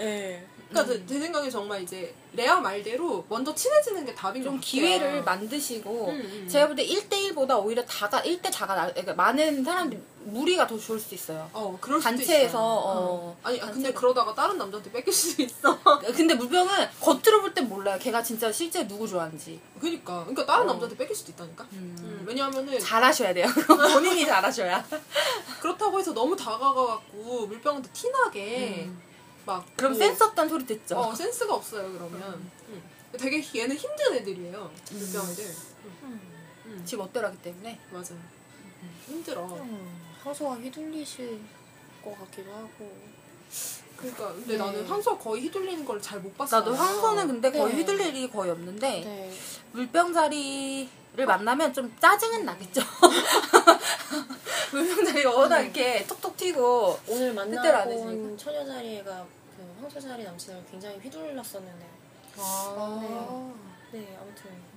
예. 0.00 0.44
그러니까 0.68 0.92
제, 0.94 1.06
제 1.06 1.18
생각에 1.18 1.48
정말 1.50 1.82
이제 1.82 2.14
레아 2.34 2.60
말대로 2.60 3.24
먼저 3.28 3.54
친해지는 3.54 4.04
게 4.04 4.14
답인 4.14 4.42
것좀 4.42 4.56
같아요. 4.56 4.60
기회를 4.60 5.22
만드시고 5.24 6.08
음, 6.10 6.20
음. 6.20 6.48
제가 6.48 6.66
볼 6.66 6.76
때 6.76 6.86
1대1보다 6.86 7.58
오히려 7.64 7.82
다가 7.86 8.20
1대 8.22 8.52
자가 8.52 8.74
나, 8.74 8.86
그러니까 8.88 9.14
많은 9.14 9.64
사람들 9.64 9.98
무리가 10.33 10.66
더 10.66 10.79
좋을 10.79 10.99
수 11.01 11.14
있어요 11.14 11.49
어, 11.53 11.76
그럴 11.81 12.01
수도 12.01 12.11
단체에서 12.11 12.47
있어요. 12.49 12.61
어. 12.62 13.37
아니, 13.43 13.59
아, 13.61 13.66
근데 13.66 13.74
단체로. 13.93 13.95
그러다가 13.95 14.35
다른 14.35 14.59
남자한테 14.59 14.91
뺏길 14.93 15.12
수도 15.12 15.43
있어. 15.43 15.79
근데 16.14 16.35
물병은 16.35 16.89
겉으로 17.01 17.41
볼 17.43 17.55
땐 17.55 17.68
몰라요 17.68 17.99
걔가 18.01 18.22
진짜 18.22 18.51
실제 18.53 18.87
누구 18.87 19.07
좋아하는지 19.09 19.61
그러니까, 19.81 20.20
그러니까 20.20 20.47
다른 20.47 20.64
어. 20.64 20.72
남자한테 20.72 20.97
뺏길 20.97 21.14
수도 21.16 21.33
있다니까. 21.33 21.66
음, 21.72 22.24
왜냐하면은 22.26 22.79
잘하셔야 22.79 23.33
돼요 23.35 23.47
본인이 23.95 24.24
잘하셔야 24.26 24.85
그렇다고 25.61 25.99
해서 25.99 26.12
너무 26.12 26.37
다가가갖고 26.37 27.47
물병한테 27.47 27.89
티나게 27.93 28.89
막 29.47 29.64
그럼 29.76 29.93
뭐, 29.93 29.99
센스 29.99 30.22
없다는 30.22 30.49
소리 30.51 30.66
듣죠 30.66 30.99
어 30.99 31.14
센스가 31.14 31.55
없어요 31.55 31.91
그러면. 31.93 32.51
음. 32.68 32.83
되게 33.18 33.43
얘는 33.57 33.74
힘든 33.76 34.14
애들이에요 34.16 34.70
물병 34.93 35.31
애들. 35.31 35.45
음, 36.03 36.83
집 36.85 37.01
어때라기 37.01 37.39
때문에 37.39 37.81
맞아. 37.91 38.14
힘들어. 39.07 39.43
음, 39.47 40.07
황소가 40.22 40.56
휘둘리실 40.56 41.40
것 42.04 42.18
같기도 42.18 42.52
하고. 42.52 42.92
그러니까 43.96 44.32
근데 44.32 44.52
네. 44.52 44.58
나는 44.58 44.86
황소 44.86 45.18
거의 45.18 45.42
휘둘리는 45.42 45.84
걸 45.84 46.00
잘 46.00 46.20
못 46.20 46.36
봤어. 46.36 46.58
나도 46.60 46.74
황소는 46.74 47.26
근데 47.26 47.50
거의 47.50 47.72
네. 47.72 47.78
휘둘릴 47.80 48.06
일이 48.14 48.30
거의 48.30 48.50
없는데 48.52 49.00
네. 49.00 49.32
물병자리를 49.72 51.26
만나면 51.26 51.72
좀 51.72 51.94
짜증은 52.00 52.44
나겠죠. 52.44 52.80
물병자리가 54.72 55.30
워낙 55.34 55.60
이렇게 55.62 56.06
톡톡 56.06 56.36
튀고 56.36 56.98
오늘 57.08 57.32
해지니까. 57.90 58.36
처녀자리가 58.36 59.26
그 59.56 59.76
황소자리 59.80 60.24
남친을 60.24 60.64
굉장히 60.70 60.98
휘둘렀었는데. 60.98 61.86
아. 62.38 63.52
네, 63.92 64.16
아무튼. 64.20 64.68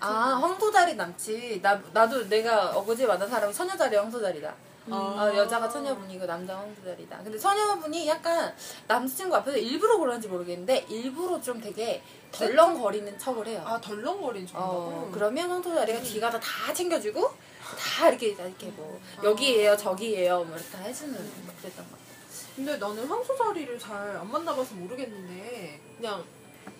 아 0.00 0.38
황소자리 0.42 0.94
남치 0.96 1.60
나 1.62 1.80
나도 1.92 2.28
내가 2.28 2.70
어거지 2.76 3.06
만난 3.06 3.28
사람이 3.28 3.54
처녀자리 3.54 3.96
황소자리다. 3.96 4.54
아. 4.90 4.94
어, 4.94 5.36
여자가 5.36 5.68
처녀분이고 5.68 6.26
남자가 6.26 6.60
황소자리다. 6.60 7.18
근데 7.24 7.38
처녀분이 7.38 8.06
약간 8.08 8.54
남자친구 8.86 9.34
앞에서 9.36 9.56
일부러 9.58 9.98
그런지 9.98 10.28
모르겠는데 10.28 10.86
일부러 10.88 11.40
좀 11.40 11.60
되게 11.60 12.02
덜렁거리는 12.32 13.18
척을 13.18 13.46
해요. 13.48 13.62
아 13.66 13.80
덜렁거리는 13.80 14.46
정도고. 14.46 14.72
어, 14.72 15.10
그러면 15.12 15.50
황소자리가 15.50 16.00
뒤 16.02 16.20
가서 16.20 16.38
다 16.38 16.72
챙겨주고 16.72 17.30
다 17.78 18.08
이렇게 18.08 18.28
이렇게 18.28 18.66
뭐 18.68 19.00
여기에요 19.24 19.76
저기에요 19.76 20.44
뭐 20.44 20.56
이렇게 20.56 20.70
다 20.70 20.78
해주는 20.78 21.12
그랬던 21.14 21.84
것 21.84 21.90
같아요. 21.92 22.06
근데 22.54 22.76
나는 22.78 23.06
황소자리를 23.06 23.78
잘 23.78 24.16
안 24.16 24.30
만나봐서 24.30 24.74
모르겠는데 24.76 25.80
그냥 25.96 26.24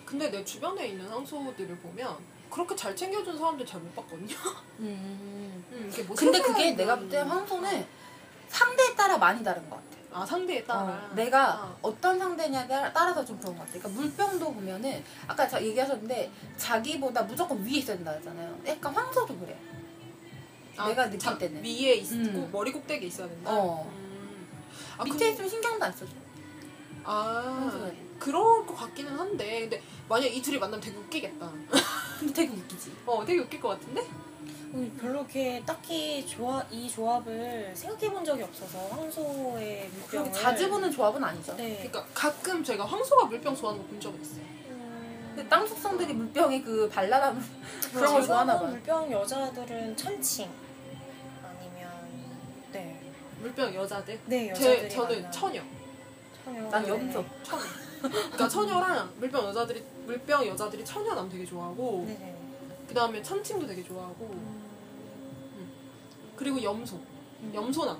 근데 0.04 0.30
내 0.30 0.44
주변에 0.44 0.88
있는 0.88 1.06
황소들을 1.08 1.76
보면 1.78 2.16
그렇게 2.50 2.76
잘 2.76 2.94
챙겨준 2.94 3.36
사람들 3.36 3.66
잘 3.66 3.80
못 3.80 3.94
봤거든요. 3.96 4.36
음, 4.78 5.88
이게 5.92 6.02
뭐 6.04 6.14
근데 6.16 6.40
그게 6.40 6.72
내가 6.72 6.94
그런- 6.94 7.00
볼때 7.08 7.18
황소는 7.18 7.86
상대에 8.48 8.94
따라 8.94 9.16
많이 9.18 9.42
다른 9.44 9.68
것 9.68 9.76
같아. 9.76 9.86
아 10.12 10.24
상대에 10.24 10.64
따라 10.64 10.80
어, 11.10 11.14
내가 11.14 11.48
아. 11.62 11.76
어떤 11.82 12.18
상대냐에 12.18 12.66
따라- 12.66 12.90
따라서 12.92 13.24
좀 13.24 13.38
그런 13.38 13.54
것 13.56 13.66
같아. 13.66 13.78
그러니까 13.78 14.00
물병도 14.00 14.52
보면은 14.54 15.04
아까 15.26 15.46
자- 15.46 15.62
얘기하셨는데 15.62 16.30
자기보다 16.56 17.22
무조건 17.24 17.62
위에 17.62 17.72
있어야 17.78 17.96
된다 17.96 18.12
했잖아요. 18.12 18.58
약간 18.66 18.94
황소도 18.94 19.36
그래. 19.38 19.56
아, 20.78 20.88
내가 20.88 21.04
느낄 21.06 21.18
자- 21.18 21.36
때는. 21.36 21.62
위에 21.62 21.94
있고 21.96 22.14
음. 22.14 22.48
머리 22.52 22.72
꼭대기에 22.72 23.08
있어야 23.08 23.28
된다. 23.28 23.50
어. 23.52 23.90
음. 23.92 24.46
아, 24.98 25.04
밑에 25.04 25.30
있으면 25.30 25.50
신경도 25.50 25.84
안 25.84 25.92
써줘. 25.92 26.12
아. 27.04 27.90
그럴 28.18 28.64
것 28.64 28.74
같기는 28.74 29.18
한데 29.18 29.60
근데 29.60 29.82
만약 30.08 30.26
이 30.26 30.40
둘이 30.40 30.58
만나면 30.58 30.80
되게 30.80 30.96
웃기겠다. 30.96 31.50
근데 32.18 32.32
되게 32.32 32.52
웃기지. 32.54 32.90
어 33.04 33.22
되게 33.26 33.40
웃길 33.40 33.60
것 33.60 33.68
같은데? 33.68 34.02
음, 34.76 34.98
별로 35.00 35.20
이렇게 35.20 35.62
딱히 35.64 36.26
조합, 36.26 36.66
이 36.70 36.86
조합을 36.90 37.72
생각해 37.74 38.10
본 38.12 38.22
적이 38.22 38.42
없어서 38.42 38.78
황소의 38.88 39.88
물병을. 39.88 40.32
자주 40.32 40.68
보는 40.68 40.90
조합은 40.90 41.24
아니죠. 41.24 41.56
네. 41.56 41.76
그러니까 41.76 42.04
가끔 42.12 42.62
제가 42.62 42.84
황소가 42.84 43.24
물병 43.24 43.56
좋아하는 43.56 43.82
거 43.82 43.88
본 43.88 43.98
적은 44.00 44.20
있어요. 44.20 44.42
음, 44.68 45.32
근데 45.34 45.48
땅 45.48 45.66
속성들이 45.66 46.12
물병에 46.12 46.60
그 46.60 46.88
발랄함 46.90 47.42
그런 47.94 48.12
걸 48.12 48.22
좋아하나 48.26 48.58
본 48.58 48.66
봐. 48.68 48.72
물병 48.72 49.10
여자들은 49.12 49.96
천칭 49.96 50.50
아니면 51.42 51.90
물병 53.40 53.74
여자들. 53.74 54.20
네, 54.26 54.52
제 54.52 54.72
여자들이 54.84 54.90
저는 54.90 55.16
많아요. 55.16 55.30
처녀. 55.30 55.62
처녀. 56.44 56.68
난 56.70 56.82
네. 56.82 56.88
염소. 56.90 57.24
처녀. 57.42 57.62
그러니까 58.02 58.48
처녀랑 58.48 59.12
물병 59.16 59.44
여자들이 59.46 59.82
물병 60.04 60.46
여자들이 60.46 60.84
처녀 60.84 61.14
남 61.14 61.30
되게 61.30 61.46
좋아하고 61.46 62.04
네네. 62.06 62.34
그다음에 62.88 63.22
참칭도 63.22 63.66
되게 63.66 63.82
좋아하고 63.82 64.26
음. 64.32 64.65
그리고 66.36 66.62
염소. 66.62 67.00
염소남 67.54 67.96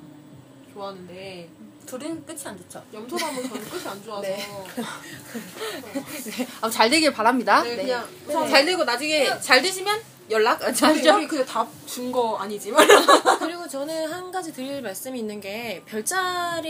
좋아하는데 0.72 1.49
둘은 1.87 2.26
끝이 2.26 2.41
안 2.45 2.57
좋죠. 2.59 2.82
염소남은 2.93 3.49
저는 3.49 3.64
끝이 3.70 3.87
안 3.87 4.05
좋아서 4.05 4.22
네. 4.22 4.39
아, 6.61 6.68
잘 6.68 6.91
되길 6.91 7.12
바랍니다. 7.12 7.62
네, 7.62 7.76
네. 7.76 7.82
그냥 7.82 8.09
네. 8.26 8.49
잘 8.49 8.64
되고 8.64 8.84
나중에 8.84 9.39
잘 9.41 9.62
되시면 9.62 10.01
연락. 10.30 10.62
아, 10.62 10.72
아니? 10.82 11.09
우리 11.09 11.28
그냥 11.28 11.47
다준 11.47 12.11
거 12.11 12.37
아니지만 12.37 12.87
그리고 13.66 13.84
저는 13.84 14.12
한 14.12 14.30
가지 14.30 14.52
드릴 14.52 14.80
말씀이 14.80 15.18
있는 15.18 15.40
게 15.40 15.82
별자리도 15.86 16.62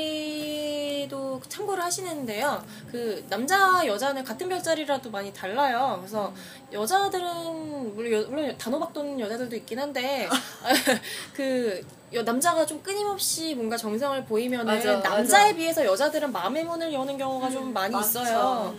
참고를 1.49 1.83
하시는데요. 1.85 2.65
그 2.91 3.23
남자 3.29 3.87
여자는 3.87 4.25
같은 4.25 4.49
별자리라도 4.49 5.11
많이 5.11 5.31
달라요. 5.33 5.97
그래서 6.01 6.33
여자들은 6.73 7.95
물론, 7.95 8.13
여- 8.13 8.27
물론 8.29 8.57
단호박 8.57 8.95
도는 8.95 9.21
여자들도 9.21 9.55
있긴 9.57 9.79
한데 9.79 10.27
그 11.35 11.85
여- 12.15 12.23
남자가 12.23 12.65
좀 12.65 12.83
끊임없이 12.83 13.55
뭔가 13.55 13.77
정성을 13.77 14.25
보이면은 14.25 14.65
맞아, 14.65 14.97
남자에 15.01 15.45
맞아. 15.49 15.55
비해서 15.57 15.85
여자들은 15.85 16.33
마음의 16.33 16.65
문을 16.65 16.93
여는 16.95 17.19
경우가 17.19 17.51
좀 17.51 17.75
많이 17.75 17.93
많죠. 17.93 18.09
있어요. 18.23 18.75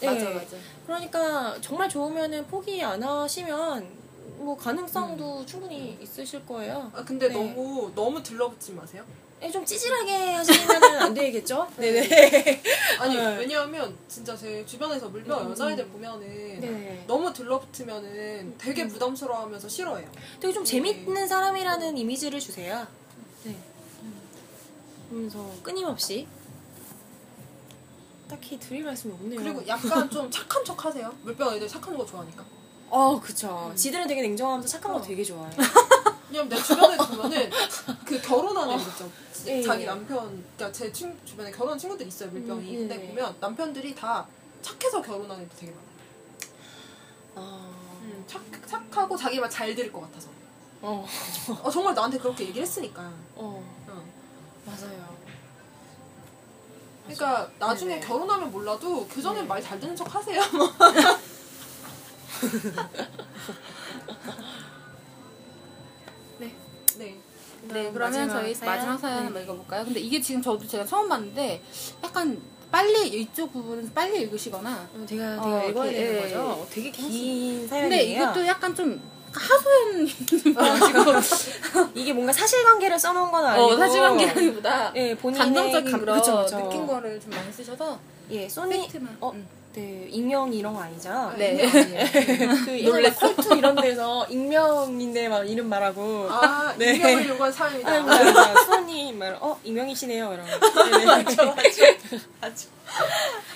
네. 0.00 0.06
맞아, 0.06 0.30
맞아. 0.30 0.56
그러니까 0.86 1.56
정말 1.60 1.88
좋으면은 1.88 2.46
포기 2.46 2.82
안 2.84 3.02
하시면 3.02 4.01
뭐 4.42 4.56
가능성도 4.56 5.46
충분히 5.46 5.96
있으실 6.00 6.44
거예요. 6.44 6.90
아, 6.94 7.04
근데 7.04 7.28
네. 7.28 7.34
너무 7.34 7.92
너무 7.94 8.22
들러붙지 8.22 8.72
마세요. 8.72 9.04
예, 9.40 9.50
좀 9.50 9.64
찌질하게 9.64 10.34
하시면은 10.34 10.98
안 11.00 11.14
되겠죠? 11.14 11.68
네네. 11.76 12.62
아니 13.00 13.16
네. 13.16 13.38
왜냐하면 13.38 13.96
진짜 14.08 14.36
제 14.36 14.64
주변에서 14.64 15.08
물병 15.08 15.46
음. 15.46 15.50
여자애들 15.50 15.86
보면은 15.88 16.60
네. 16.60 17.04
너무 17.08 17.32
들러붙으면은 17.32 18.56
되게 18.58 18.86
부담스러워하면서 18.86 19.68
싫어해요. 19.68 20.08
되게 20.40 20.52
좀 20.52 20.64
재밌는 20.64 21.26
사람이라는 21.26 21.98
이미지를 21.98 22.38
주세요. 22.38 22.86
네. 23.44 23.56
그러면서 25.08 25.50
끊임없이 25.62 26.26
딱히 28.28 28.58
드릴 28.58 28.84
말씀이 28.84 29.12
없네요. 29.12 29.40
그리고 29.40 29.66
약간 29.66 30.08
좀 30.10 30.30
착한 30.30 30.64
척 30.64 30.84
하세요. 30.84 31.12
물병 31.22 31.54
애들 31.54 31.68
착한 31.68 31.96
거 31.96 32.06
좋아하니까. 32.06 32.44
어, 32.94 33.18
그쵸. 33.18 33.72
지들은 33.74 34.06
되게 34.06 34.20
냉정하면서 34.20 34.68
착한 34.68 34.92
거 34.92 34.98
어. 34.98 35.02
되게 35.02 35.24
좋아해. 35.24 35.50
왜냐면 36.28 36.48
내 36.50 36.56
주변에 36.62 36.94
보면은 36.98 37.50
그 38.04 38.20
결혼하는 38.20 38.74
애들 38.74 38.86
있죠. 38.88 39.10
예, 39.46 39.62
자기 39.62 39.82
예. 39.82 39.86
남편, 39.86 40.44
그러니까 40.56 40.70
제 40.72 40.92
친, 40.92 41.18
주변에 41.24 41.50
결혼한 41.50 41.78
친구들 41.78 42.06
있어요 42.06 42.28
물병이. 42.30 42.70
음, 42.76 42.88
근데 42.88 43.02
예. 43.02 43.08
보면 43.08 43.34
남편들이 43.40 43.94
다 43.94 44.26
착해서 44.60 45.00
결혼하는 45.00 45.42
애들 45.44 45.56
되게 45.56 45.72
많아요. 45.72 45.92
아, 47.34 47.70
음, 48.02 48.24
착, 48.26 48.42
착하고 48.66 49.16
자기 49.16 49.40
말 49.40 49.48
잘 49.48 49.74
들을 49.74 49.90
것 49.90 50.02
같아서. 50.02 50.28
어, 50.82 51.06
어, 51.62 51.70
정말 51.70 51.94
나한테 51.94 52.18
그렇게 52.18 52.44
얘기를 52.44 52.62
했으니까. 52.62 53.02
어, 53.36 53.64
어. 53.88 54.04
맞아요. 54.66 55.16
그러니까 57.04 57.50
나중에 57.58 57.94
네네. 57.94 58.06
결혼하면 58.06 58.50
몰라도 58.50 59.06
그 59.08 59.22
전엔 59.22 59.42
네. 59.44 59.48
말잘 59.48 59.80
듣는 59.80 59.96
척 59.96 60.14
하세요. 60.14 60.40
네. 66.38 66.54
네. 66.98 67.16
네, 67.68 67.90
그러면 67.92 68.26
마지막 68.26 68.40
저희 68.40 68.54
사연? 68.54 68.74
마지막 68.76 68.98
사연 68.98 69.18
네. 69.18 69.24
한번 69.24 69.42
읽어볼까요? 69.44 69.84
근데 69.84 70.00
이게 70.00 70.20
지금 70.20 70.42
저도 70.42 70.66
제가 70.66 70.84
처음 70.84 71.08
봤는데 71.08 71.62
약간 72.02 72.40
빨리 72.70 73.08
이쪽 73.08 73.52
부분은 73.52 73.92
빨리 73.94 74.22
읽으시거나 74.22 74.88
어, 74.94 75.06
제가, 75.06 75.40
어, 75.40 75.44
제가 75.44 75.64
읽어야 75.64 75.92
예, 75.92 75.96
되는 75.96 76.14
예. 76.16 76.20
거죠? 76.22 76.66
되게 76.70 76.90
긴 76.90 77.68
사연이에요. 77.68 77.88
근데 77.90 78.02
이것도 78.04 78.46
약간 78.46 78.74
좀 78.74 79.00
하소연 79.32 80.06
지금 80.06 81.92
이게 81.94 82.12
뭔가 82.12 82.32
사실관계를 82.32 82.98
써놓은 82.98 83.30
건 83.30 83.44
아니고 83.46 83.66
어, 83.66 83.76
사실관계라기보다 83.76 84.92
예, 84.96 85.14
본인의 85.16 85.44
감정적인 85.46 85.90
감- 85.90 86.00
그런 86.00 86.18
그쵸, 86.18 86.42
그쵸. 86.44 86.58
느낀 86.58 86.86
거를 86.86 87.20
좀 87.20 87.30
많이 87.30 87.52
쓰셔서 87.52 87.98
예, 88.30 88.48
소니 88.48 88.86
팩트만 88.86 89.16
어, 89.20 89.30
음. 89.32 89.46
네, 89.74 90.06
익명 90.10 90.52
이런 90.52 90.74
거 90.74 90.80
아니죠? 90.82 91.32
네. 91.38 91.52
네. 91.52 91.66
아니에요. 91.66 92.64
그 92.64 92.72
예전에 92.78 92.90
놀랬어. 92.90 93.34
컬투 93.34 93.54
이런 93.56 93.74
데서 93.74 94.26
익명인데 94.26 95.28
막 95.28 95.48
이름 95.48 95.68
말하고 95.68 96.28
아, 96.30 96.74
네. 96.76 96.94
인명을 96.94 97.28
요구한 97.30 97.50
사연이다. 97.50 97.90
아, 97.90 98.00
맞아, 98.02 98.32
맞아. 98.32 98.64
수원이 98.64 99.12
말, 99.14 99.36
어, 99.40 99.58
익명이시네요. 99.64 100.34
이러고. 100.34 100.90
네네. 100.90 101.04
맞아, 101.24 101.44
맞아. 102.40 102.66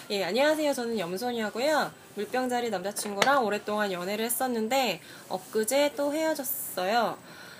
예, 0.08 0.24
안녕하세요. 0.24 0.72
저는 0.72 0.98
염소니하고요. 0.98 1.90
물병자리 2.14 2.70
남자친구랑 2.70 3.44
오랫동안 3.44 3.92
연애를 3.92 4.24
했었는데, 4.24 5.02
엊그제 5.28 5.92
또 5.96 6.14
헤어졌어요. 6.14 7.18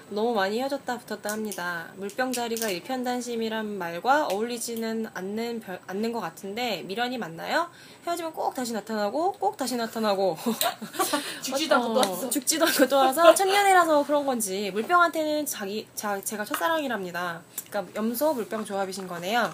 너무 0.09 0.35
많이 0.35 0.61
헤어졌다 0.61 0.99
붙었다 0.99 1.33
합니다. 1.33 1.89
물병 1.97 2.31
자리가 2.31 2.69
일편단심이란 2.69 3.67
말과 3.77 4.27
어울리지는 4.29 5.09
않는, 5.13 5.59
별- 5.61 5.81
않는 5.89 6.13
것 6.13 6.21
같은데, 6.21 6.83
미련이 6.83 7.19
맞나요? 7.19 7.69
헤어지면 8.07 8.33
꼭 8.33 8.55
다시 8.55 8.73
나타나고, 8.73 9.33
꼭 9.33 9.57
다시 9.57 9.75
나타나고. 9.77 10.37
죽지도 11.43 11.75
않고 11.75 11.89
또 11.95 12.01
어, 12.01 12.11
왔어. 12.13 12.31
죽지도 12.31 12.65
않고 12.67 12.87
또 12.89 12.97
와서 12.99 13.35
천년이라서 13.35 14.07
그런 14.07 14.25
건지 14.27 14.71
물병한테는 14.73 15.45
자기 15.45 15.89
자, 15.97 16.23
제가 16.23 16.45
첫사랑이랍니다. 16.45 17.43
그러니까 17.69 17.93
염소 17.99 18.33
물병 18.33 18.65
조합이신 18.65 19.09
거네요. 19.09 19.51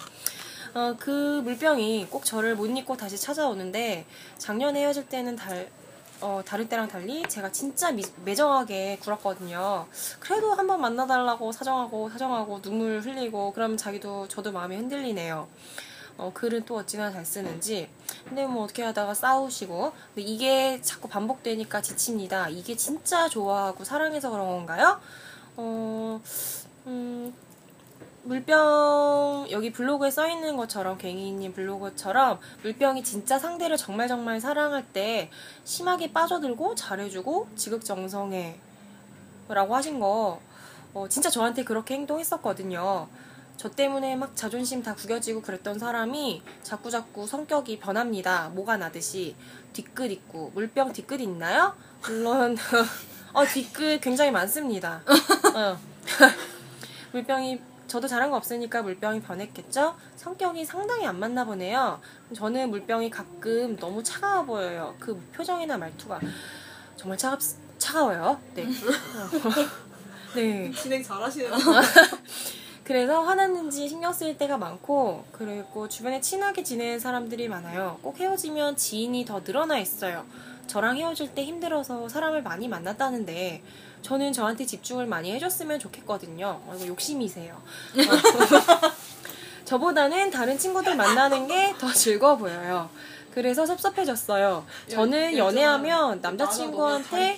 어, 0.75 0.95
그 0.99 1.41
물병이 1.43 2.07
꼭 2.11 2.25
저를 2.25 2.55
못 2.55 2.67
잊고 2.67 2.95
다시 2.95 3.17
찾아오는데 3.17 4.05
작년에 4.37 4.81
헤어질 4.81 5.07
때는 5.09 5.35
달, 5.35 5.69
어, 6.23 6.41
다른 6.45 6.69
때랑 6.69 6.87
달리 6.87 7.21
제가 7.27 7.51
진짜 7.51 7.91
미- 7.91 8.05
매정하게 8.23 8.97
굴었거든요. 9.01 9.85
그래도 10.21 10.53
한번 10.53 10.79
만나달라고 10.79 11.51
사정하고 11.51 12.09
사정하고 12.09 12.61
눈물 12.61 13.01
흘리고 13.01 13.51
그럼 13.51 13.75
자기도 13.75 14.29
저도 14.29 14.53
마음이 14.53 14.77
흔들리네요. 14.77 15.49
어, 16.17 16.31
글은 16.33 16.63
또 16.63 16.77
어찌나 16.77 17.11
잘 17.11 17.25
쓰는지. 17.25 17.89
근데 18.25 18.45
뭐 18.45 18.63
어떻게 18.63 18.83
하다가 18.83 19.13
싸우시고. 19.13 19.91
근데 20.15 20.21
이게 20.21 20.79
자꾸 20.81 21.09
반복되니까 21.09 21.81
지칩니다. 21.81 22.47
이게 22.49 22.77
진짜 22.77 23.27
좋아하고 23.27 23.83
사랑해서 23.83 24.29
그런 24.29 24.47
건가요? 24.47 25.01
어, 25.57 26.21
음, 26.87 27.33
물병, 28.25 29.47
여기 29.51 29.71
블로그에 29.71 30.09
써 30.09 30.29
있는 30.29 30.55
것처럼, 30.55 30.97
갱이님 30.97 31.53
블로그처럼, 31.53 32.39
물병이 32.61 33.03
진짜 33.03 33.37
상대를 33.37 33.75
정말 33.75 34.07
정말 34.07 34.39
사랑할 34.39 34.85
때 34.85 35.29
심하게 35.65 36.13
빠져들고 36.13 36.75
잘해주고 36.75 37.49
지극정성해. 37.55 38.55
라고 39.49 39.75
하신 39.75 39.99
거, 39.99 40.39
어, 40.93 41.07
진짜 41.09 41.29
저한테 41.29 41.65
그렇게 41.65 41.95
행동했었거든요. 41.95 43.09
저 43.57 43.69
때문에 43.69 44.15
막 44.15 44.35
자존심 44.35 44.81
다 44.81 44.95
구겨지고 44.95 45.41
그랬던 45.41 45.77
사람이 45.77 46.41
자꾸자꾸 46.63 47.27
성격이 47.27 47.79
변합니다. 47.79 48.49
뭐가 48.49 48.77
나듯이. 48.77 49.35
뒤끝 49.73 50.11
있고. 50.11 50.51
물병 50.55 50.93
뒤끝 50.93 51.19
있나요? 51.19 51.75
물론, 52.03 52.57
어, 53.33 53.45
뒤끝 53.45 53.99
굉장히 53.99 54.31
많습니다. 54.31 55.01
어. 55.55 55.77
물병이, 57.11 57.59
저도 57.87 58.07
잘한 58.07 58.31
거 58.31 58.37
없으니까 58.37 58.81
물병이 58.81 59.21
변했겠죠? 59.21 59.95
성격이 60.15 60.65
상당히 60.65 61.05
안 61.05 61.19
맞나 61.19 61.45
보네요. 61.45 61.99
저는 62.35 62.69
물병이 62.69 63.09
가끔 63.09 63.75
너무 63.77 64.01
차가워 64.01 64.45
보여요. 64.45 64.95
그 64.99 65.15
표정이나 65.35 65.77
말투가. 65.77 66.19
정말 66.95 67.17
차갑, 67.17 67.39
차가워요. 67.77 68.39
네. 68.55 68.65
네. 70.35 70.71
진행 70.71 71.03
잘하시네요. 71.03 71.51
그래서 72.83 73.21
화났는지 73.21 73.87
신경 73.87 74.11
쓸 74.11 74.37
때가 74.37 74.57
많고 74.57 75.23
그리고 75.31 75.87
주변에 75.87 76.19
친하게 76.19 76.63
지내는 76.63 76.99
사람들이 76.99 77.47
많아요. 77.47 77.97
꼭 78.01 78.19
헤어지면 78.19 78.75
지인이 78.75 79.23
더 79.25 79.41
늘어나 79.41 79.77
있어요. 79.77 80.25
저랑 80.67 80.97
헤어질 80.97 81.33
때 81.33 81.45
힘들어서 81.45 82.09
사람을 82.09 82.41
많이 82.41 82.67
만났다는데 82.67 83.63
저는 84.03 84.33
저한테 84.33 84.65
집중을 84.65 85.05
많이 85.07 85.31
해줬으면 85.33 85.79
좋겠거든요. 85.79 86.45
어, 86.65 86.73
이거 86.75 86.87
욕심이세요. 86.87 87.53
어. 87.55 88.91
저보다는 89.65 90.29
다른 90.29 90.57
친구들 90.57 90.95
만나는 90.95 91.47
게 91.47 91.73
더 91.79 91.91
즐거워 91.91 92.37
보여요. 92.37 92.89
그래서 93.33 93.65
섭섭해졌어요. 93.65 94.63
저는 94.89 95.37
연애하면 95.37 96.21
남자친구한테 96.21 97.37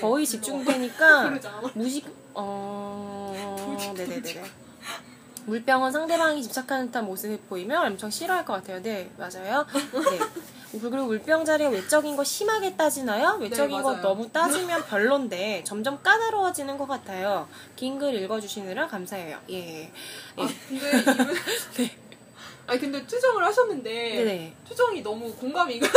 거의 0.00 0.24
집중되니까 0.26 1.30
무식 1.74 2.06
어 2.34 3.76
네네네 3.96 4.42
물병은 5.46 5.90
상대방이 5.90 6.40
집착하는 6.42 6.86
듯한 6.86 7.04
모습을 7.06 7.38
보이면 7.48 7.84
엄청 7.86 8.08
싫어할 8.10 8.44
것 8.44 8.52
같아요. 8.52 8.80
네 8.82 9.10
맞아요. 9.16 9.66
네 9.92 10.18
그리고 10.80 11.06
물병자리가 11.06 11.70
외적인 11.70 12.16
거 12.16 12.24
심하게 12.24 12.74
따지나요? 12.76 13.36
외적인 13.40 13.82
거 13.82 13.90
맞아요. 13.90 14.02
너무 14.02 14.30
따지면 14.30 14.84
별론데 14.88 15.62
점점 15.64 16.02
까다로워지는 16.02 16.78
것 16.78 16.86
같아요. 16.86 17.48
긴 17.76 17.98
글 17.98 18.14
읽어주시느라 18.14 18.86
감사해요. 18.88 19.38
예. 19.50 19.90
아, 20.36 20.48
근데 20.68 20.90
이분 20.98 21.36
아니 22.66 22.80
근데 22.80 23.06
투정을 23.06 23.44
하셨는데 23.44 23.90
네네. 23.90 24.54
투정이 24.68 25.02
너무 25.02 25.32
공감이 25.34 25.78
가. 25.80 25.88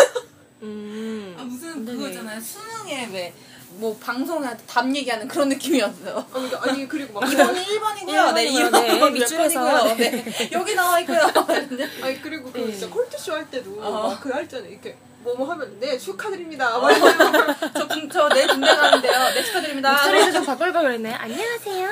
음. 0.61 1.35
아, 1.39 1.43
무슨 1.43 1.85
네네. 1.85 1.97
그거잖아요. 1.97 2.39
수능에 2.41 3.09
왜 3.11 3.33
뭐 3.77 3.95
방송에 3.97 4.47
답 4.67 4.93
얘기하는 4.95 5.27
그런 5.27 5.49
느낌이었어요. 5.49 6.15
아니, 6.17 6.49
그러니까 6.49 6.59
아니 6.63 6.87
그리고 6.87 7.19
막 7.19 7.27
2번이 7.29 7.65
1번이고요. 7.65 8.33
네, 8.33 8.49
1번이고요. 8.51 8.71
2번 8.71 9.03
네, 9.05 9.09
밑줄에서. 9.11 9.95
네. 9.95 10.49
여기 10.53 10.75
나와 10.75 10.99
있고요. 11.01 11.19
아니 12.01 12.21
그리고 12.21 12.51
그 12.51 12.59
네. 12.59 12.71
진짜 12.71 12.89
콜트쇼 12.89 13.33
할 13.33 13.49
때도 13.49 13.77
어. 13.81 14.09
막그할 14.09 14.47
때는 14.47 14.69
이렇게 14.69 14.95
뭐뭐 15.23 15.49
하면 15.51 15.77
네 15.79 15.97
축하드립니다. 15.97 16.77
막 16.77 16.91
이러면 16.91 18.09
저내 18.11 18.47
군대 18.47 18.75
가는데요. 18.75 19.33
네 19.33 19.43
축하드립니다. 19.43 19.91
목소리도 19.91 20.31
좀 20.31 20.45
바꿀 20.45 20.71
걸 20.71 20.83
그랬나요? 20.83 21.15
안녕하세요. 21.15 21.89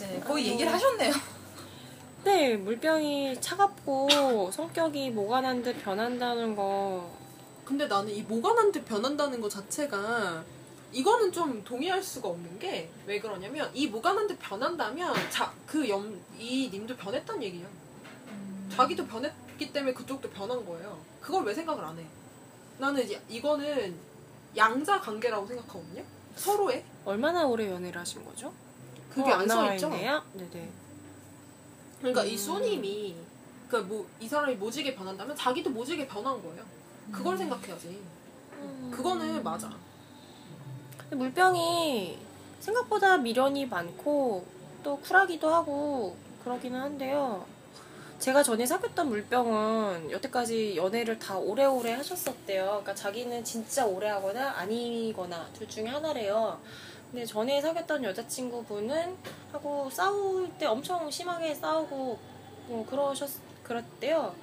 네, 0.00 0.20
거의 0.26 0.46
얘기를 0.48 0.70
하셨네요. 0.72 1.31
네, 2.24 2.56
물병이 2.56 3.40
차갑고 3.40 4.50
성격이 4.52 5.10
모가난 5.10 5.62
듯 5.62 5.82
변한다는 5.82 6.54
거. 6.54 7.10
근데 7.64 7.86
나는 7.86 8.10
이 8.14 8.22
모관한테 8.22 8.84
변한다는 8.84 9.40
것 9.40 9.48
자체가 9.48 10.44
이거는 10.92 11.32
좀 11.32 11.64
동의할 11.64 12.02
수가 12.02 12.28
없는 12.28 12.58
게 12.58 12.90
왜 13.06 13.18
그러냐면 13.18 13.70
이 13.74 13.86
모관한테 13.88 14.36
변한다면 14.38 15.14
자그염이 15.30 16.68
님도 16.72 16.96
변했단 16.96 17.42
얘기야. 17.42 17.66
자기도 18.70 19.06
변했기 19.06 19.72
때문에 19.72 19.92
그쪽도 19.92 20.30
변한 20.30 20.64
거예요. 20.64 20.98
그걸 21.20 21.44
왜 21.44 21.52
생각을 21.54 21.84
안 21.84 21.98
해? 21.98 22.06
나는 22.78 23.02
이제 23.02 23.20
이거는 23.28 23.94
양자 24.56 25.00
관계라고 25.00 25.46
생각하거든요. 25.46 26.02
서로의 26.36 26.84
얼마나 27.04 27.46
오래 27.46 27.68
연애를 27.70 28.00
하신 28.00 28.24
거죠? 28.24 28.52
그게 29.10 29.30
어, 29.30 29.34
안 29.36 29.46
나와 29.46 29.66
써 29.68 29.74
있죠. 29.74 29.86
있네요. 29.88 30.22
네네. 30.34 30.70
그러니까 32.02 32.22
음. 32.22 32.26
이 32.26 32.36
수님이 32.36 33.14
그뭐이 33.68 34.28
사람이 34.28 34.56
모지게 34.56 34.94
변한다면 34.94 35.34
자기도 35.34 35.70
모지게 35.70 36.06
변한 36.06 36.42
거예요. 36.42 36.62
그걸 37.10 37.38
생각해야지. 37.38 38.02
그거는 38.90 39.42
맞아. 39.42 39.70
물병이 41.10 42.18
생각보다 42.60 43.16
미련이 43.16 43.66
많고 43.66 44.44
또 44.82 44.98
쿨하기도 44.98 45.48
하고 45.48 46.16
그러기는 46.42 46.78
한데요. 46.78 47.46
제가 48.18 48.42
전에 48.42 48.64
사귀었던 48.66 49.08
물병은 49.08 50.10
여태까지 50.10 50.76
연애를 50.76 51.18
다 51.18 51.36
오래오래 51.36 51.92
하셨었대요. 51.92 52.64
그러니까 52.64 52.94
자기는 52.94 53.42
진짜 53.42 53.84
오래 53.86 54.08
하거나 54.08 54.50
아니거나 54.58 55.48
둘 55.52 55.68
중에 55.68 55.86
하나래요. 55.86 56.60
근데 57.12 57.26
전에 57.26 57.60
사귀었던 57.60 58.04
여자친구분은 58.04 59.16
하고 59.52 59.90
싸울 59.90 60.48
때 60.58 60.64
엄청 60.64 61.10
심하게 61.10 61.54
싸우고 61.54 62.18
뭐 62.68 62.86
그러셨 62.86 63.30
그랬대요. 63.62 64.34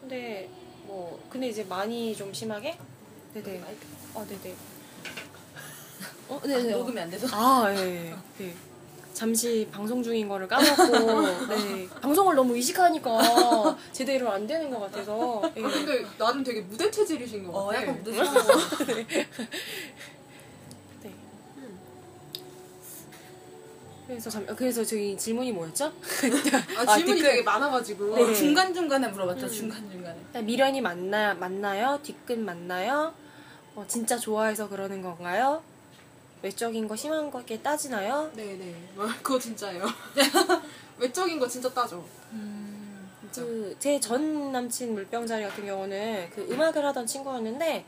근데 0.00 0.48
뭐 0.86 1.22
근데 1.28 1.48
이제 1.48 1.62
많이 1.64 2.16
좀 2.16 2.32
심하게 2.32 2.78
네네 3.34 3.62
아 4.14 4.24
네네 4.24 4.54
어 6.30 6.40
네네 6.42 6.70
녹음이 6.70 6.98
안 6.98 7.10
돼서. 7.10 7.26
아, 7.32 7.70
예. 7.74 8.14
예. 8.40 8.54
잠시 9.12 9.68
방송 9.70 10.02
중인 10.02 10.28
거를 10.28 10.46
까먹고, 10.46 11.22
네. 11.48 11.88
방송을 12.02 12.34
너무 12.34 12.54
의식하니까 12.54 13.76
제대로 13.92 14.30
안 14.30 14.46
되는 14.46 14.70
것 14.70 14.80
같아서. 14.80 15.42
예. 15.56 15.64
아, 15.64 15.68
근데 15.68 16.04
나름 16.18 16.42
되게 16.42 16.62
무대 16.62 16.90
체질이신 16.90 17.44
것 17.44 17.54
어, 17.54 17.66
같아. 17.66 17.82
약간 17.82 18.02
무드시고. 18.02 18.26
네. 21.02 21.10
음. 21.56 21.78
그래서 24.06 24.30
잠, 24.30 24.46
그래서 24.46 24.84
저희 24.84 25.16
질문이 25.16 25.52
뭐였죠? 25.52 25.86
아, 25.86 25.90
아, 26.86 26.96
질문이 26.96 27.20
댓글. 27.20 27.22
되게 27.22 27.42
많아가지고. 27.42 28.14
네. 28.16 28.34
중간 28.34 28.72
중간에 28.72 29.08
물어봤죠, 29.08 29.46
음. 29.46 29.50
중간 29.50 29.90
중간에. 29.90 30.42
미련이 30.42 30.80
맞나, 30.80 31.34
맞나요? 31.34 31.98
뒤끝 32.02 32.38
맞나요? 32.38 33.12
어, 33.74 33.84
진짜 33.88 34.16
좋아해서 34.16 34.68
그러는 34.68 35.02
건가요? 35.02 35.62
외적인 36.42 36.86
거 36.86 36.94
심한 36.94 37.30
거게 37.30 37.60
따지나요? 37.60 38.30
네네. 38.36 38.74
아, 38.96 39.16
그거 39.22 39.38
진짜예요. 39.38 39.84
외적인 40.98 41.40
거 41.40 41.48
진짜 41.48 41.68
따져. 41.72 42.02
진짜. 43.32 43.42
그제 43.42 43.98
전 43.98 44.52
남친 44.52 44.94
물병자리 44.94 45.42
같은 45.44 45.66
경우는 45.66 46.30
그 46.34 46.46
음악을 46.50 46.84
하던 46.86 47.06
친구였는데 47.06 47.84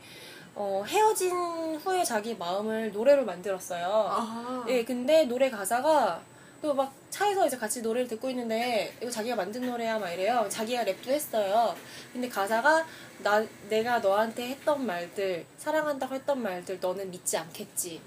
어, 0.61 0.83
헤어진 0.85 1.31
후에 1.77 2.03
자기 2.03 2.35
마음을 2.35 2.91
노래로 2.91 3.23
만들었어요. 3.23 3.85
아. 3.87 4.65
예, 4.67 4.83
근데 4.83 5.23
노래 5.23 5.49
가사가 5.49 6.21
또 6.61 6.73
막 6.73 6.93
차에서 7.09 7.47
이제 7.47 7.57
같이 7.57 7.81
노래를 7.81 8.09
듣고 8.09 8.29
있는데 8.29 8.93
이거 9.01 9.09
자기가 9.09 9.37
만든 9.37 9.61
노래야 9.65 9.97
막 9.97 10.09
이래요. 10.11 10.45
자기가 10.49 10.83
랩도 10.83 11.07
했어요. 11.07 11.73
근데 12.11 12.27
가사가 12.27 12.85
나 13.23 13.41
내가 13.69 13.99
너한테 13.99 14.49
했던 14.49 14.85
말들 14.85 15.45
사랑한다고 15.57 16.15
했던 16.15 16.41
말들 16.41 16.79
너는 16.81 17.09
믿지 17.11 17.37
않겠지. 17.37 18.01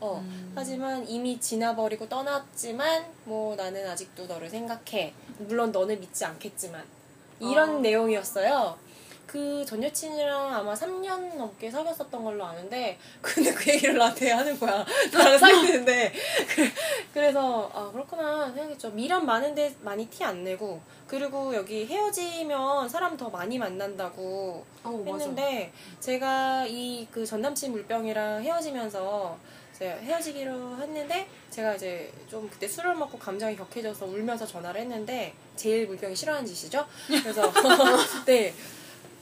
어. 0.00 0.22
하지만 0.54 1.08
이미 1.08 1.40
지나버리고 1.40 2.06
떠났지만 2.08 3.06
뭐 3.24 3.56
나는 3.56 3.88
아직도 3.88 4.26
너를 4.26 4.50
생각해. 4.50 5.14
물론 5.38 5.72
너는 5.72 5.98
믿지 5.98 6.26
않겠지만 6.26 6.84
이런 7.40 7.76
아. 7.76 7.78
내용이었어요. 7.80 8.76
그 9.36 9.64
전 9.66 9.82
여친이랑 9.82 10.54
아마 10.54 10.72
3년 10.72 11.34
넘게 11.36 11.70
사귀었었던 11.70 12.24
걸로 12.24 12.44
아는데 12.44 12.96
근데 13.20 13.52
그 13.52 13.70
얘기를 13.72 13.98
나한테 13.98 14.30
하는 14.30 14.58
거야. 14.58 14.84
나랑 15.12 15.38
사귀는데 15.38 16.12
그- 16.54 16.70
그래서 17.12 17.70
아 17.74 17.90
그렇구나 17.92 18.50
생각했죠. 18.52 18.90
미련 18.90 19.26
많은데 19.26 19.74
많이 19.82 20.06
티 20.08 20.24
안 20.24 20.42
내고 20.44 20.80
그리고 21.06 21.54
여기 21.54 21.84
헤어지면 21.86 22.88
사람 22.88 23.16
더 23.16 23.28
많이 23.28 23.58
만난다고 23.58 24.64
어, 24.84 24.90
맞아. 25.04 25.18
했는데 25.18 25.72
제가 26.00 26.64
이 26.66 27.06
그 27.10 27.26
전남친 27.26 27.72
물병이랑 27.72 28.42
헤어지면서 28.42 29.36
헤어지기로 29.80 30.78
했는데 30.78 31.28
제가 31.50 31.74
이제 31.74 32.10
좀 32.30 32.48
그때 32.48 32.66
술을 32.66 32.94
먹고 32.94 33.18
감정이 33.18 33.56
격해져서 33.56 34.06
울면서 34.06 34.46
전화를 34.46 34.80
했는데 34.82 35.34
제일 35.54 35.86
물병이 35.86 36.16
싫어하는 36.16 36.46
짓이죠. 36.46 36.86
그래서 37.06 37.52
네. 38.24 38.54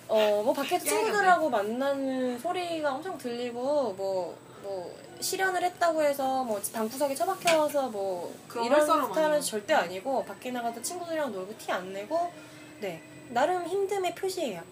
어, 0.09 0.43
뭐 0.45 0.53
밖에서 0.53 0.85
친구들하고 0.85 1.49
만나는 1.51 2.39
소리가 2.39 2.95
엄청 2.95 3.17
들리고 3.19 3.93
뭐 3.95 4.45
뭐 4.65 4.99
실연을 5.21 5.63
했다고 5.63 6.03
해서 6.03 6.43
뭐 6.43 6.61
방구석에 6.73 7.15
처박혀서 7.15 7.91
뭐 7.91 8.35
이런 8.65 8.81
스타일은. 8.85 9.41
절대 9.43 9.75
아니고 9.75 10.25
밖에 10.25 10.51
나가서 10.51 10.81
친구들이랑 10.81 11.33
놀고 11.33 11.57
티 11.59 11.71
안 11.71 11.93
내고 11.93 12.33
네 12.81 13.03
나름 13.29 13.65
힘듦의 13.65 14.17
표시예요. 14.17 14.63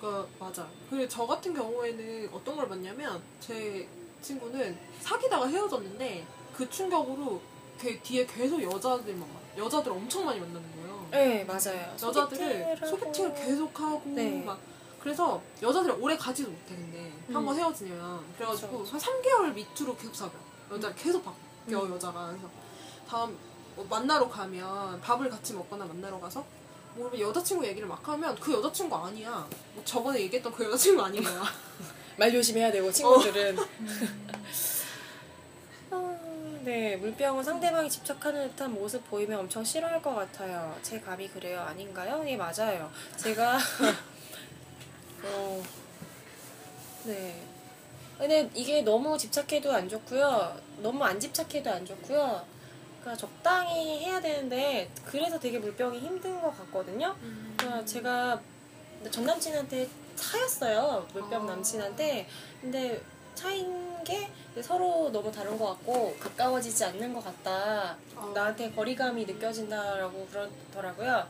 그 0.00 0.28
맞아. 0.38 0.66
그리고 0.88 1.08
저 1.08 1.26
같은 1.26 1.52
경우에는 1.52 2.30
어떤 2.32 2.56
걸 2.56 2.68
봤냐면 2.68 3.20
제 3.40 3.86
친구는 4.22 4.78
사귀다가 5.00 5.48
헤어졌는데 5.48 6.24
그 6.54 6.68
충격으로 6.70 7.40
걔 7.78 8.00
뒤에 8.00 8.24
계속 8.26 8.62
여자들만 8.62 9.20
만 9.20 9.28
여자들 9.58 9.90
엄청 9.92 10.24
많이 10.24 10.38
거예요. 10.62 10.75
네 11.10 11.44
맞아요. 11.44 11.94
여자들을 12.02 12.76
하고. 12.76 12.86
소개팅을 12.86 13.34
계속 13.34 13.80
하고 13.80 14.02
네. 14.06 14.42
막 14.44 14.58
그래서 15.00 15.40
여자들이 15.62 15.92
오래 15.94 16.16
가지도 16.16 16.50
못해 16.50 16.74
근데 16.74 17.12
음. 17.28 17.36
한번 17.36 17.56
헤어지면 17.56 18.24
그래가지고 18.36 18.82
그쵸. 18.82 18.92
한 18.92 19.00
3개월 19.00 19.54
밑으로 19.54 19.96
계속 19.96 20.14
사겨 20.14 20.32
여자 20.72 20.88
를 20.88 20.96
계속 20.96 21.24
바뀌어 21.24 21.84
음. 21.84 21.94
여자가 21.94 22.28
그래서 22.28 22.50
다음 23.08 23.36
뭐 23.76 23.86
만나러 23.88 24.28
가면 24.28 25.00
밥을 25.00 25.30
같이 25.30 25.54
먹거나 25.54 25.84
만나러 25.84 26.18
가서 26.18 26.44
뭐 26.94 27.12
여자친구 27.16 27.64
얘기를 27.66 27.86
막 27.86 28.06
하면 28.08 28.34
그 28.36 28.52
여자친구 28.52 28.96
아니야 28.96 29.46
뭐 29.74 29.84
저번에 29.84 30.20
얘기했던 30.22 30.52
그 30.52 30.64
여자친구 30.64 31.02
아닌 31.02 31.22
거야 31.22 31.42
말 32.18 32.32
조심해야 32.32 32.72
되고 32.72 32.90
친구들은. 32.90 33.58
아, 33.58 33.66
네, 36.66 36.96
물병은 36.96 37.44
상대방이 37.44 37.88
집착하는 37.88 38.48
듯한 38.48 38.74
모습 38.74 39.08
보이면 39.08 39.38
엄청 39.38 39.62
싫어할 39.62 40.02
것 40.02 40.12
같아요. 40.16 40.76
제 40.82 40.98
감이 40.98 41.28
그래요, 41.28 41.60
아닌가요? 41.60 42.24
예, 42.26 42.36
맞아요. 42.36 42.90
제가 43.16 43.56
어, 45.22 45.62
네. 47.04 47.40
근데 48.18 48.50
이게 48.52 48.82
너무 48.82 49.16
집착해도 49.16 49.72
안 49.72 49.88
좋고요. 49.88 50.60
너무 50.82 51.04
안 51.04 51.20
집착해도 51.20 51.70
안 51.70 51.86
좋고요. 51.86 52.44
그러니까 53.00 53.16
적당히 53.16 54.00
해야 54.00 54.20
되는데 54.20 54.90
그래서 55.04 55.38
되게 55.38 55.60
물병이 55.60 56.00
힘든 56.00 56.40
것 56.42 56.50
같거든요. 56.58 57.14
그러니까 57.56 57.84
제가 57.84 58.40
전 59.12 59.24
남친한테 59.24 59.88
차였어요 60.16 61.06
물병 61.12 61.44
아. 61.44 61.52
남친한테 61.52 62.26
근데 62.60 63.00
차인 63.36 64.02
게 64.02 64.28
서로 64.62 65.10
너무 65.12 65.30
다른 65.30 65.58
것 65.58 65.66
같고 65.66 66.16
가까워지지 66.18 66.84
않는 66.84 67.12
것 67.12 67.22
같다 67.24 67.96
아. 68.16 68.32
나한테 68.34 68.70
거리감이 68.72 69.24
느껴진다라고 69.26 70.26
그러더라고요 70.26 71.26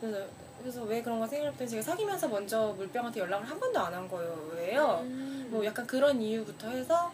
그래서 0.00 0.26
그래서 0.60 0.82
왜 0.82 1.02
그런가 1.02 1.26
생각했더니 1.26 1.70
제가 1.70 1.82
사귀면서 1.82 2.28
먼저 2.28 2.74
물병한테 2.76 3.20
연락을 3.20 3.48
한 3.48 3.58
번도 3.58 3.80
안 3.80 3.94
한 3.94 4.06
거예요. 4.08 5.00
음. 5.04 5.48
뭐 5.50 5.64
약간 5.64 5.86
그런 5.86 6.20
이유부터 6.20 6.68
해서 6.68 7.10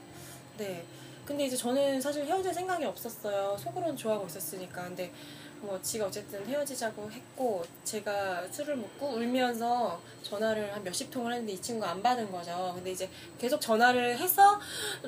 네. 0.59 0.85
근데 1.25 1.45
이제 1.47 1.57
저는 1.57 2.01
사실 2.01 2.25
헤어질 2.25 2.53
생각이 2.53 2.85
없었어요. 2.85 3.57
속으로는 3.57 3.97
좋아하고 3.97 4.27
있었으니까. 4.27 4.83
근데 4.83 5.13
뭐 5.61 5.81
지가 5.83 6.07
어쨌든 6.07 6.47
헤어지자고 6.47 7.11
했고 7.11 7.65
제가 7.85 8.45
술을 8.51 8.77
먹고 8.77 9.09
울면서 9.09 10.01
전화를 10.23 10.73
한 10.75 10.83
몇십 10.85 11.11
통을 11.11 11.33
했는데 11.33 11.53
이 11.55 11.61
친구가 11.61 11.91
안 11.91 12.03
받은 12.03 12.31
거죠. 12.31 12.73
근데 12.75 12.91
이제 12.93 13.09
계속 13.39 13.61
전화를 13.61 14.19
해서 14.19 14.61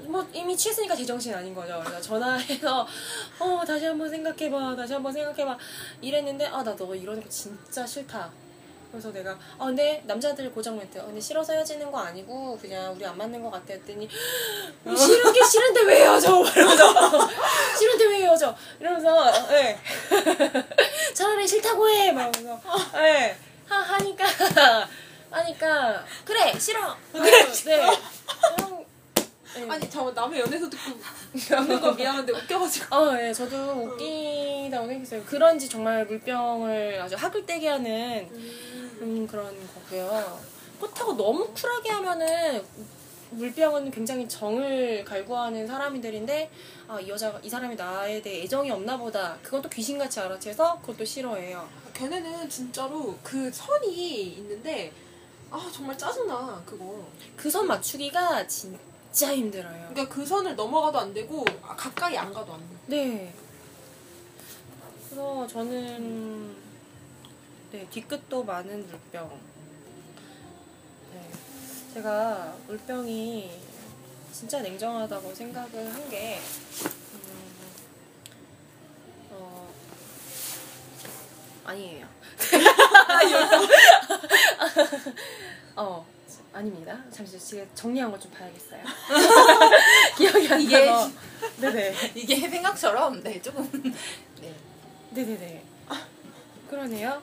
뭐 0.06 0.26
이미 0.32 0.56
취했으니까 0.56 0.96
제정신 0.96 1.34
아닌 1.34 1.54
거죠. 1.54 1.80
그래서 1.84 2.00
전화해서 2.00 2.86
어 3.38 3.62
다시 3.66 3.84
한번 3.86 4.08
생각해봐, 4.10 4.74
다시 4.76 4.92
한번 4.94 5.12
생각해봐 5.12 5.56
이랬는데 6.00 6.46
아 6.46 6.62
나 6.62 6.74
너 6.76 6.94
이러는 6.94 7.22
거 7.22 7.28
진짜 7.28 7.86
싫다. 7.86 8.30
그래서 8.90 9.12
내가 9.12 9.32
아 9.58 9.66
근데 9.66 10.02
남자들 10.06 10.50
고정 10.50 10.78
멘트 10.78 10.98
어, 10.98 11.04
근데 11.04 11.20
싫어서 11.20 11.52
헤어지는 11.52 11.92
거 11.92 11.98
아니고 11.98 12.56
그냥 12.58 12.94
우리 12.94 13.04
안 13.04 13.18
맞는 13.18 13.42
거 13.42 13.50
같아 13.50 13.74
했더니 13.74 14.08
어, 14.86 14.94
싫은 14.96 15.30
게 15.30 15.44
싫은데 15.44 15.82
왜 15.82 16.02
헤어져 16.04 16.30
이러면서 16.56 17.28
싫은데 17.78 18.04
왜 18.06 18.22
헤어져 18.22 18.56
이러면서 18.80 19.30
예 19.52 19.78
차라리 21.12 21.46
싫다고 21.46 21.86
해 21.90 22.12
말하면서 22.12 22.60
예 23.04 23.36
하, 23.68 23.76
하니까 23.76 24.24
하니까 25.30 26.04
그래 26.24 26.58
싫어 26.58 26.96
그래 27.12 27.30
네 27.66 27.82
형, 28.58 28.86
예. 29.58 29.68
아니 29.70 29.90
잠깐 29.90 30.14
남의 30.14 30.40
연애서 30.40 30.70
듣고 30.70 30.98
웃는 31.60 31.80
거 31.80 31.92
미안한데 31.92 32.32
어, 33.10 33.18
예, 33.20 33.32
저도 33.32 33.56
웃기다고 33.56 34.86
생각했어요. 34.86 35.22
그런지 35.24 35.68
정말 35.68 36.04
물병을 36.06 37.00
아주 37.00 37.16
하글떼게 37.16 37.68
하는 37.68 38.28
음, 39.00 39.26
그런 39.30 39.54
거고요. 39.74 40.40
그렇다고 40.80 41.16
너무 41.16 41.48
쿨하게 41.54 41.90
하면은 41.90 42.62
물병은 43.30 43.90
굉장히 43.90 44.28
정을 44.28 45.04
갈구하는 45.04 45.66
사람들인데 45.66 46.50
아, 46.88 46.98
이 47.00 47.08
여자가 47.08 47.38
이 47.42 47.48
사람이 47.48 47.76
나에 47.76 48.22
대해 48.22 48.42
애정이 48.42 48.70
없나 48.70 48.96
보다. 48.96 49.36
그건 49.42 49.60
또 49.62 49.68
귀신같이 49.68 50.20
알아채서 50.20 50.80
그것도 50.80 51.04
싫어해요. 51.04 51.68
걔네는 51.94 52.48
진짜로 52.48 53.16
그 53.22 53.50
선이 53.52 54.22
있는데 54.38 54.92
아 55.50 55.70
정말 55.72 55.96
짜증나 55.96 56.62
그거. 56.64 57.06
그 57.36 57.50
선 57.50 57.66
맞추기가 57.66 58.46
진짜 58.46 58.78
힘들어요. 59.26 59.88
그러니까 59.90 60.08
그 60.14 60.24
선을 60.24 60.56
넘어가도 60.56 60.98
안 60.98 61.12
되고 61.14 61.44
아, 61.62 61.74
가까이 61.76 62.16
안 62.16 62.32
가도 62.32 62.54
안 62.54 62.60
돼. 62.60 62.66
네. 62.86 63.34
그래서 65.08 65.46
저는 65.46 66.56
네 67.72 67.86
뒤끝도 67.90 68.44
많은 68.44 68.86
물병. 68.88 69.38
네. 71.12 71.30
제가 71.94 72.54
물병이 72.66 73.50
진짜 74.32 74.60
냉정하다고 74.60 75.34
생각을 75.34 75.92
한 75.94 76.08
게 76.10 76.38
음, 77.14 77.52
어, 79.32 79.68
아니에요. 81.64 82.06
어 85.76 86.06
아닙니다. 86.52 86.98
잠시 87.10 87.38
제가 87.38 87.64
정리한 87.74 88.10
거 88.10 88.18
좀 88.18 88.30
봐야겠어요. 88.32 88.80
기억이 90.16 90.48
안 90.52 90.60
이게- 90.60 90.86
나서. 90.86 91.10
네네. 91.60 91.94
이게 92.14 92.48
생각처럼 92.48 93.22
네 93.22 93.40
조금 93.40 93.68
네. 94.40 94.54
네네네. 95.10 95.64
그러네요. 96.68 97.22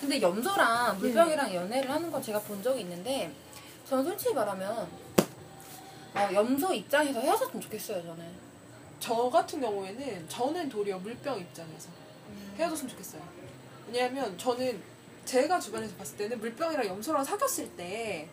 근데 0.00 0.20
염소랑 0.20 0.98
물병이랑 0.98 1.52
연애를 1.54 1.90
하는 1.90 2.10
거 2.10 2.20
제가 2.20 2.40
본 2.40 2.62
적이 2.62 2.82
있는데 2.82 3.32
저는 3.88 4.04
솔직히 4.04 4.32
말하면 4.32 4.88
어, 6.14 6.28
염소 6.32 6.72
입장에서 6.72 7.20
헤어졌으면 7.20 7.60
좋겠어요 7.60 8.02
저는 8.02 8.24
저 9.00 9.28
같은 9.30 9.60
경우에는 9.60 10.28
저는 10.28 10.68
도리어 10.68 10.98
물병 10.98 11.38
입장에서 11.38 11.88
헤어졌으면 12.58 12.90
좋겠어요. 12.90 13.22
왜냐하면 13.88 14.36
저는 14.38 14.80
제가 15.28 15.60
주변에서 15.60 15.94
봤을 15.96 16.16
때는 16.16 16.40
물병이랑 16.40 16.86
염소랑 16.86 17.22
사귀었을 17.22 17.68
때 17.76 18.26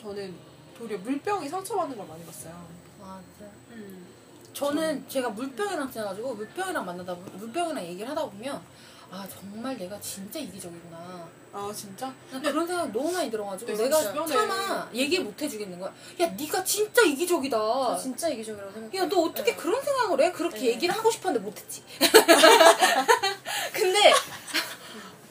저는 0.00 0.32
도리어 0.78 0.98
물병이 0.98 1.48
상처받는 1.48 1.96
걸 1.96 2.06
많이 2.06 2.24
봤어요. 2.24 2.54
맞아 3.00 3.50
음. 3.72 4.06
저는 4.52 5.08
제가 5.08 5.30
물병이랑 5.30 5.90
지나가지고 5.90 6.34
물병이랑 6.34 6.86
만나다 6.86 7.16
보- 7.16 7.36
물병이랑 7.38 7.84
얘기를 7.84 8.08
하다 8.08 8.26
보면 8.26 8.62
아 9.10 9.26
정말 9.28 9.76
내가 9.76 10.00
진짜 10.00 10.38
이기적이구나 10.38 11.28
아 11.52 11.72
진짜? 11.74 12.12
난 12.30 12.40
그런 12.42 12.64
생각이 12.66 12.92
너무 12.92 13.10
많이 13.12 13.28
들어가지고 13.30 13.72
네, 13.72 13.82
내가 13.84 13.98
주변에- 14.00 14.28
차마 14.28 14.88
얘기 14.94 15.18
못 15.18 15.40
해주겠는 15.40 15.80
거야 15.80 15.92
야 16.20 16.26
네가 16.28 16.62
진짜 16.62 17.02
이기적이다 17.02 17.56
저 17.58 17.98
진짜 18.00 18.28
이기적이라고 18.28 18.72
생각해요. 18.72 19.02
야너 19.02 19.20
어떻게 19.22 19.50
네. 19.50 19.56
그런 19.56 19.82
생각을 19.82 20.20
해? 20.22 20.30
그렇게 20.30 20.58
네. 20.60 20.66
얘기를 20.66 20.94
하고 20.94 21.10
싶었는데 21.10 21.44
못했지. 21.44 21.82
근데 23.72 24.12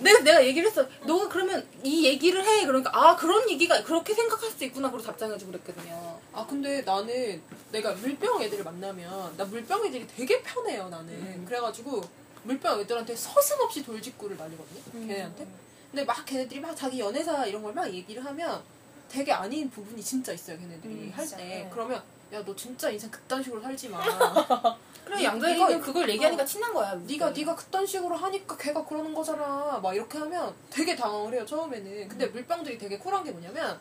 내가 0.03 0.19
내가 0.19 0.45
얘기를 0.45 0.69
했어. 0.69 0.85
너가 1.05 1.27
그러면 1.29 1.65
이 1.83 2.05
얘기를 2.05 2.43
해. 2.45 2.65
그러니까 2.65 2.91
아 2.93 3.15
그런 3.15 3.49
얘기가 3.49 3.83
그렇게 3.83 4.13
생각할 4.13 4.49
수 4.51 4.63
있구나. 4.65 4.89
그러고 4.91 5.05
답장해주고 5.05 5.51
그랬거든요. 5.51 6.19
아 6.33 6.45
근데 6.47 6.81
나는 6.81 7.41
내가 7.71 7.93
물병 7.93 8.41
애들을 8.41 8.63
만나면 8.63 9.37
나 9.37 9.45
물병 9.45 9.85
애들이 9.85 10.05
되게 10.07 10.41
편해요 10.41 10.89
나는. 10.89 11.09
음. 11.13 11.45
그래가지고 11.47 12.01
물병 12.43 12.79
애들한테 12.81 13.15
서슴없이 13.15 13.83
돌직구를 13.83 14.37
날리거든요. 14.37 14.81
음. 14.95 15.07
걔네한테. 15.07 15.47
근데 15.91 16.03
막 16.05 16.25
걔네들이 16.25 16.59
막 16.59 16.75
자기 16.75 16.99
연애사 16.99 17.45
이런 17.45 17.61
걸 17.63 17.73
막 17.73 17.91
얘기를 17.93 18.23
하면 18.25 18.61
되게 19.09 19.31
아닌 19.31 19.69
부분이 19.69 20.01
진짜 20.03 20.33
있어요 20.33 20.57
걔네들이 20.57 20.93
음, 20.93 21.13
할. 21.15 21.27
때. 21.29 21.35
네. 21.37 21.69
그러면 21.71 22.01
야 22.33 22.43
너 22.43 22.55
진짜 22.55 22.89
인생 22.89 23.09
그딴 23.11 23.43
식으로 23.43 23.61
살지 23.61 23.89
마. 23.89 23.99
그래 25.05 25.17
네가- 25.27 25.81
그걸 25.81 26.09
얘기하니까 26.09 26.43
어. 26.43 26.45
친한 26.45 26.73
거야. 26.73 26.95
네가 27.05 27.29
네가 27.29 27.55
그딴 27.55 27.85
식으로 27.85 28.15
하니까 28.15 28.57
걔가 28.57 28.83
그러는 28.83 29.13
거잖아. 29.13 29.79
막 29.83 29.93
이렇게 29.93 30.17
하면 30.17 30.53
되게 30.69 30.95
당황을 30.95 31.33
해요 31.33 31.45
처음에는. 31.45 32.07
근데 32.07 32.25
물병들이 32.27 32.77
되게 32.77 32.97
쿨한 32.97 33.23
게 33.23 33.31
뭐냐면 33.31 33.79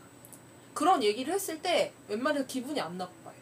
그런 0.74 1.02
얘기를 1.02 1.32
했을 1.32 1.60
때 1.62 1.92
웬만해서 2.08 2.46
기분이 2.46 2.78
안 2.80 2.98
나빠요. 2.98 3.32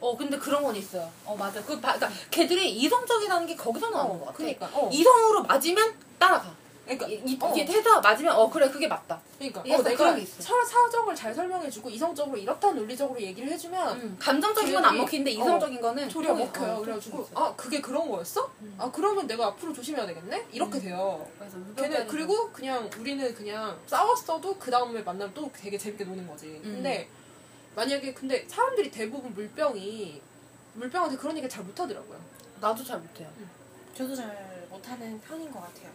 어 0.00 0.16
근데 0.16 0.36
그런 0.38 0.62
건 0.62 0.76
있어요. 0.76 1.10
어 1.24 1.34
맞아. 1.36 1.62
그 1.64 1.80
바, 1.80 1.94
그러니까 1.94 2.10
걔들이 2.30 2.70
이성적이라는 2.72 3.46
게 3.46 3.56
거기서 3.56 3.88
나오는 3.90 4.16
어, 4.16 4.18
것 4.18 4.26
같아. 4.26 4.36
그러니까, 4.38 4.66
어. 4.74 4.90
이성으로 4.92 5.42
맞으면 5.44 5.94
따라가. 6.18 6.54
그러니까 6.96 7.06
이, 7.08 7.22
이, 7.32 7.38
어. 7.40 7.52
이게 7.54 7.64
해서 7.72 8.00
맞으면 8.00 8.34
어 8.34 8.48
그래 8.48 8.68
그게 8.70 8.88
맞다. 8.88 9.20
그러니까 9.38 9.60
어, 9.60 9.82
내가 9.82 10.14
게. 10.14 10.24
사, 10.24 10.54
사정을 10.64 11.14
잘 11.14 11.34
설명해주고 11.34 11.90
이성적으로 11.90 12.36
이렇다 12.38 12.70
논리적으로 12.72 13.20
얘기를 13.20 13.48
해주면 13.50 14.00
음, 14.00 14.16
감정적인 14.18 14.72
건 14.74 14.84
안 14.84 14.96
먹히는데 14.96 15.30
어, 15.32 15.34
이성적인 15.34 15.80
거는 15.80 16.08
조리가. 16.08 16.34
먹혀요. 16.34 16.72
어, 16.74 16.80
그래가지고. 16.80 17.28
아 17.34 17.54
그게 17.56 17.80
그런 17.80 18.08
거였어? 18.10 18.50
음. 18.62 18.74
아 18.78 18.90
그러면 18.90 19.26
내가 19.26 19.46
앞으로 19.48 19.72
조심해야 19.72 20.06
되겠네? 20.06 20.46
이렇게 20.52 20.78
음. 20.78 20.82
돼요. 20.82 21.28
그래서 21.38 21.56
걔네 21.76 22.06
그리고 22.06 22.50
그냥 22.52 22.88
우리는 22.98 23.34
그냥 23.34 23.78
싸웠어도 23.86 24.56
그 24.58 24.70
다음에 24.70 25.02
만나면 25.02 25.34
또 25.34 25.50
되게 25.54 25.76
재밌게 25.76 26.04
노는 26.04 26.26
거지. 26.26 26.46
음. 26.46 26.74
근데 26.76 27.08
만약에 27.76 28.14
근데 28.14 28.44
사람들이 28.48 28.90
대부분 28.90 29.32
물병이 29.34 30.20
물병한테 30.74 31.16
그런 31.16 31.36
얘기 31.36 31.48
잘 31.48 31.62
못하더라고요. 31.64 32.18
나도 32.60 32.82
잘 32.82 32.98
못해요. 32.98 33.28
저도 33.94 34.14
잘 34.14 34.66
못하는 34.70 35.20
편인 35.20 35.50
것 35.52 35.60
같아요. 35.60 35.90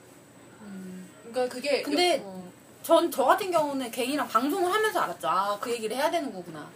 그러니까 1.32 1.54
그게 1.54 1.82
근데 1.82 2.22
어, 2.24 2.52
전저 2.84 3.26
같은 3.26 3.50
경우는 3.52 3.90
갱이랑 3.92 4.28
방송을 4.28 4.72
하면서 4.72 5.00
알았죠. 5.00 5.28
아, 5.28 5.58
그 5.60 5.72
얘기를 5.72 5.96
해야 5.96 6.12
되는 6.12 6.32
거구나. 6.34 6.70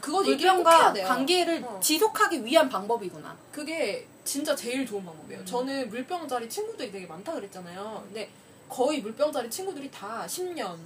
그거 0.00 0.18
꼭 0.18 0.24
해야 0.26 0.34
물병과 0.36 0.92
돼요. 0.92 1.06
관계를 1.06 1.64
어. 1.64 1.80
지속하기 1.80 2.44
위한 2.44 2.68
방법이구나. 2.68 3.36
그게 3.52 4.06
진짜 4.24 4.54
제일 4.54 4.86
좋은 4.86 5.04
방법이에요. 5.04 5.40
음. 5.40 5.46
저는 5.46 5.88
물병자리 5.88 6.48
친구들이 6.48 6.90
되게 6.90 7.06
많다 7.06 7.32
그랬잖아요. 7.34 8.02
근데 8.06 8.30
거의 8.68 9.00
물병자리 9.00 9.48
친구들이 9.50 9.90
다 9.90 10.24
10년, 10.26 10.76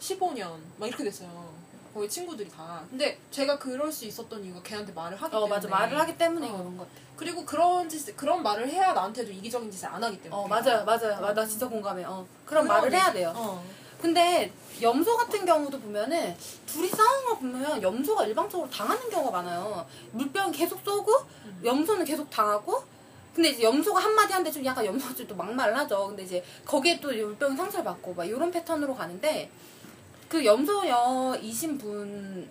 15년 0.00 0.56
막 0.78 0.86
이렇게 0.86 1.04
됐어요. 1.04 1.52
거의 1.92 2.08
친구들이 2.08 2.48
다. 2.50 2.82
근데 2.88 3.18
제가 3.30 3.58
그럴 3.58 3.90
수 3.90 4.04
있었던 4.04 4.44
이유가 4.44 4.60
걔한테 4.62 4.92
말을 4.92 5.16
하기 5.20 5.34
어, 5.34 5.40
때문에. 5.40 5.54
맞아. 5.54 5.68
말을 5.68 5.98
하기 6.00 6.18
때문에 6.18 6.48
어. 6.48 6.56
그런 6.56 6.76
것 6.76 6.84
같아. 6.84 7.00
그리고 7.16 7.44
그런 7.44 7.88
짓, 7.88 8.16
그런 8.16 8.42
말을 8.42 8.68
해야 8.68 8.92
나한테도 8.92 9.30
이기적인 9.30 9.70
짓을 9.70 9.88
안 9.88 10.02
하기 10.02 10.22
때문에. 10.22 10.42
어, 10.42 10.46
맞아요. 10.48 10.84
맞아요. 10.84 11.20
맞아. 11.20 11.34
나 11.34 11.46
진짜 11.46 11.68
공감해. 11.68 12.04
어. 12.04 12.26
그런 12.46 12.66
말을 12.66 12.92
해야. 12.92 13.12
돼요. 13.12 13.32
어. 13.34 13.62
근데 14.00 14.50
염소 14.80 15.16
같은 15.16 15.44
경우도 15.44 15.78
보면은 15.78 16.34
둘이 16.66 16.88
싸우는 16.88 17.24
거 17.26 17.38
보면 17.38 17.82
염소가 17.82 18.24
일방적으로 18.24 18.70
당하는 18.70 19.10
경우가 19.10 19.42
많아요. 19.42 19.86
물병 20.12 20.50
계속 20.52 20.80
쏘고 20.82 21.12
음. 21.44 21.60
염소는 21.64 22.04
계고 22.06 22.26
당하고 22.30 22.82
근데 23.34 23.50
이제 23.50 23.62
염소가 23.62 24.00
한마디 24.00 24.32
한데 24.32 24.50
좀 24.50 24.64
약간 24.64 24.84
염소가 24.84 25.14
좀또 25.14 25.36
막말하죠. 25.36 26.08
근데 26.08 26.22
이제 26.22 26.44
거기에 26.64 26.98
또 27.00 27.08
물병이 27.08 27.56
상처를 27.56 27.84
받고 27.84 28.14
막 28.14 28.24
이런 28.24 28.50
패턴으로 28.50 28.94
가는데 28.94 29.50
그 30.30 30.44
염소여이신 30.44 31.76
분이 31.76 32.48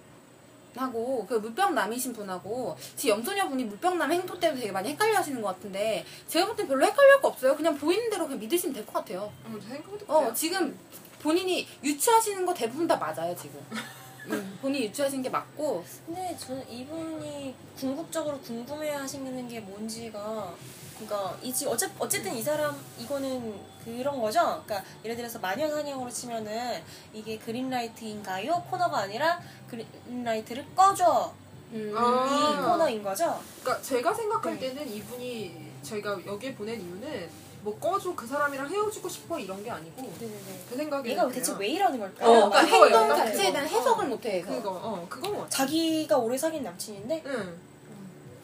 하고 0.76 1.26
그 1.28 1.36
물병남이신 1.36 2.14
분하고 2.14 2.78
지금 2.96 3.16
염소녀분이 3.18 3.64
물병남 3.64 4.12
행토 4.12 4.38
때문에 4.40 4.60
되게 4.62 4.72
많이 4.72 4.90
헷갈려 4.90 5.18
하시는 5.18 5.42
것 5.42 5.48
같은데 5.56 6.06
제가 6.28 6.46
볼 6.46 6.56
땐 6.58 6.68
별로 6.68 6.86
헷갈릴 6.86 7.22
거 7.22 7.30
없어요. 7.30 7.56
그냥 7.56 7.76
보이는 7.78 8.10
대로 8.10 8.26
그냥 8.26 8.40
믿으시면 8.40 8.74
될 8.76 8.86
것 8.86 8.94
같아요. 8.96 9.32
어, 9.46 9.58
생각해도 9.68 10.06
어. 10.08 10.34
지금 10.34 10.78
본인이 11.22 11.66
유추하시는 11.84 12.46
거 12.46 12.54
대부분 12.54 12.86
다 12.88 12.98
맞아요, 12.98 13.34
지금. 13.36 13.60
음, 14.32 14.60
본인이 14.62 14.86
유추하시는 14.86 15.24
게 15.24 15.30
맞고 15.30 15.84
근데 16.06 16.36
저는 16.38 16.70
이분이 16.70 17.56
궁극적으로 17.78 18.40
궁금해 18.40 18.92
하시는 18.92 19.48
게 19.48 19.60
뭔지가 19.60 20.54
그러니까 21.00 21.38
이 21.42 21.54
지- 21.54 21.66
어째, 21.66 21.90
어쨌든 21.98 22.36
이 22.36 22.42
사람 22.42 22.76
이거는 22.98 23.56
그런 23.86 24.20
거죠. 24.20 24.42
그러니까 24.66 24.84
예를 25.06 25.16
들어서 25.16 25.40
마녀 25.40 25.70
사냥으로 25.70 26.10
치면은 26.10 26.82
이게 27.14 27.38
그린라이트인가요 27.38 28.64
코너가 28.70 29.00
아니라 29.00 29.40
그린라이트를 29.70 30.66
꺼줘 30.76 31.34
음, 31.72 31.94
아. 31.96 32.26
이 32.28 32.62
코너인 32.66 33.02
거죠. 33.02 33.40
그러니까 33.62 33.82
제가 33.82 34.14
생각할 34.14 34.60
네. 34.60 34.60
때는 34.60 34.88
이분이 34.92 35.70
저희가 35.84 36.20
여기에 36.26 36.56
보낸 36.56 36.82
이유는 36.82 37.30
뭐 37.62 37.78
꺼줘 37.80 38.16
그 38.16 38.26
사람이랑 38.26 38.70
헤어지고 38.70 39.10
싶어 39.10 39.38
이런 39.38 39.62
게 39.64 39.70
아니고 39.70 40.02
네네네. 40.02 40.66
그 40.70 40.76
생각이 40.76 41.10
얘가 41.10 41.28
대체 41.28 41.54
왜 41.58 41.68
이러는 41.68 42.00
걸까요? 42.00 42.30
어, 42.30 42.50
그러니까 42.50 42.62
그거예요. 42.74 42.98
행동. 43.00 43.18
자체에 43.18 43.52
대한 43.52 43.68
해석을 43.68 44.08
못해. 44.08 44.42
그거. 44.42 44.56
그거 44.56 44.70
어 44.72 45.06
그건 45.10 45.32
것 45.34 45.38
같아. 45.42 45.50
자기가 45.50 46.18
오래 46.18 46.38
사귄 46.38 46.64
남친인데 46.64 47.24
응. 47.26 47.58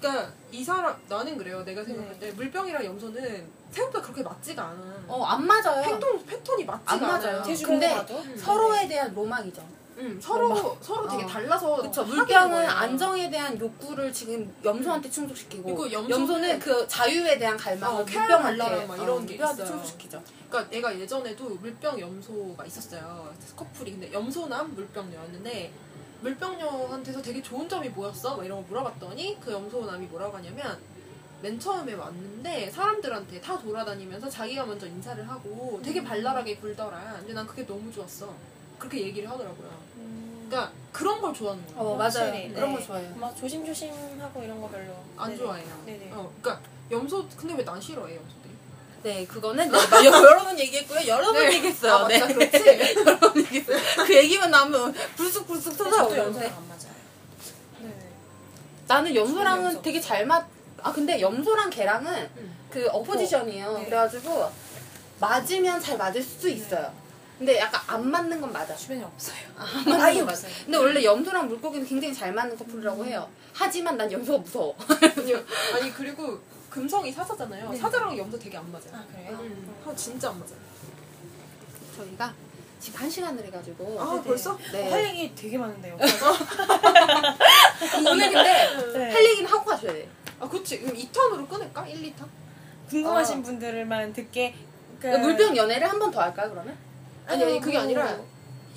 그러니까 0.01 0.31
이 0.51 0.63
사람 0.63 0.95
나는 1.07 1.37
그래요. 1.37 1.63
내가 1.63 1.83
생각할 1.83 2.11
네. 2.19 2.19
때 2.19 2.31
물병이랑 2.33 2.83
염소는 2.85 3.47
생각보다 3.71 4.03
그렇게 4.03 4.21
맞지가 4.23 4.61
않아. 4.63 5.03
어, 5.07 5.23
안 5.23 5.45
맞아요. 5.47 5.81
행동 5.83 6.23
패턴이 6.25 6.65
맞지가 6.65 6.91
안 6.93 7.01
맞아요. 7.01 7.27
않아요. 7.37 7.43
제 7.43 7.55
주변에 7.55 7.79
근데 7.79 7.95
봐도 7.95 8.15
음. 8.19 8.37
서로에 8.37 8.87
대한 8.87 9.13
로망이죠. 9.13 9.63
응, 9.97 10.19
서로 10.19 10.77
서로 10.81 11.07
되게 11.07 11.23
어. 11.23 11.27
달라서 11.27 11.81
그쵸. 11.81 12.03
물병은. 12.03 12.65
안정에 12.67 13.29
대한 13.29 13.59
욕구를 13.59 14.11
지금 14.11 14.53
염소한테 14.63 15.09
충족시키고 15.09 15.63
그리고 15.63 15.91
염소는 15.91 16.09
염소는 16.09 16.59
그 16.59 16.87
자유에 16.87 17.37
대한 17.37 17.55
갈망을 17.55 18.01
어, 18.01 18.03
물병한테 18.03 18.85
막 18.85 19.01
이런 19.01 19.25
게 19.25 19.35
있어요. 19.35 19.65
충족시키죠. 19.65 20.21
그러니까 20.49 20.69
내가 20.69 20.99
예전에도 20.99 21.49
물병 21.49 21.99
염소가 21.99 22.65
있었어요. 22.65 23.33
커플이 23.55 23.91
근데 23.91 24.11
염소남 24.11 24.73
물병녀였는데 24.75 25.71
물병녀한테서 26.21 27.21
되게 27.21 27.41
좋은 27.41 27.69
점이 27.69 27.89
뭐였어? 27.89 28.35
막 28.35 28.45
이런 28.45 28.61
거 28.61 28.67
물어봤더니 28.67 29.37
그 29.39 29.51
염소남이 29.51 30.07
뭐라고 30.07 30.37
하냐면 30.37 30.77
맨 31.41 31.59
처음에 31.59 31.93
왔는데 31.93 32.71
사람들한테 32.71 33.39
다 33.39 33.57
돌아다니면서 33.59 34.29
자기가 34.29 34.65
먼저 34.65 34.87
인사를 34.87 35.27
하고 35.29 35.79
되게 35.83 36.03
발랄하게 36.03 36.57
굴더라. 36.57 37.17
근데 37.19 37.33
난 37.33 37.45
그게 37.45 37.65
너무 37.65 37.91
좋았어. 37.91 38.33
그렇게 38.79 39.01
얘기를 39.01 39.29
하더라고요. 39.29 39.69
음, 39.97 40.45
그러니까 40.49 40.71
그런 40.91 41.21
걸 41.21 41.33
좋아하는 41.33 41.65
거예요. 41.67 41.79
어, 41.79 41.95
맞아요. 41.95 42.03
확실히, 42.09 42.49
그런 42.53 42.69
네. 42.71 42.75
거 42.79 42.85
좋아해요. 42.85 43.15
막 43.15 43.35
조심조심하고 43.37 44.43
이런 44.43 44.61
거 44.61 44.69
별로 44.69 44.93
안 45.17 45.29
네네. 45.29 45.37
좋아해요. 45.41 45.67
네네. 45.85 46.09
어, 46.13 46.31
그러니까 46.41 46.63
염소 46.91 47.27
근데 47.37 47.53
왜 47.55 47.63
난 47.65 47.79
싫어해 47.81 48.15
염소들이? 48.15 48.45
네, 49.03 49.25
그거는 49.27 49.69
네, 49.71 49.77
나 49.89 50.05
여러 50.05 50.43
번 50.43 50.57
얘기했고요. 50.59 51.05
여러 51.07 51.31
번 51.31 51.43
얘기했어요. 51.53 51.93
아, 51.93 52.07
네. 52.07 52.19
맞다, 52.19 52.33
그렇지. 52.33 52.95
여러 53.05 53.19
번 53.19 53.37
얘기했어요. 53.37 53.77
그 54.05 54.15
얘기만 54.15 54.49
나오면 54.51 54.93
불쑥불쑥 55.15 55.73
쏟아오는데 55.75 56.47
안 56.47 56.67
맞아요. 56.67 56.95
네네. 57.81 58.09
나는 58.87 59.15
염소랑은 59.15 59.65
염소. 59.65 59.81
되게 59.81 59.99
잘 60.01 60.25
맞. 60.25 60.45
아 60.81 60.91
근데 60.91 61.19
염소랑 61.19 61.69
걔랑은 61.71 62.29
응. 62.37 62.55
그 62.69 62.87
어포지션이에요. 62.89 63.77
네. 63.79 63.85
그래가지고 63.85 64.49
맞으면 65.19 65.79
잘 65.81 65.97
맞을 65.97 66.21
수 66.21 66.49
있어요. 66.49 66.91
근데 67.37 67.59
약간 67.59 67.81
안 67.87 68.09
맞는 68.09 68.39
건 68.39 68.51
맞아. 68.53 68.73
주변에 68.75 69.03
없어요. 69.03 69.35
안 69.57 69.67
맞는 69.83 70.01
아예 70.01 70.15
건 70.19 70.25
맞아. 70.27 70.47
없어요. 70.47 70.63
근데 70.65 70.77
원래 70.77 71.03
염소랑 71.03 71.47
물고기는 71.49 71.85
굉장히 71.87 72.13
잘 72.13 72.33
맞는 72.33 72.57
커플이라고 72.57 73.03
해요. 73.05 73.29
하지만 73.53 73.97
난 73.97 74.09
염소가 74.11 74.37
무서워. 74.39 74.75
아니, 75.75 75.91
그리고 75.93 76.39
금성이 76.69 77.11
사자잖아요. 77.11 77.69
네. 77.71 77.77
사자랑 77.77 78.17
염소 78.17 78.39
되게 78.39 78.57
안 78.57 78.71
맞아요. 78.71 78.87
아 78.93 79.03
그래요? 79.11 79.37
음, 79.41 79.75
아, 79.85 79.93
진짜 79.95 80.29
안 80.29 80.39
맞아요. 80.39 80.55
저희가 81.97 82.33
지금 82.79 82.99
한 83.01 83.09
시간을 83.09 83.43
해가지고 83.45 83.97
아. 84.01 84.21
벌써? 84.21 84.57
네. 84.71 84.89
할 84.89 85.05
얘기 85.05 85.33
되게 85.35 85.57
많은데요. 85.57 85.97
오늘 88.09 88.31
근데 88.31 88.93
네. 88.97 89.11
할 89.11 89.25
얘기는 89.25 89.49
하고 89.49 89.65
가셔야 89.65 89.93
돼. 89.93 90.07
아 90.39 90.47
그치. 90.47 90.79
그럼 90.79 90.95
2턴으로 90.97 91.47
끊을까? 91.49 91.85
1, 91.87 92.13
2턴? 92.13 92.27
궁금하신 92.89 93.39
어. 93.39 93.41
분들만 93.41 94.13
듣게 94.13 94.53
그 94.99 95.07
물병 95.07 95.55
연애를 95.57 95.89
한 95.89 95.99
번 95.99 96.11
더 96.11 96.21
할까요 96.21 96.49
그러면? 96.51 96.77
아니 97.27 97.43
아니 97.43 97.59
그게 97.59 97.73
뭐, 97.73 97.83
아니라 97.83 98.17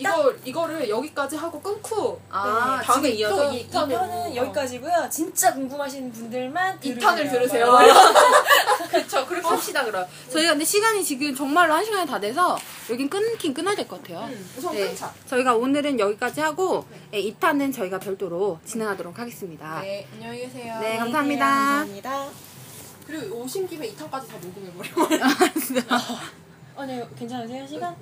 이거 0.00 0.32
이거를 0.44 0.88
여기까지 0.88 1.34
하고 1.34 1.60
끊고 1.60 2.20
아, 2.30 2.80
다음에 2.84 3.08
지금 3.10 3.18
이어서? 3.20 3.36
또이 3.50 3.66
2턴으로 3.68 3.88
편은 3.88 4.36
여기까지고요. 4.36 5.08
진짜 5.10 5.52
궁금하신 5.52 6.12
분들만 6.12 6.78
2탄을 6.78 7.28
들으세요. 7.28 7.66
그렇죠. 8.90 9.26
그렇게 9.26 9.46
합시다 9.48 9.84
그럼. 9.84 10.06
저희가 10.30 10.50
근데 10.52 10.64
시간이 10.64 11.02
지금 11.04 11.34
정말로 11.34 11.74
한 11.74 11.84
시간이 11.84 12.06
다 12.08 12.20
돼서 12.20 12.56
여긴 12.90 13.10
끊긴 13.10 13.52
끊어야 13.52 13.74
될 13.74 13.88
것 13.88 14.00
같아요. 14.00 14.28
음, 14.32 14.50
우선 14.56 14.72
네. 14.76 14.86
끊자. 14.86 15.12
저희가 15.26 15.56
오늘은 15.56 15.98
여기까지 15.98 16.40
하고 16.42 16.84
네, 17.10 17.20
2탄은 17.20 17.74
저희가 17.74 17.98
별도로 17.98 18.60
진행하도록 18.64 19.18
하겠습니다. 19.18 19.80
네 19.80 20.06
안녕히 20.14 20.42
계세요. 20.42 20.78
네, 20.80 20.96
감사합니다. 20.98 21.44
감사합니다. 21.44 22.26
그리고 23.04 23.36
오신 23.42 23.66
김에 23.66 23.90
2탄까지 23.94 24.28
다 24.28 24.34
녹음해버려. 24.40 24.90
어, 26.76 26.84
네, 26.86 27.04
괜찮으세요? 27.18 27.66
시간? 27.66 27.96